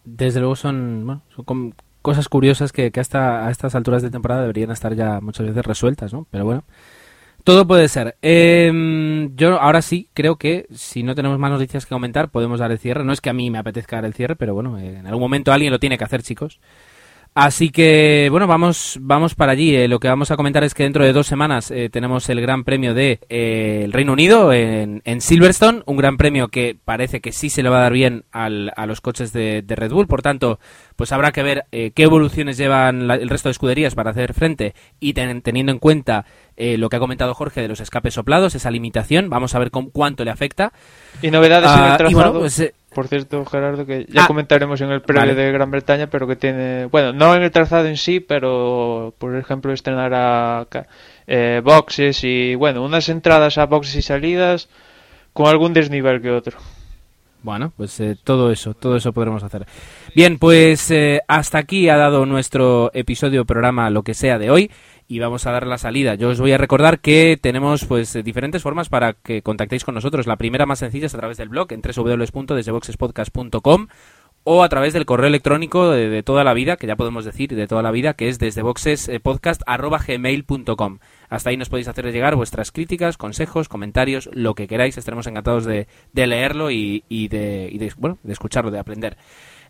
Desde 0.04 0.40
luego 0.40 0.56
son, 0.56 1.22
son 1.34 1.74
cosas 2.02 2.28
curiosas 2.28 2.72
que, 2.72 2.90
que 2.90 3.00
hasta 3.00 3.46
a 3.46 3.50
estas 3.50 3.74
alturas 3.74 4.02
de 4.02 4.10
temporada 4.10 4.42
deberían 4.42 4.70
estar 4.70 4.94
ya 4.94 5.20
muchas 5.20 5.46
veces 5.46 5.64
resueltas, 5.64 6.12
¿no? 6.12 6.26
Pero 6.30 6.44
bueno, 6.44 6.64
todo 7.44 7.66
puede 7.66 7.88
ser. 7.88 8.16
Eh, 8.22 9.30
yo 9.34 9.60
ahora 9.60 9.82
sí 9.82 10.08
creo 10.14 10.36
que 10.36 10.66
si 10.72 11.02
no 11.02 11.14
tenemos 11.14 11.38
más 11.38 11.50
noticias 11.50 11.86
que 11.86 11.94
comentar 11.94 12.30
podemos 12.30 12.60
dar 12.60 12.70
el 12.70 12.78
cierre. 12.78 13.04
No 13.04 13.12
es 13.12 13.20
que 13.20 13.30
a 13.30 13.32
mí 13.32 13.50
me 13.50 13.58
apetezca 13.58 13.96
dar 13.96 14.04
el 14.04 14.14
cierre, 14.14 14.36
pero 14.36 14.54
bueno, 14.54 14.78
eh, 14.78 14.98
en 14.98 15.06
algún 15.06 15.22
momento 15.22 15.52
alguien 15.52 15.72
lo 15.72 15.80
tiene 15.80 15.98
que 15.98 16.04
hacer, 16.04 16.22
chicos. 16.22 16.60
Así 17.34 17.70
que, 17.70 18.28
bueno, 18.30 18.46
vamos, 18.46 18.98
vamos 19.00 19.34
para 19.34 19.52
allí. 19.52 19.74
Eh, 19.74 19.88
lo 19.88 19.98
que 20.00 20.08
vamos 20.08 20.30
a 20.30 20.36
comentar 20.36 20.64
es 20.64 20.74
que 20.74 20.82
dentro 20.82 21.02
de 21.02 21.14
dos 21.14 21.26
semanas 21.26 21.70
eh, 21.70 21.88
tenemos 21.90 22.28
el 22.28 22.42
Gran 22.42 22.62
Premio 22.62 22.92
de 22.92 23.20
eh, 23.30 23.80
el 23.84 23.92
Reino 23.94 24.12
Unido 24.12 24.52
en, 24.52 25.00
en 25.06 25.20
Silverstone, 25.22 25.82
un 25.86 25.96
Gran 25.96 26.18
Premio 26.18 26.48
que 26.48 26.76
parece 26.84 27.22
que 27.22 27.32
sí 27.32 27.48
se 27.48 27.62
le 27.62 27.70
va 27.70 27.78
a 27.78 27.82
dar 27.84 27.92
bien 27.94 28.24
al- 28.32 28.70
a 28.76 28.84
los 28.84 29.00
coches 29.00 29.32
de, 29.32 29.62
de 29.62 29.76
Red 29.76 29.92
Bull. 29.92 30.08
Por 30.08 30.20
tanto, 30.20 30.60
pues 30.94 31.10
habrá 31.12 31.32
que 31.32 31.42
ver 31.42 31.64
eh, 31.72 31.92
qué 31.94 32.02
evoluciones 32.02 32.58
llevan 32.58 33.06
la- 33.08 33.14
el 33.14 33.30
resto 33.30 33.48
de 33.48 33.52
escuderías 33.52 33.94
para 33.94 34.10
hacer 34.10 34.34
frente 34.34 34.74
y 35.00 35.14
ten- 35.14 35.40
teniendo 35.40 35.72
en 35.72 35.78
cuenta 35.78 36.26
eh, 36.58 36.76
lo 36.76 36.90
que 36.90 36.96
ha 36.96 37.00
comentado 37.00 37.32
Jorge 37.32 37.62
de 37.62 37.68
los 37.68 37.80
escapes 37.80 38.12
soplados, 38.12 38.54
esa 38.54 38.70
limitación. 38.70 39.30
Vamos 39.30 39.54
a 39.54 39.58
ver 39.58 39.70
con 39.70 39.88
cuánto 39.88 40.22
le 40.22 40.30
afecta. 40.32 40.74
Y 41.22 41.30
novedades 41.30 41.70
en 41.72 41.78
Ah, 41.78 41.86
el 41.86 41.94
y 41.94 41.96
trazado. 41.96 42.14
bueno, 42.32 42.40
pues, 42.40 42.72
Por 42.94 43.08
cierto, 43.08 43.44
Gerardo, 43.46 43.86
que 43.86 44.06
ya 44.08 44.24
Ah, 44.24 44.26
comentaremos 44.26 44.80
en 44.80 44.90
el 44.90 45.00
previo 45.00 45.22
vale. 45.22 45.34
de 45.34 45.50
Gran 45.52 45.70
Bretaña, 45.70 46.08
pero 46.08 46.26
que 46.26 46.36
tiene, 46.36 46.86
bueno, 46.86 47.12
no 47.12 47.34
en 47.34 47.42
el 47.42 47.50
trazado 47.50 47.86
en 47.86 47.96
sí, 47.96 48.20
pero 48.20 49.14
por 49.18 49.34
ejemplo 49.36 49.72
estrenará 49.72 50.66
eh, 51.26 51.60
boxes 51.64 52.22
y, 52.24 52.54
bueno, 52.54 52.82
unas 52.84 53.08
entradas 53.08 53.56
a 53.58 53.66
boxes 53.66 53.96
y 53.96 54.02
salidas 54.02 54.68
con 55.32 55.46
algún 55.46 55.72
desnivel 55.72 56.20
que 56.20 56.30
otro. 56.30 56.58
Bueno, 57.42 57.72
pues 57.76 57.98
eh, 57.98 58.16
todo 58.22 58.52
eso, 58.52 58.74
todo 58.74 58.96
eso 58.96 59.12
podremos 59.12 59.42
hacer. 59.42 59.66
Bien, 60.14 60.38
pues 60.38 60.90
eh, 60.92 61.22
hasta 61.26 61.58
aquí 61.58 61.88
ha 61.88 61.96
dado 61.96 62.24
nuestro 62.24 62.90
episodio, 62.94 63.44
programa, 63.44 63.90
lo 63.90 64.02
que 64.02 64.14
sea 64.14 64.38
de 64.38 64.50
hoy 64.50 64.70
y 65.12 65.18
vamos 65.18 65.46
a 65.46 65.52
dar 65.52 65.66
la 65.66 65.76
salida. 65.76 66.14
Yo 66.14 66.30
os 66.30 66.40
voy 66.40 66.52
a 66.52 66.58
recordar 66.58 67.00
que 67.00 67.38
tenemos 67.38 67.84
pues 67.84 68.14
diferentes 68.24 68.62
formas 68.62 68.88
para 68.88 69.12
que 69.12 69.42
contactéis 69.42 69.84
con 69.84 69.94
nosotros. 69.94 70.26
La 70.26 70.36
primera 70.36 70.64
más 70.64 70.78
sencilla 70.78 71.04
es 71.04 71.14
a 71.14 71.18
través 71.18 71.36
del 71.36 71.50
blog 71.50 71.70
en 71.70 71.82
www.desdeboxespodcast.com 71.82 73.88
o 74.44 74.62
a 74.62 74.70
través 74.70 74.94
del 74.94 75.04
correo 75.04 75.26
electrónico 75.26 75.90
de, 75.90 76.22
toda 76.22 76.44
la 76.44 76.54
vida, 76.54 76.78
que 76.78 76.86
ya 76.86 76.96
podemos 76.96 77.26
decir 77.26 77.54
de 77.54 77.66
toda 77.66 77.82
la 77.82 77.90
vida, 77.90 78.14
que 78.14 78.30
es 78.30 78.38
desde 78.38 78.62
boxespodcast.gmail.com. 78.62 80.98
Hasta 81.28 81.50
ahí 81.50 81.58
nos 81.58 81.68
podéis 81.68 81.88
hacer 81.88 82.10
llegar 82.10 82.34
vuestras 82.34 82.72
críticas, 82.72 83.18
consejos, 83.18 83.68
comentarios, 83.68 84.30
lo 84.32 84.54
que 84.54 84.66
queráis. 84.66 84.96
Estaremos 84.96 85.26
encantados 85.26 85.66
de, 85.66 85.88
de 86.14 86.26
leerlo 86.26 86.70
y, 86.70 87.04
y 87.10 87.28
de, 87.28 87.92
bueno, 87.98 88.16
de 88.22 88.32
escucharlo, 88.32 88.70
de 88.70 88.78
aprender. 88.78 89.18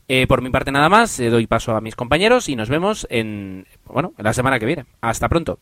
Eh, 0.08 0.26
por 0.26 0.42
mi 0.42 0.50
parte 0.50 0.72
nada 0.72 0.88
más, 0.88 1.18
eh, 1.20 1.30
doy 1.30 1.46
paso 1.46 1.76
a 1.76 1.80
mis 1.80 1.94
compañeros 1.94 2.48
y 2.48 2.56
nos 2.56 2.68
vemos 2.68 3.06
en, 3.08 3.66
bueno, 3.92 4.12
en 4.18 4.24
la 4.24 4.32
semana 4.32 4.58
que 4.58 4.66
viene. 4.66 4.86
Hasta 5.00 5.28
pronto. 5.28 5.58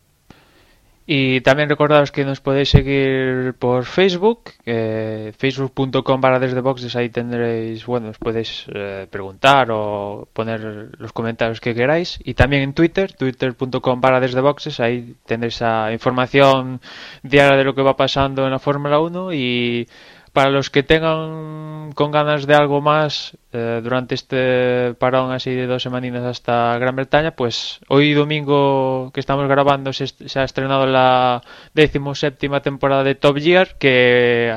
Y 1.13 1.41
también 1.41 1.69
recordaros 1.69 2.13
que 2.13 2.25
nos 2.25 2.41
podéis 2.41 2.69
seguir 2.69 3.55
por 3.59 3.85
Facebook, 3.85 4.51
eh, 4.65 5.33
facebook.com 5.37 6.21
barra 6.21 6.39
desde 6.39 6.61
boxes, 6.61 6.95
ahí 6.95 7.09
tendréis, 7.09 7.85
bueno, 7.85 8.11
os 8.11 8.19
podéis 8.19 8.67
eh, 8.73 9.09
preguntar 9.11 9.73
o 9.73 10.29
poner 10.33 10.91
los 10.99 11.13
comentarios 11.13 11.61
que 11.61 11.75
queráis. 11.75 12.21
Y 12.23 12.35
también 12.35 12.63
en 12.63 12.75
Twitter, 12.75 13.13
twitter.com 13.13 14.01
barra 14.01 14.21
desde 14.21 14.41
boxes, 14.41 14.79
ahí 14.79 15.17
tendréis 15.27 15.57
esa 15.57 15.93
información 15.93 16.81
diaria 17.25 17.57
de 17.57 17.65
lo 17.65 17.75
que 17.75 17.83
va 17.83 17.97
pasando 17.97 18.45
en 18.45 18.53
la 18.53 18.61
Fórmula 18.61 19.01
1 19.01 19.33
y 19.33 19.89
para 20.33 20.51
los 20.51 20.71
que 20.71 20.83
tengan 20.83 21.93
con 21.95 22.11
ganas 22.11 22.47
de 22.47 22.55
algo 22.55 22.81
más 22.81 23.37
eh, 23.53 23.81
durante 23.83 24.15
este 24.15 24.95
parón 24.95 25.33
así 25.33 25.51
de 25.51 25.67
dos 25.67 25.83
semaninas 25.83 26.25
hasta 26.25 26.79
Gran 26.79 26.97
Bretaña, 26.97 27.33
pues 27.33 27.81
hoy 27.89 28.13
domingo 28.13 29.11
que 29.13 29.21
estamos 29.21 29.49
grabando 29.49 29.93
se, 29.93 30.07
se 30.07 30.39
ha 30.39 30.45
estrenado 30.45 30.87
la 30.87 31.43
decimoséptima 31.75 32.61
temporada 32.63 33.03
de 33.03 33.17
Top 33.17 33.39
Gear, 33.39 33.77
que 33.79 34.55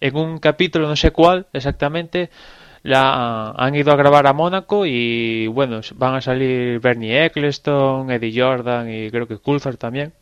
en 0.00 0.16
un 0.16 0.38
capítulo, 0.38 0.88
no 0.88 0.96
sé 0.96 1.10
cuál 1.10 1.46
exactamente, 1.52 2.30
la 2.82 3.50
han 3.50 3.74
ido 3.74 3.92
a 3.92 3.96
grabar 3.96 4.28
a 4.28 4.32
Mónaco 4.32 4.86
y 4.86 5.48
bueno, 5.48 5.80
van 5.96 6.14
a 6.14 6.20
salir 6.20 6.78
Bernie 6.80 7.24
Eccleston, 7.24 8.10
Eddie 8.10 8.40
Jordan 8.40 8.88
y 8.88 9.10
creo 9.10 9.26
que 9.26 9.38
Coulthard 9.38 9.76
también. 9.76 10.12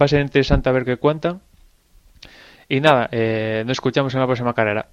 Va 0.00 0.06
a 0.06 0.08
ser 0.08 0.20
interesante 0.20 0.68
a 0.68 0.72
ver 0.72 0.84
qué 0.84 0.96
cuentan. 0.96 1.40
Y 2.68 2.80
nada, 2.80 3.08
eh, 3.12 3.62
nos 3.66 3.76
escuchamos 3.76 4.12
en 4.14 4.20
la 4.20 4.26
próxima 4.26 4.54
carrera. 4.54 4.88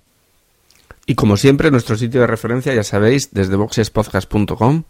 Y 1.05 1.15
como 1.15 1.37
siempre, 1.37 1.71
nuestro 1.71 1.97
sitio 1.97 2.21
de 2.21 2.27
referencia, 2.27 2.73
ya 2.73 2.83
sabéis, 2.83 3.33
desde 3.33 3.55
boxespodcast.com. 3.55 4.83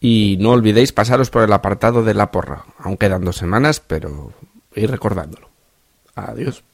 Y 0.00 0.36
no 0.40 0.50
olvidéis 0.50 0.92
pasaros 0.92 1.30
por 1.30 1.42
el 1.42 1.52
apartado 1.52 2.02
de 2.02 2.14
la 2.14 2.30
porra. 2.30 2.64
Aún 2.78 2.96
quedan 2.96 3.24
dos 3.24 3.36
semanas, 3.36 3.80
pero 3.80 4.32
ir 4.74 4.90
recordándolo. 4.90 5.48
Adiós. 6.14 6.64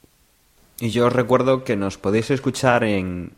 Y 0.80 0.90
yo 0.90 1.06
os 1.06 1.12
recuerdo 1.12 1.64
que 1.64 1.76
nos 1.76 1.98
podéis 1.98 2.30
escuchar 2.30 2.84
en, 2.84 3.32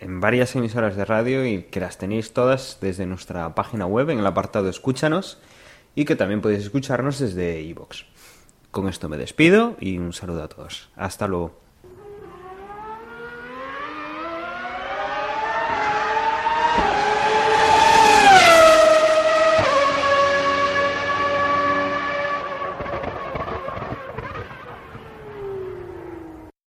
en 0.00 0.20
varias 0.20 0.56
emisoras 0.56 0.96
de 0.96 1.04
radio 1.04 1.46
y 1.46 1.62
que 1.64 1.80
las 1.80 1.98
tenéis 1.98 2.32
todas 2.32 2.78
desde 2.80 3.06
nuestra 3.06 3.54
página 3.54 3.86
web 3.86 4.10
en 4.10 4.18
el 4.18 4.26
apartado 4.26 4.68
Escúchanos 4.68 5.38
y 5.94 6.04
que 6.04 6.16
también 6.16 6.40
podéis 6.40 6.64
escucharnos 6.64 7.18
desde 7.18 7.60
iVoox. 7.62 8.04
Con 8.70 8.88
esto 8.88 9.08
me 9.08 9.16
despido 9.16 9.76
y 9.80 9.98
un 9.98 10.12
saludo 10.12 10.42
a 10.42 10.48
todos. 10.48 10.90
Hasta 10.96 11.26
luego. 11.26 11.65